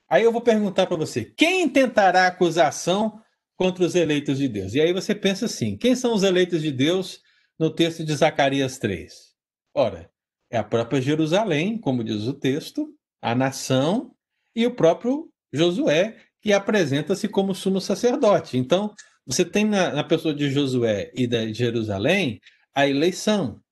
Aí 0.09 0.23
eu 0.23 0.33
vou 0.33 0.41
perguntar 0.41 0.87
para 0.87 0.97
você: 0.97 1.25
quem 1.25 1.69
tentará 1.69 2.27
acusação 2.27 3.21
contra 3.57 3.85
os 3.85 3.95
eleitos 3.95 4.39
de 4.39 4.47
Deus. 4.47 4.75
E 4.75 4.81
aí 4.81 4.93
você 4.93 5.15
pensa 5.15 5.47
assim: 5.47 5.77
quem 5.77 5.97
são 5.97 6.15
os 6.15 6.23
eleitos 6.23 6.63
de 6.63 6.71
Deus 6.71 7.21
no 7.59 7.75
texto 7.75 8.05
de 8.05 8.15
Zacarias 8.15 8.79
3? 8.79 9.35
Ora, 9.75 10.11
é 10.51 10.59
a 10.59 10.65
própria 10.65 11.01
Jerusalém, 11.01 11.79
como 11.79 12.05
diz 12.05 12.25
o 12.25 12.35
texto, 12.35 12.95
a 13.21 13.35
nação 13.35 14.15
e 14.55 14.67
o 14.67 14.75
próprio 14.75 15.33
Josué, 15.53 16.21
que 16.41 16.53
apresenta-se 16.53 17.29
como 17.29 17.55
sumo 17.55 17.81
sacerdote. 17.81 18.57
Então, 18.57 18.95
você 19.27 19.45
tem 19.45 19.65
na, 19.65 19.91
na 19.91 20.05
pessoa 20.05 20.35
de 20.35 20.51
Josué 20.51 21.11
e 21.15 21.27
da 21.27 21.53
Jerusalém 21.53 22.41
a 22.75 22.87
eleição. 22.87 23.63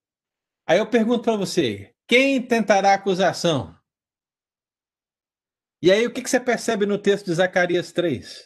Aí 0.66 0.78
eu 0.78 0.88
pergunto 0.88 1.22
para 1.22 1.36
você: 1.36 1.94
quem 2.06 2.44
tentará 2.44 2.94
acusação? 2.94 3.78
E 5.80 5.92
aí 5.92 6.06
o 6.06 6.12
que, 6.12 6.22
que 6.22 6.30
você 6.30 6.40
percebe 6.40 6.86
no 6.86 6.98
texto 6.98 7.26
de 7.26 7.34
Zacarias 7.34 7.92
3? 7.92 8.44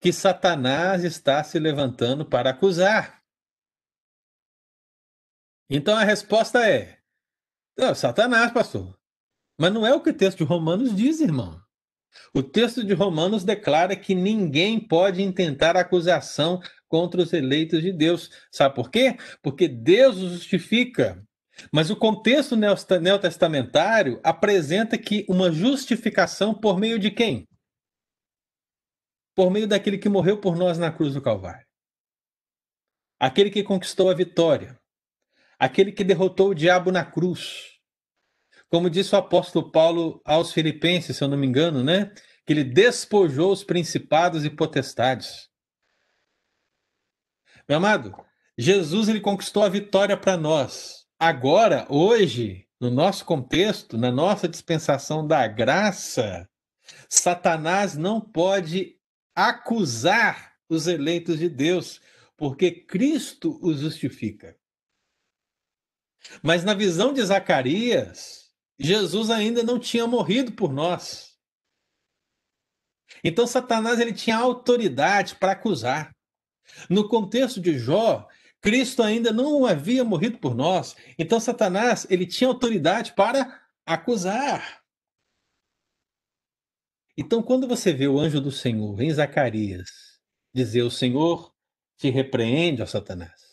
Que 0.00 0.12
Satanás 0.12 1.04
está 1.04 1.44
se 1.44 1.58
levantando 1.58 2.24
para 2.24 2.50
acusar. 2.50 3.22
Então 5.68 5.96
a 5.96 6.02
resposta 6.02 6.66
é: 6.66 6.98
não, 7.76 7.94
Satanás, 7.94 8.50
pastor. 8.52 8.98
Mas 9.58 9.72
não 9.72 9.86
é 9.86 9.94
o 9.94 10.02
que 10.02 10.10
o 10.10 10.16
texto 10.16 10.38
de 10.38 10.44
Romanos 10.44 10.96
diz, 10.96 11.20
irmão. 11.20 11.59
O 12.34 12.42
texto 12.42 12.84
de 12.84 12.94
Romanos 12.94 13.44
declara 13.44 13.96
que 13.96 14.14
ninguém 14.14 14.78
pode 14.78 15.22
intentar 15.22 15.76
acusação 15.76 16.60
contra 16.88 17.20
os 17.22 17.32
eleitos 17.32 17.82
de 17.82 17.92
Deus. 17.92 18.30
Sabe 18.50 18.74
por 18.74 18.90
quê? 18.90 19.16
Porque 19.42 19.68
Deus 19.68 20.16
os 20.16 20.32
justifica. 20.32 21.24
Mas 21.72 21.90
o 21.90 21.96
contexto 21.96 22.56
neotestamentário 22.56 24.20
apresenta 24.24 24.96
que 24.96 25.26
uma 25.28 25.52
justificação 25.52 26.54
por 26.54 26.78
meio 26.78 26.98
de 26.98 27.10
quem? 27.10 27.46
Por 29.34 29.50
meio 29.50 29.66
daquele 29.66 29.98
que 29.98 30.08
morreu 30.08 30.40
por 30.40 30.56
nós 30.56 30.78
na 30.78 30.90
cruz 30.90 31.14
do 31.14 31.22
Calvário. 31.22 31.66
Aquele 33.18 33.50
que 33.50 33.62
conquistou 33.62 34.10
a 34.10 34.14
vitória. 34.14 34.80
Aquele 35.58 35.92
que 35.92 36.02
derrotou 36.02 36.50
o 36.50 36.54
diabo 36.54 36.90
na 36.90 37.04
cruz. 37.04 37.78
Como 38.70 38.88
disse 38.88 39.14
o 39.14 39.18
apóstolo 39.18 39.70
Paulo 39.70 40.22
aos 40.24 40.52
Filipenses, 40.52 41.16
se 41.16 41.24
eu 41.24 41.28
não 41.28 41.36
me 41.36 41.46
engano, 41.46 41.82
né? 41.82 42.12
Que 42.46 42.52
ele 42.52 42.64
despojou 42.64 43.52
os 43.52 43.64
principados 43.64 44.44
e 44.44 44.50
potestades. 44.50 45.48
Meu 47.68 47.78
amado, 47.78 48.14
Jesus 48.56 49.08
ele 49.08 49.20
conquistou 49.20 49.62
a 49.62 49.68
vitória 49.68 50.16
para 50.16 50.36
nós 50.36 51.00
Agora, 51.22 51.86
hoje, 51.90 52.66
no 52.80 52.90
nosso 52.90 53.26
contexto, 53.26 53.98
na 53.98 54.10
nossa 54.10 54.48
dispensação 54.48 55.26
da 55.26 55.46
graça, 55.46 56.48
Satanás 57.10 57.94
não 57.94 58.22
pode 58.22 58.98
acusar 59.34 60.54
os 60.66 60.86
eleitos 60.86 61.38
de 61.38 61.46
Deus, 61.50 62.00
porque 62.38 62.70
Cristo 62.70 63.58
os 63.62 63.80
justifica. 63.80 64.56
Mas 66.42 66.64
na 66.64 66.72
visão 66.72 67.12
de 67.12 67.22
Zacarias, 67.22 68.39
Jesus 68.82 69.28
ainda 69.28 69.62
não 69.62 69.78
tinha 69.78 70.06
morrido 70.06 70.52
por 70.52 70.72
nós. 70.72 71.38
Então 73.22 73.46
Satanás 73.46 74.00
ele 74.00 74.14
tinha 74.14 74.38
autoridade 74.38 75.34
para 75.34 75.52
acusar. 75.52 76.16
No 76.88 77.06
contexto 77.06 77.60
de 77.60 77.78
Jó, 77.78 78.26
Cristo 78.58 79.02
ainda 79.02 79.32
não 79.32 79.66
havia 79.66 80.02
morrido 80.02 80.38
por 80.38 80.54
nós. 80.54 80.96
Então 81.18 81.38
Satanás, 81.38 82.06
ele 82.08 82.26
tinha 82.26 82.48
autoridade 82.48 83.12
para 83.14 83.62
acusar. 83.84 84.82
Então 87.18 87.42
quando 87.42 87.68
você 87.68 87.92
vê 87.92 88.08
o 88.08 88.18
anjo 88.18 88.40
do 88.40 88.50
Senhor 88.50 88.98
em 89.02 89.12
Zacarias 89.12 89.90
dizer 90.54 90.82
o 90.82 90.90
Senhor 90.90 91.54
te 91.98 92.08
repreende, 92.08 92.80
ó 92.80 92.86
Satanás. 92.86 93.50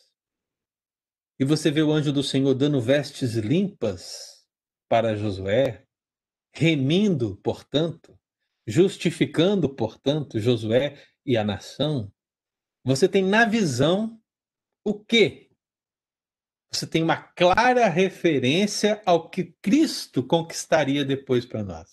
E 1.38 1.44
você 1.44 1.70
vê 1.70 1.82
o 1.82 1.92
anjo 1.92 2.14
do 2.14 2.24
Senhor 2.24 2.54
dando 2.54 2.80
vestes 2.80 3.34
limpas 3.34 4.37
para 4.90 5.16
Josué, 5.16 5.86
remindo, 6.54 7.38
portanto, 7.38 8.18
justificando, 8.66 9.74
portanto, 9.74 10.40
Josué 10.40 11.02
e 11.26 11.38
a 11.38 11.44
nação. 11.44 12.12
Você 12.84 13.08
tem 13.08 13.24
na 13.24 13.46
visão 13.46 14.22
o 14.84 14.94
quê? 14.94 15.50
Você 16.72 16.86
tem 16.86 17.02
uma 17.02 17.18
clara 17.18 17.88
referência 17.88 19.02
ao 19.06 19.30
que 19.30 19.56
Cristo 19.62 20.22
conquistaria 20.26 21.06
depois 21.06 21.46
para 21.46 21.64
nós. 21.64 21.90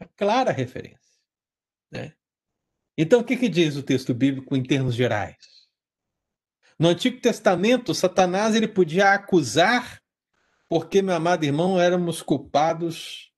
Uma 0.00 0.08
clara 0.16 0.52
referência. 0.52 0.98
Né? 1.90 2.14
Então, 2.96 3.20
o 3.20 3.24
que, 3.24 3.36
que 3.36 3.48
diz 3.48 3.76
o 3.76 3.82
texto 3.82 4.12
bíblico 4.12 4.56
em 4.56 4.62
termos 4.62 4.94
gerais? 4.94 5.36
No 6.78 6.88
Antigo 6.88 7.20
Testamento, 7.20 7.94
Satanás 7.94 8.54
ele 8.54 8.68
podia 8.68 9.12
acusar, 9.12 10.00
porque, 10.68 11.00
meu 11.00 11.14
amado 11.14 11.44
irmão, 11.44 11.80
éramos 11.80 12.20
culpados 12.20 13.32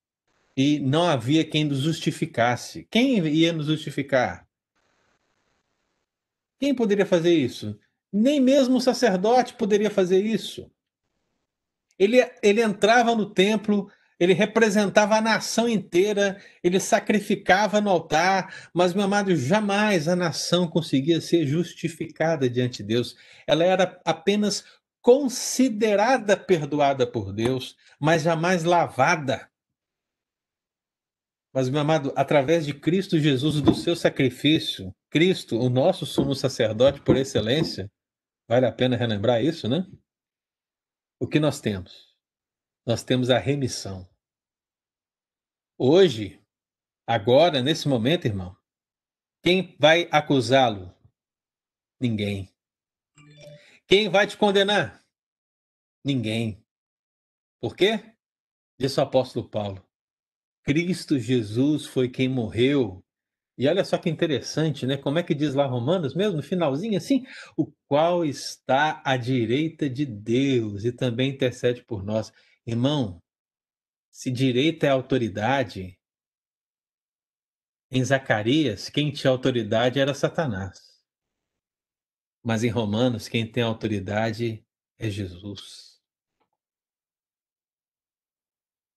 e 0.55 0.79
não 0.79 1.03
havia 1.03 1.45
quem 1.45 1.63
nos 1.63 1.79
justificasse. 1.79 2.87
Quem 2.91 3.17
ia 3.27 3.53
nos 3.53 3.67
justificar? 3.67 4.45
Quem 6.59 6.75
poderia 6.75 7.05
fazer 7.05 7.33
isso? 7.33 7.79
Nem 8.11 8.39
mesmo 8.39 8.77
o 8.77 8.81
sacerdote 8.81 9.53
poderia 9.53 9.89
fazer 9.89 10.23
isso. 10.23 10.69
Ele, 11.97 12.17
ele 12.43 12.61
entrava 12.61 13.15
no 13.15 13.27
templo, 13.27 13.89
ele 14.19 14.33
representava 14.33 15.15
a 15.15 15.21
nação 15.21 15.69
inteira, 15.69 16.39
ele 16.63 16.79
sacrificava 16.79 17.79
no 17.79 17.89
altar, 17.89 18.69
mas, 18.73 18.93
meu 18.93 19.05
amado, 19.05 19.35
jamais 19.35 20.07
a 20.07 20.15
nação 20.15 20.67
conseguia 20.67 21.21
ser 21.21 21.47
justificada 21.47 22.49
diante 22.49 22.83
de 22.83 22.89
Deus. 22.89 23.15
Ela 23.47 23.63
era 23.63 23.99
apenas 24.05 24.63
considerada 25.01 26.37
perdoada 26.37 27.05
por 27.05 27.33
Deus, 27.33 27.75
mas 27.99 28.23
jamais 28.23 28.63
lavada. 28.63 29.49
Mas, 31.53 31.69
meu 31.69 31.81
amado, 31.81 32.13
através 32.15 32.65
de 32.65 32.73
Cristo 32.73 33.19
Jesus, 33.19 33.61
do 33.61 33.75
seu 33.75 33.95
sacrifício, 33.95 34.93
Cristo, 35.09 35.59
o 35.59 35.69
nosso 35.69 36.05
sumo 36.05 36.33
sacerdote 36.33 37.01
por 37.01 37.17
excelência, 37.17 37.91
Vale 38.51 38.65
a 38.65 38.71
pena 38.73 38.97
relembrar 38.97 39.41
isso, 39.41 39.69
né? 39.69 39.89
O 41.17 41.25
que 41.25 41.39
nós 41.39 41.61
temos? 41.61 42.13
Nós 42.85 43.01
temos 43.01 43.29
a 43.29 43.37
remissão. 43.37 44.05
Hoje, 45.77 46.45
agora, 47.07 47.61
nesse 47.61 47.87
momento, 47.87 48.25
irmão, 48.25 48.53
quem 49.41 49.77
vai 49.79 50.09
acusá-lo? 50.11 50.93
Ninguém. 51.97 52.50
Quem 53.91 54.07
vai 54.07 54.25
te 54.25 54.37
condenar? 54.37 55.03
Ninguém. 56.01 56.65
Por 57.59 57.75
quê? 57.75 58.15
Diz 58.79 58.95
o 58.95 59.01
apóstolo 59.01 59.49
Paulo. 59.49 59.85
Cristo 60.63 61.19
Jesus 61.19 61.87
foi 61.87 62.07
quem 62.07 62.29
morreu 62.29 63.03
e 63.57 63.67
olha 63.67 63.83
só 63.83 63.97
que 63.97 64.09
interessante, 64.09 64.85
né? 64.85 64.95
Como 64.95 65.19
é 65.19 65.23
que 65.23 65.35
diz 65.35 65.53
lá 65.53 65.65
Romanos, 65.65 66.15
mesmo 66.15 66.37
no 66.37 66.41
finalzinho 66.41 66.97
assim, 66.97 67.25
o 67.57 67.69
qual 67.85 68.23
está 68.23 69.01
à 69.03 69.17
direita 69.17 69.89
de 69.89 70.05
Deus 70.05 70.85
e 70.85 70.93
também 70.93 71.31
intercede 71.31 71.83
por 71.83 72.01
nós. 72.01 72.31
Irmão, 72.65 73.21
se 74.09 74.31
direita 74.31 74.87
é 74.87 74.89
autoridade, 74.89 75.99
em 77.91 78.01
Zacarias, 78.05 78.87
quem 78.87 79.11
tinha 79.11 79.31
autoridade 79.31 79.99
era 79.99 80.13
Satanás. 80.13 80.90
Mas 82.43 82.63
em 82.63 82.69
Romanos, 82.69 83.27
quem 83.27 83.49
tem 83.49 83.63
autoridade 83.63 84.65
é 84.97 85.09
Jesus. 85.09 86.01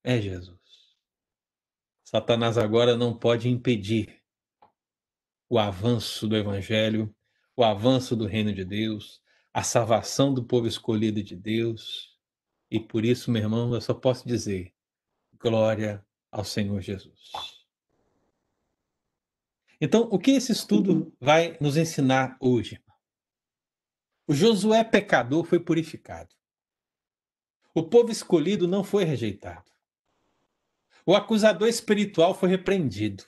É 0.02 0.20
Jesus. 0.20 0.58
Satanás 2.04 2.56
agora 2.56 2.96
não 2.96 3.16
pode 3.16 3.48
impedir 3.48 4.22
o 5.48 5.58
avanço 5.58 6.26
do 6.28 6.36
Evangelho, 6.36 7.14
o 7.56 7.64
avanço 7.64 8.14
do 8.16 8.26
reino 8.26 8.52
de 8.52 8.64
Deus, 8.64 9.22
a 9.52 9.62
salvação 9.62 10.32
do 10.32 10.44
povo 10.44 10.66
escolhido 10.66 11.22
de 11.22 11.36
Deus. 11.36 12.18
E 12.70 12.80
por 12.80 13.04
isso, 13.04 13.30
meu 13.30 13.42
irmão, 13.42 13.72
eu 13.72 13.80
só 13.80 13.94
posso 13.94 14.26
dizer: 14.26 14.74
glória 15.38 16.04
ao 16.30 16.44
Senhor 16.44 16.80
Jesus. 16.80 17.30
Então, 19.80 20.08
o 20.10 20.18
que 20.18 20.32
esse 20.32 20.52
estudo 20.52 21.14
vai 21.20 21.56
nos 21.60 21.76
ensinar 21.76 22.36
hoje? 22.40 22.83
O 24.26 24.32
Josué 24.32 24.82
pecador 24.82 25.44
foi 25.44 25.60
purificado. 25.60 26.34
O 27.74 27.82
povo 27.82 28.10
escolhido 28.10 28.66
não 28.66 28.82
foi 28.84 29.04
rejeitado. 29.04 29.70
O 31.04 31.14
acusador 31.14 31.68
espiritual 31.68 32.34
foi 32.34 32.48
repreendido. 32.48 33.24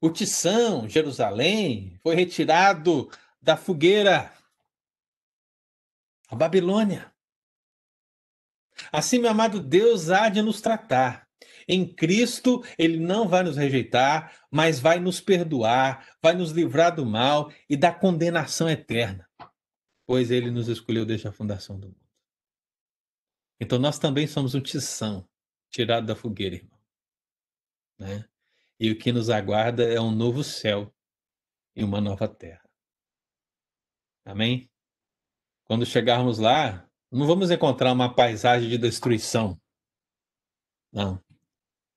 O 0.00 0.10
Tição, 0.10 0.88
Jerusalém, 0.88 1.98
foi 2.02 2.14
retirado 2.14 3.10
da 3.42 3.56
fogueira. 3.56 4.32
A 6.28 6.34
Babilônia. 6.34 7.12
Assim, 8.92 9.18
meu 9.18 9.30
amado 9.30 9.60
Deus 9.60 10.10
há 10.10 10.28
de 10.28 10.40
nos 10.40 10.60
tratar. 10.60 11.26
Em 11.68 11.86
Cristo, 11.86 12.64
Ele 12.78 12.98
não 12.98 13.26
vai 13.26 13.42
nos 13.42 13.56
rejeitar, 13.56 14.32
mas 14.50 14.78
vai 14.78 15.00
nos 15.00 15.20
perdoar, 15.20 16.06
vai 16.22 16.34
nos 16.34 16.52
livrar 16.52 16.94
do 16.94 17.04
mal 17.04 17.52
e 17.68 17.76
da 17.76 17.92
condenação 17.92 18.68
eterna, 18.68 19.25
pois 20.06 20.30
Ele 20.30 20.50
nos 20.50 20.68
escolheu 20.68 21.04
desde 21.04 21.26
a 21.26 21.32
fundação 21.32 21.78
do 21.78 21.88
mundo. 21.88 22.06
Então 23.60 23.78
nós 23.78 23.98
também 23.98 24.26
somos 24.26 24.54
um 24.54 24.60
tição 24.60 25.28
tirado 25.70 26.06
da 26.06 26.14
fogueira, 26.14 26.56
irmão. 26.56 26.78
Né? 27.98 28.28
E 28.78 28.90
o 28.90 28.98
que 28.98 29.10
nos 29.10 29.28
aguarda 29.30 29.82
é 29.82 30.00
um 30.00 30.10
novo 30.10 30.44
céu 30.44 30.94
e 31.74 31.82
uma 31.82 32.00
nova 32.00 32.28
terra. 32.28 32.64
Amém? 34.24 34.70
Quando 35.64 35.84
chegarmos 35.84 36.38
lá, 36.38 36.88
não 37.10 37.26
vamos 37.26 37.50
encontrar 37.50 37.92
uma 37.92 38.14
paisagem 38.14 38.68
de 38.68 38.78
destruição. 38.78 39.60
Não. 40.92 41.22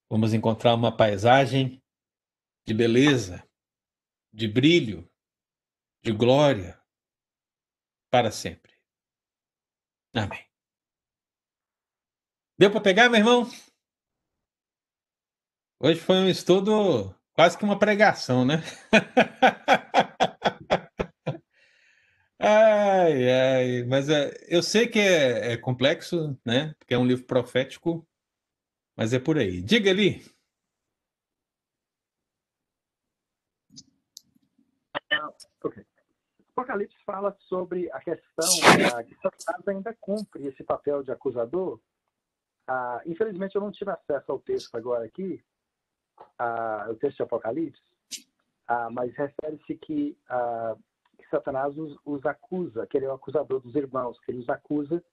Vamos 0.09 0.33
encontrar 0.33 0.73
uma 0.73 0.95
paisagem 0.95 1.81
de 2.65 2.73
beleza, 2.73 3.47
de 4.33 4.47
brilho, 4.47 5.09
de 6.01 6.11
glória 6.11 6.78
para 8.09 8.31
sempre. 8.31 8.73
Amém. 10.13 10.45
Deu 12.57 12.71
para 12.71 12.81
pegar, 12.81 13.09
meu 13.09 13.19
irmão? 13.19 13.49
Hoje 15.79 15.99
foi 15.99 16.17
um 16.17 16.27
estudo 16.27 17.15
quase 17.33 17.57
que 17.57 17.63
uma 17.63 17.79
pregação, 17.79 18.43
né? 18.43 18.61
ai, 22.37 23.31
ai, 23.31 23.83
mas 23.83 24.09
é, 24.09 24.33
eu 24.47 24.61
sei 24.61 24.87
que 24.87 24.99
é, 24.99 25.53
é, 25.53 25.57
complexo, 25.57 26.37
né? 26.45 26.73
Porque 26.77 26.93
é 26.93 26.97
um 26.97 27.05
livro 27.05 27.25
profético, 27.25 28.05
mas 28.95 29.13
é 29.13 29.19
por 29.19 29.37
aí. 29.37 29.61
Diga 29.61 29.89
ali. 29.89 30.23
Apocalipse 36.59 36.97
fala 37.05 37.35
sobre 37.47 37.91
a 37.91 37.99
questão 37.99 38.47
uh, 38.47 39.05
que 39.05 39.15
Satanás 39.21 39.67
ainda 39.67 39.95
cumpre 39.99 40.47
esse 40.47 40.63
papel 40.63 41.03
de 41.03 41.11
acusador 41.11 41.79
ah, 42.69 43.01
infelizmente, 43.03 43.55
eu 43.55 43.61
não 43.61 43.71
tive 43.71 43.89
acesso 43.89 44.31
ao 44.31 44.37
texto 44.37 44.75
agora 44.75 45.03
aqui, 45.03 45.43
ah, 46.37 46.85
o 46.91 46.95
texto 46.95 47.17
de 47.17 47.23
Apocalipse, 47.23 47.81
ah, 48.67 48.91
mas 48.91 49.11
refere-se 49.15 49.75
que, 49.75 50.15
ah, 50.29 50.75
que, 51.17 51.27
Satanás 51.31 51.75
os, 51.75 51.97
os, 52.05 52.23
acusa, 52.27 52.85
que 52.85 52.95
ele 52.95 53.07
é 53.07 53.09
o 53.09 53.13
acusador 53.13 53.59
dos 53.59 53.73
irmãos, 53.73 54.19
que 54.19 54.31
ele 54.31 54.41
os 54.41 54.49
acusa 54.49 55.03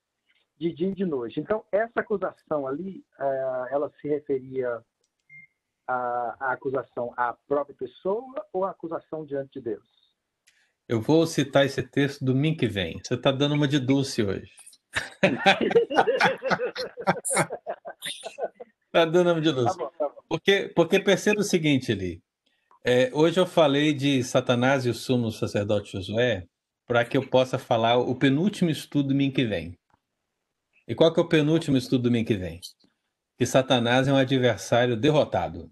de 0.58 0.70
dia 0.70 0.90
e 0.90 0.94
de 0.94 1.06
noite. 1.06 1.40
Então, 1.40 1.64
essa 1.72 2.00
acusação 2.00 2.66
ali, 2.66 3.02
ah, 3.18 3.68
ela 3.70 3.90
se 4.02 4.06
referia 4.06 4.84
à, 5.88 6.36
à 6.38 6.52
acusação 6.52 7.14
à 7.16 7.32
própria 7.32 7.74
pessoa 7.74 8.46
ou 8.52 8.66
à 8.66 8.70
acusação 8.72 9.24
diante 9.24 9.54
de 9.54 9.62
Deus? 9.62 10.05
Eu 10.88 11.00
vou 11.00 11.26
citar 11.26 11.66
esse 11.66 11.82
texto 11.82 12.24
domingo 12.24 12.58
que 12.58 12.68
vem. 12.68 13.00
Você 13.02 13.14
está 13.14 13.32
dando 13.32 13.54
uma 13.54 13.66
de 13.66 13.80
Dulce 13.80 14.22
hoje. 14.22 14.50
tá 18.92 19.04
dando 19.04 19.24
nome 19.24 19.40
de 19.40 19.50
luz. 19.50 19.66
Tá 19.66 19.84
bom, 19.84 19.90
tá 19.98 20.08
bom. 20.08 20.22
Porque, 20.28 20.72
porque 20.74 21.00
perceba 21.00 21.40
o 21.40 21.44
seguinte 21.44 21.92
ali. 21.92 22.22
É, 22.84 23.10
hoje 23.12 23.40
eu 23.40 23.46
falei 23.46 23.92
de 23.92 24.22
Satanás 24.22 24.86
e 24.86 24.90
o 24.90 24.94
sumo 24.94 25.32
sacerdote 25.32 25.92
Josué 25.92 26.46
para 26.86 27.04
que 27.04 27.16
eu 27.16 27.28
possa 27.28 27.58
falar 27.58 27.96
o 27.96 28.14
penúltimo 28.14 28.70
estudo 28.70 29.08
domingo 29.08 29.34
que 29.34 29.44
vem. 29.44 29.76
E 30.86 30.94
qual 30.94 31.12
que 31.12 31.18
é 31.18 31.22
o 31.22 31.28
penúltimo 31.28 31.76
estudo 31.76 32.04
domingo 32.04 32.28
que 32.28 32.36
vem? 32.36 32.60
Que 33.36 33.44
Satanás 33.44 34.06
é 34.06 34.12
um 34.12 34.16
adversário 34.16 34.96
derrotado. 34.96 35.68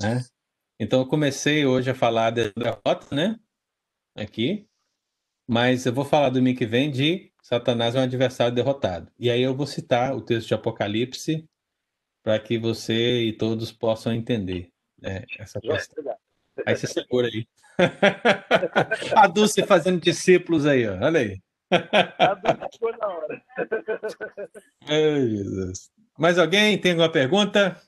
Né? 0.00 0.24
Então 0.78 1.00
eu 1.00 1.06
comecei 1.06 1.64
hoje 1.64 1.90
a 1.90 1.94
falar 1.94 2.30
da 2.30 2.42
derrota, 2.56 3.14
né? 3.14 3.38
Aqui. 4.16 4.66
Mas 5.46 5.86
eu 5.86 5.92
vou 5.92 6.04
falar 6.04 6.30
domingo 6.30 6.58
que 6.58 6.66
vem 6.66 6.90
de 6.90 7.32
Satanás 7.44 7.94
é 7.94 8.00
um 8.00 8.04
adversário 8.04 8.54
derrotado. 8.54 9.12
E 9.18 9.30
aí 9.30 9.42
eu 9.42 9.54
vou 9.54 9.66
citar 9.66 10.16
o 10.16 10.22
texto 10.22 10.48
de 10.48 10.54
Apocalipse 10.54 11.46
para 12.22 12.38
que 12.38 12.58
você 12.58 13.24
e 13.24 13.32
todos 13.34 13.70
possam 13.70 14.14
entender 14.14 14.70
né, 14.98 15.24
essa 15.38 15.60
questão. 15.60 16.16
Aí 16.66 16.74
você 16.74 16.86
segura 16.86 17.28
aí. 17.28 17.46
A 19.14 19.26
Dulce 19.26 19.62
fazendo 19.66 20.00
discípulos 20.00 20.64
aí, 20.64 20.88
ó. 20.88 20.96
olha 21.04 21.20
aí. 21.20 21.42
A 21.70 22.34
Dulce 22.34 22.78
foi 22.78 22.96
na 22.96 23.08
hora. 23.08 23.42
Jesus. 24.86 25.90
Mais 26.18 26.38
alguém 26.38 26.80
tem 26.80 26.92
alguma 26.92 27.12
pergunta? 27.12 27.78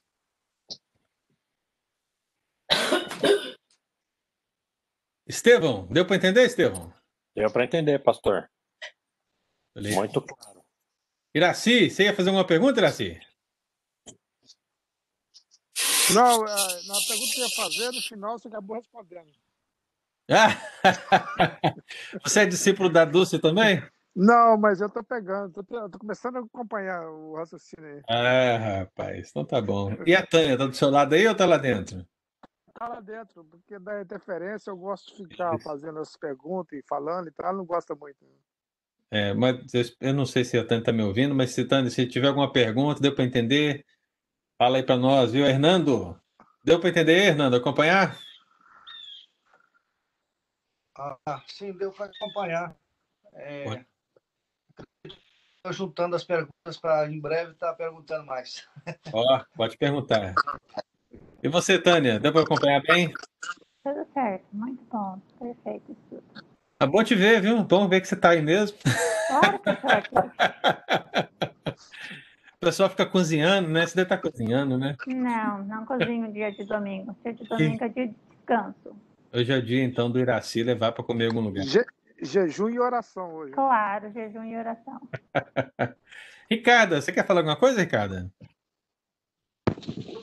Estevão, 5.26 5.86
deu 5.88 6.06
para 6.06 6.16
entender, 6.16 6.44
Estevão? 6.44 6.92
Deu 7.34 7.50
para 7.50 7.64
entender, 7.64 7.98
pastor. 7.98 8.48
Beleza. 9.74 9.96
Muito 9.96 10.22
claro. 10.22 10.64
Iraci, 11.34 11.90
você 11.90 12.04
ia 12.04 12.14
fazer 12.14 12.30
uma 12.30 12.46
pergunta, 12.46 12.80
Iraci? 12.80 13.20
Não, 16.14 16.46
é, 16.46 16.82
na 16.86 16.94
pergunta 17.08 17.32
que 17.34 17.40
eu 17.40 17.44
ia 17.44 17.56
fazer, 17.56 17.90
no 17.90 18.00
final 18.00 18.38
você 18.38 18.48
acabou 18.48 18.76
respondendo. 18.76 19.30
Ah, 20.30 20.48
você 22.22 22.40
é 22.40 22.46
discípulo 22.46 22.88
da 22.88 23.04
Dulce 23.04 23.38
também? 23.38 23.82
Não, 24.14 24.56
mas 24.56 24.80
eu 24.80 24.88
tô 24.88 25.04
pegando, 25.04 25.52
tô, 25.52 25.88
tô, 25.90 25.98
começando 25.98 26.36
a 26.36 26.40
acompanhar 26.40 27.06
o 27.06 27.34
raciocínio 27.36 27.96
aí. 27.96 28.02
Ah, 28.08 28.78
rapaz, 28.78 29.28
então 29.28 29.44
tá 29.44 29.60
bom. 29.60 29.92
E 30.06 30.14
a 30.14 30.24
Tânia, 30.24 30.56
tá 30.56 30.66
do 30.66 30.74
seu 30.74 30.88
lado 30.88 31.14
aí 31.14 31.28
ou 31.28 31.34
tá 31.34 31.44
lá 31.44 31.58
dentro? 31.58 32.06
Tá 32.78 32.88
lá 32.88 33.00
dentro, 33.00 33.42
porque 33.44 33.78
da 33.78 34.02
interferência 34.02 34.70
eu 34.70 34.76
gosto 34.76 35.16
de 35.16 35.26
ficar 35.26 35.58
fazendo 35.60 35.98
as 35.98 36.14
perguntas 36.14 36.78
e 36.78 36.82
falando 36.86 37.28
e 37.28 37.30
tal, 37.30 37.46
ela 37.46 37.56
não 37.56 37.64
gosta 37.64 37.94
muito. 37.94 38.18
É, 39.10 39.32
mas 39.32 39.72
eu 39.98 40.12
não 40.12 40.26
sei 40.26 40.44
se 40.44 40.58
a 40.58 40.66
Tânia 40.66 40.82
está 40.82 40.92
me 40.92 41.02
ouvindo, 41.02 41.34
mas 41.34 41.52
se, 41.52 41.64
Tânia, 41.64 41.90
se 41.90 42.06
tiver 42.06 42.28
alguma 42.28 42.52
pergunta, 42.52 43.00
deu 43.00 43.14
para 43.14 43.24
entender? 43.24 43.86
Fala 44.58 44.76
aí 44.76 44.82
para 44.82 44.96
nós, 44.96 45.32
viu? 45.32 45.46
Hernando, 45.46 46.20
deu 46.62 46.78
para 46.78 46.90
entender, 46.90 47.28
Hernando, 47.28 47.56
acompanhar? 47.56 48.18
Ah, 50.98 51.42
sim, 51.46 51.72
deu 51.72 51.92
para 51.92 52.06
acompanhar. 52.06 52.76
Estou 55.56 55.72
juntando 55.72 56.14
as 56.14 56.24
perguntas 56.24 56.76
para 56.78 57.10
em 57.10 57.20
breve 57.20 57.52
estar 57.52 57.70
tá 57.70 57.74
perguntando 57.74 58.26
mais. 58.26 58.68
Ó, 59.14 59.44
pode 59.56 59.78
perguntar. 59.78 60.34
E 61.46 61.48
você, 61.48 61.78
Tânia, 61.78 62.18
deu 62.18 62.32
para 62.32 62.42
acompanhar 62.42 62.82
bem? 62.82 63.14
Tudo 63.84 64.04
certo, 64.12 64.44
muito 64.52 64.82
bom, 64.90 65.16
perfeito 65.38 65.92
isso 65.92 66.00
tudo. 66.10 66.44
É 66.80 66.86
bom 66.88 67.04
te 67.04 67.14
ver, 67.14 67.40
viu? 67.40 67.62
Bom 67.62 67.86
ver 67.86 68.00
que 68.00 68.08
você 68.08 68.16
está 68.16 68.30
aí 68.30 68.42
mesmo. 68.42 68.76
Claro 69.28 69.60
que 69.60 69.70
O 72.52 72.58
pessoal 72.58 72.90
fica 72.90 73.06
cozinhando, 73.06 73.68
né? 73.68 73.86
Você 73.86 73.94
deve 73.94 74.06
estar 74.12 74.16
tá 74.16 74.28
cozinhando, 74.28 74.76
né? 74.76 74.96
Não, 75.06 75.62
não 75.62 75.86
cozinho 75.86 76.32
dia 76.32 76.50
de 76.50 76.64
domingo. 76.64 77.16
Dia 77.22 77.34
de 77.34 77.44
domingo 77.44 77.84
é 77.84 77.88
dia 77.90 78.08
de 78.08 78.16
descanso. 78.28 78.96
Hoje 79.32 79.52
é 79.52 79.60
dia, 79.60 79.84
então, 79.84 80.10
do 80.10 80.18
Iraci 80.18 80.64
levar 80.64 80.90
para 80.90 81.04
comer 81.04 81.26
em 81.26 81.28
algum 81.28 81.42
lugar. 81.42 81.64
Je 81.64 81.84
jejum 82.20 82.70
e 82.70 82.80
oração 82.80 83.32
hoje. 83.32 83.52
Claro, 83.52 84.10
jejum 84.10 84.42
e 84.42 84.56
oração. 84.56 85.00
Ricardo, 86.50 86.96
você 86.96 87.12
quer 87.12 87.24
falar 87.24 87.38
alguma 87.38 87.56
coisa, 87.56 87.80
Ricardo? 87.80 88.32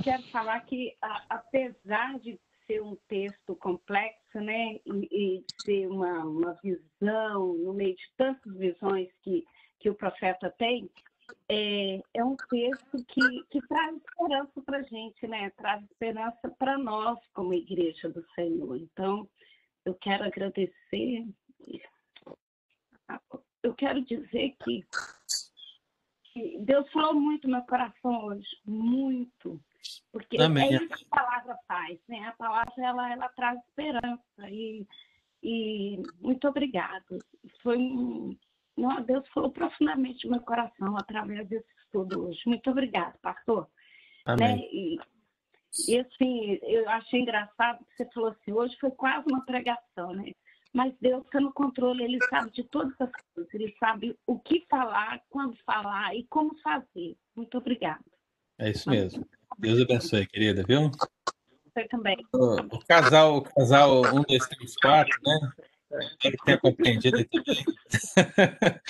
Quero 0.04 0.24
falar 0.24 0.60
que, 0.62 0.96
apesar 1.30 2.20
de 2.20 2.40
ser 2.68 2.82
um 2.82 2.96
texto 3.08 3.56
complexo, 3.56 4.40
né, 4.40 4.80
e, 4.86 5.08
e 5.12 5.46
ser 5.64 5.88
uma, 5.88 6.26
uma 6.26 6.60
visão 6.62 7.54
no 7.54 7.74
meio 7.74 7.96
de 7.96 8.04
tantas 8.18 8.54
visões 8.58 9.10
que, 9.22 9.46
que 9.80 9.90
o 9.90 9.96
profeta 9.96 10.54
tem, 10.58 10.90
é, 11.50 12.02
é 12.14 12.24
um 12.24 12.36
texto 12.36 13.06
que, 13.08 13.44
que 13.50 13.68
traz 13.68 13.96
esperança 13.96 14.62
para 14.62 14.78
a 14.80 14.84
gente, 14.84 15.28
né? 15.28 15.50
Traz 15.52 15.84
esperança 15.84 16.50
para 16.58 16.78
nós 16.78 17.18
como 17.34 17.54
igreja 17.54 18.10
do 18.10 18.26
Senhor. 18.36 18.78
Então, 18.78 19.28
eu 19.86 19.94
quero 19.96 20.26
agradecer. 20.26 21.26
Eu 23.62 23.74
quero 23.74 24.02
dizer 24.02 24.56
que 24.64 24.86
Deus 26.60 26.92
falou 26.92 27.14
muito 27.14 27.48
no 27.48 27.58
meu 27.58 27.66
coração 27.66 28.26
hoje, 28.26 28.48
muito. 28.66 29.62
Porque 30.12 30.42
Amém. 30.42 30.74
é 30.74 30.76
isso 30.76 30.88
que 30.88 31.06
a 31.12 31.16
palavra 31.16 31.58
faz, 31.68 32.00
né? 32.08 32.28
A 32.28 32.34
palavra 32.34 32.74
ela, 32.78 33.12
ela 33.12 33.30
traz 33.30 33.60
esperança 33.68 34.50
e, 34.50 34.88
e 35.42 36.02
muito 36.20 36.48
obrigado. 36.48 37.20
Foi 37.62 37.78
um, 37.78 38.38
não, 38.78 39.02
Deus 39.04 39.28
falou 39.30 39.52
profundamente 39.52 40.26
no 40.26 40.32
meu 40.32 40.42
coração 40.42 40.98
através 40.98 41.48
desse 41.48 41.68
estudo 41.84 42.28
hoje. 42.28 42.42
Muito 42.46 42.70
obrigado, 42.70 43.18
pastor. 43.20 43.68
Amém. 44.26 44.58
Né? 44.58 44.64
E, 44.72 45.00
e 45.88 46.00
assim, 46.00 46.60
eu 46.64 46.90
achei 46.90 47.22
engraçado 47.22 47.84
que 47.86 47.96
você 47.96 48.10
falou 48.12 48.30
assim, 48.30 48.52
hoje 48.52 48.76
foi 48.80 48.92
quase 48.92 49.26
uma 49.28 49.46
pregação, 49.46 50.14
né? 50.14 50.32
Mas 50.74 50.96
Deus 51.00 51.24
está 51.26 51.40
no 51.40 51.54
controle, 51.54 52.04
Ele 52.04 52.18
sabe 52.30 52.50
de 52.52 52.64
todas 52.64 53.00
as 53.00 53.12
coisas, 53.34 53.54
Ele 53.54 53.76
sabe 53.80 54.18
o 54.26 54.40
que 54.40 54.66
falar, 54.68 55.22
quando 55.30 55.56
falar 55.64 56.16
e 56.16 56.24
como 56.26 56.58
fazer. 56.62 57.16
Muito 57.36 57.58
obrigada. 57.60 58.04
É 58.58 58.72
isso 58.72 58.90
mesmo. 58.90 59.28
Deus 59.58 59.82
abençoe, 59.82 60.28
querida, 60.28 60.64
viu? 60.64 60.92
Você 61.74 61.88
também. 61.88 62.18
O, 62.34 62.56
o 62.76 62.86
casal, 62.86 63.38
o 63.38 63.42
casal 63.42 64.02
1, 64.02 64.24
2, 64.24 64.48
3, 64.48 64.76
4, 64.76 65.20
né? 65.26 65.52
Espero 66.02 66.38
que 66.38 66.46
tenha 66.46 66.58
compreendido 66.60 67.26
também. 67.26 67.66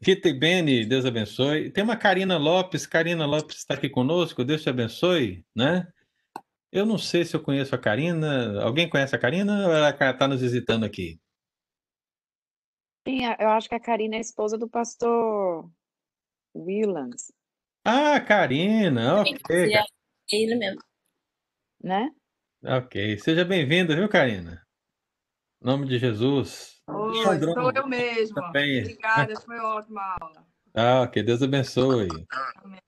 Rita 0.00 0.28
e 0.28 0.32
Beni, 0.32 0.84
Deus 0.84 1.04
abençoe. 1.04 1.70
Tem 1.70 1.84
uma 1.84 1.96
Karina 1.96 2.36
Lopes. 2.36 2.86
Karina 2.86 3.24
Lopes 3.24 3.58
está 3.58 3.74
aqui 3.74 3.88
conosco. 3.88 4.44
Deus 4.44 4.62
te 4.62 4.68
abençoe, 4.68 5.44
né? 5.54 5.86
Eu 6.72 6.84
não 6.84 6.98
sei 6.98 7.24
se 7.24 7.36
eu 7.36 7.42
conheço 7.42 7.74
a 7.74 7.78
Karina. 7.78 8.60
Alguém 8.62 8.88
conhece 8.88 9.14
a 9.14 9.18
Karina 9.18 9.68
ou 9.68 9.72
ela 9.72 9.90
está 9.90 10.26
nos 10.26 10.40
visitando 10.40 10.84
aqui? 10.84 11.20
Sim, 13.06 13.20
eu 13.38 13.48
acho 13.50 13.68
que 13.68 13.74
a 13.74 13.80
Karina 13.80 14.16
é 14.16 14.20
esposa 14.20 14.58
do 14.58 14.68
pastor 14.68 15.70
Willans. 16.54 17.32
Ah, 17.84 18.20
Karina, 18.20 19.20
ok. 19.20 19.72
É 20.32 20.36
ele 20.36 20.54
mesmo. 20.54 20.80
Né? 21.82 22.10
Ok. 22.64 23.18
Seja 23.18 23.44
bem-vinda, 23.44 23.94
viu, 23.94 24.08
Karina? 24.08 24.66
Em 25.60 25.66
nome 25.66 25.86
de 25.86 25.98
Jesus. 25.98 26.80
Oi, 26.88 27.38
sou 27.38 27.70
eu 27.70 27.86
mesma. 27.86 28.46
Também. 28.46 28.80
Obrigada, 28.80 29.38
foi 29.40 29.58
ótima 29.58 30.00
a 30.00 30.16
aula. 30.20 30.46
Ah, 30.74 31.06
que 31.06 31.22
Deus 31.22 31.42
abençoe. 31.42 32.08
Amém. 32.56 32.80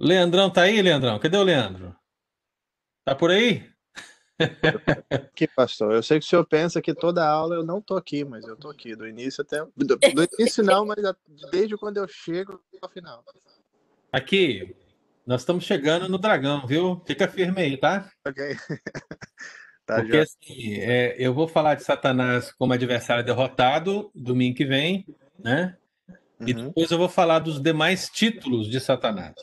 Leandrão 0.00 0.50
tá 0.50 0.62
aí, 0.62 0.80
Leandrão? 0.80 1.18
Cadê 1.18 1.36
o 1.36 1.42
Leandro? 1.42 1.94
Tá 3.04 3.14
por 3.14 3.30
aí? 3.30 3.70
Aqui, 5.10 5.48
pastor. 5.48 5.92
Eu 5.92 6.02
sei 6.02 6.18
que 6.18 6.24
o 6.24 6.28
senhor 6.28 6.46
pensa 6.46 6.80
que 6.80 6.94
toda 6.94 7.28
aula 7.28 7.56
eu 7.56 7.64
não 7.64 7.82
tô 7.82 7.94
aqui, 7.94 8.24
mas 8.24 8.46
eu 8.46 8.56
tô 8.56 8.70
aqui, 8.70 8.96
do 8.96 9.06
início 9.06 9.42
até. 9.42 9.62
Do, 9.76 9.96
do 9.96 10.28
início 10.38 10.64
não, 10.64 10.86
mas 10.86 10.96
desde 11.50 11.76
quando 11.76 11.98
eu 11.98 12.08
chego 12.08 12.58
ao 12.80 12.88
final. 12.88 13.22
Aqui, 14.10 14.74
nós 15.28 15.42
estamos 15.42 15.64
chegando 15.64 16.08
no 16.08 16.16
dragão, 16.16 16.66
viu? 16.66 17.02
Fica 17.06 17.28
firme 17.28 17.60
aí, 17.60 17.76
tá? 17.76 18.10
Ok. 18.26 18.56
tá, 19.84 19.96
Porque 19.96 20.16
já. 20.16 20.22
assim, 20.22 20.76
é, 20.76 21.16
eu 21.18 21.34
vou 21.34 21.46
falar 21.46 21.74
de 21.74 21.84
Satanás 21.84 22.50
como 22.52 22.72
adversário 22.72 23.22
derrotado 23.22 24.10
domingo 24.14 24.56
que 24.56 24.64
vem, 24.64 25.04
né? 25.38 25.76
E 26.40 26.54
uhum. 26.54 26.68
depois 26.68 26.90
eu 26.90 26.96
vou 26.96 27.10
falar 27.10 27.40
dos 27.40 27.60
demais 27.60 28.08
títulos 28.08 28.70
de 28.70 28.80
Satanás. 28.80 29.34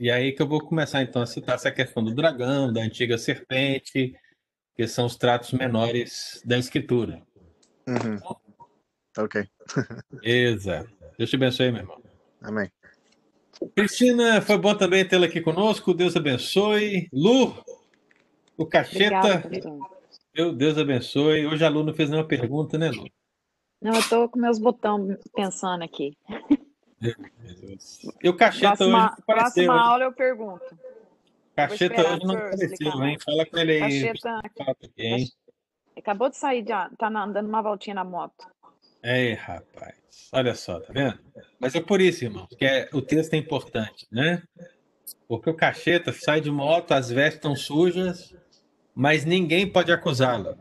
E 0.00 0.10
aí 0.10 0.32
que 0.32 0.40
eu 0.40 0.48
vou 0.48 0.58
começar 0.58 1.02
então 1.02 1.20
a 1.20 1.26
citar 1.26 1.56
essa 1.56 1.70
questão 1.70 2.02
do 2.02 2.14
dragão, 2.14 2.72
da 2.72 2.80
antiga 2.80 3.18
serpente, 3.18 4.14
que 4.74 4.88
são 4.88 5.04
os 5.04 5.16
tratos 5.16 5.52
menores 5.52 6.40
da 6.46 6.56
escritura. 6.56 7.20
Uhum. 7.86 8.18
Ok. 9.18 9.46
Exato. 10.24 10.90
Deus 11.18 11.28
te 11.28 11.36
abençoe, 11.36 11.70
meu 11.70 11.82
irmão. 11.82 12.02
Amém. 12.40 12.70
Cristina, 13.74 14.40
foi 14.42 14.58
bom 14.58 14.74
também 14.74 15.06
tê-la 15.06 15.26
aqui 15.26 15.40
conosco. 15.40 15.94
Deus 15.94 16.16
abençoe. 16.16 17.08
Lu, 17.12 17.54
o 18.56 18.66
Cacheta. 18.66 19.48
Meu 20.34 20.52
Deus 20.52 20.76
abençoe. 20.76 21.46
Hoje 21.46 21.64
a 21.64 21.68
Lu 21.68 21.82
não 21.82 21.94
fez 21.94 22.10
nenhuma 22.10 22.28
pergunta, 22.28 22.76
né, 22.76 22.90
Lu? 22.90 23.08
Não, 23.80 23.94
eu 23.94 24.08
tô 24.08 24.28
com 24.28 24.38
meus 24.38 24.58
botões 24.58 25.16
pensando 25.34 25.84
aqui. 25.84 26.16
E 28.22 28.28
o 28.28 28.36
Cacheta 28.36 28.76
próxima, 28.76 28.98
hoje 28.98 29.14
apareceu. 29.18 29.64
Próxima 29.64 29.80
aula 29.80 30.04
eu 30.04 30.12
pergunto. 30.12 30.78
Cacheta 31.54 32.02
hoje 32.02 32.24
não 32.24 32.34
apareceu, 32.36 33.04
hein? 33.04 33.18
Fala 33.24 33.46
com 33.46 33.58
ele 33.58 33.72
aí. 33.72 34.02
Cacheta... 34.02 34.40
Aqui, 34.44 35.26
Acabou 35.96 36.28
de 36.28 36.36
sair, 36.36 36.62
já 36.66 36.90
tá 36.98 37.08
dando 37.08 37.48
uma 37.48 37.62
voltinha 37.62 37.94
na 37.94 38.04
moto. 38.04 38.46
É, 39.08 39.34
rapaz. 39.34 39.94
Olha 40.32 40.52
só, 40.56 40.80
tá 40.80 40.92
vendo? 40.92 41.16
Mas 41.60 41.76
é 41.76 41.80
por 41.80 42.00
isso, 42.00 42.24
irmão, 42.24 42.48
que 42.58 42.64
é, 42.64 42.88
o 42.92 43.00
texto 43.00 43.34
é 43.34 43.36
importante, 43.36 44.04
né? 44.10 44.42
Porque 45.28 45.48
o 45.48 45.54
cacheta 45.54 46.12
sai 46.12 46.40
de 46.40 46.50
moto, 46.50 46.90
as 46.90 47.08
vestes 47.08 47.36
estão 47.36 47.54
sujas, 47.54 48.34
mas 48.92 49.24
ninguém 49.24 49.70
pode 49.70 49.92
acusá-lo. 49.92 50.58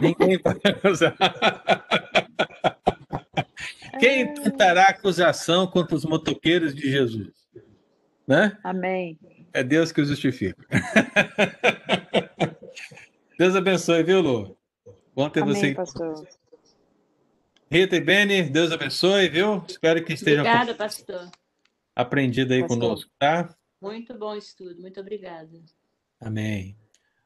Ninguém 0.00 0.38
pode 0.38 0.60
acusar. 0.64 1.16
Quem 3.98 4.22
é. 4.22 4.34
tentará 4.34 4.84
acusação 4.84 5.66
contra 5.66 5.96
os 5.96 6.04
motoqueiros 6.04 6.76
de 6.76 6.88
Jesus? 6.88 7.32
Né? 8.24 8.56
Amém. 8.62 9.18
É 9.52 9.64
Deus 9.64 9.90
que 9.90 10.00
o 10.00 10.04
justifica. 10.04 10.64
Deus 13.36 13.56
abençoe, 13.56 14.04
viu, 14.04 14.20
Lu? 14.20 14.56
Bom 15.12 15.28
ter 15.28 15.42
Amém, 15.42 15.56
você. 15.56 15.74
Pastor. 15.74 16.24
Rita 17.70 17.96
e 17.96 18.00
Beni, 18.00 18.42
Deus 18.42 18.70
abençoe, 18.72 19.28
viu? 19.28 19.64
Espero 19.68 20.04
que 20.04 20.12
estejam 20.12 20.44
Obrigada, 20.44 20.74
pastor. 20.74 21.30
aprendido 21.94 22.52
aí 22.52 22.60
pastor. 22.60 22.78
conosco, 22.78 23.10
tá? 23.18 23.54
Muito 23.80 24.16
bom 24.16 24.34
estudo, 24.34 24.80
muito 24.80 25.00
obrigada. 25.00 25.60
Amém. 26.20 26.76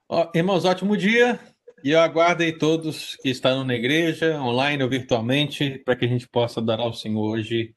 Ó, 0.08 0.30
irmãos, 0.34 0.64
ótimo 0.64 0.96
dia. 0.96 1.38
E 1.84 1.90
eu 1.90 2.00
aguardo 2.00 2.42
aí 2.42 2.52
todos 2.52 3.14
que 3.16 3.28
estão 3.28 3.62
na 3.62 3.74
igreja, 3.74 4.40
online 4.40 4.82
ou 4.82 4.88
virtualmente, 4.88 5.78
para 5.84 5.94
que 5.94 6.04
a 6.04 6.08
gente 6.08 6.26
possa 6.26 6.58
adorar 6.58 6.86
ao 6.86 6.92
Senhor 6.92 7.20
hoje, 7.20 7.74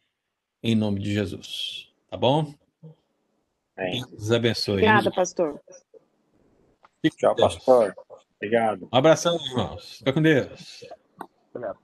em 0.64 0.74
nome 0.76 1.00
de 1.00 1.14
Jesus. 1.14 1.92
Tá 2.10 2.18
bom? 2.18 2.54
Amém. 3.78 4.04
Deus 4.10 4.32
abençoe. 4.32 4.74
Obrigada, 4.74 5.12
pastor. 5.12 5.62
Tchau, 7.18 7.36
pastor. 7.36 7.94
Obrigado. 8.38 8.90
Um 8.92 8.98
abração, 8.98 9.38
irmãos. 9.50 9.98
Fica 9.98 10.14
com 10.14 10.22
Deus. 10.22 10.84
Obrigado. 11.54 11.80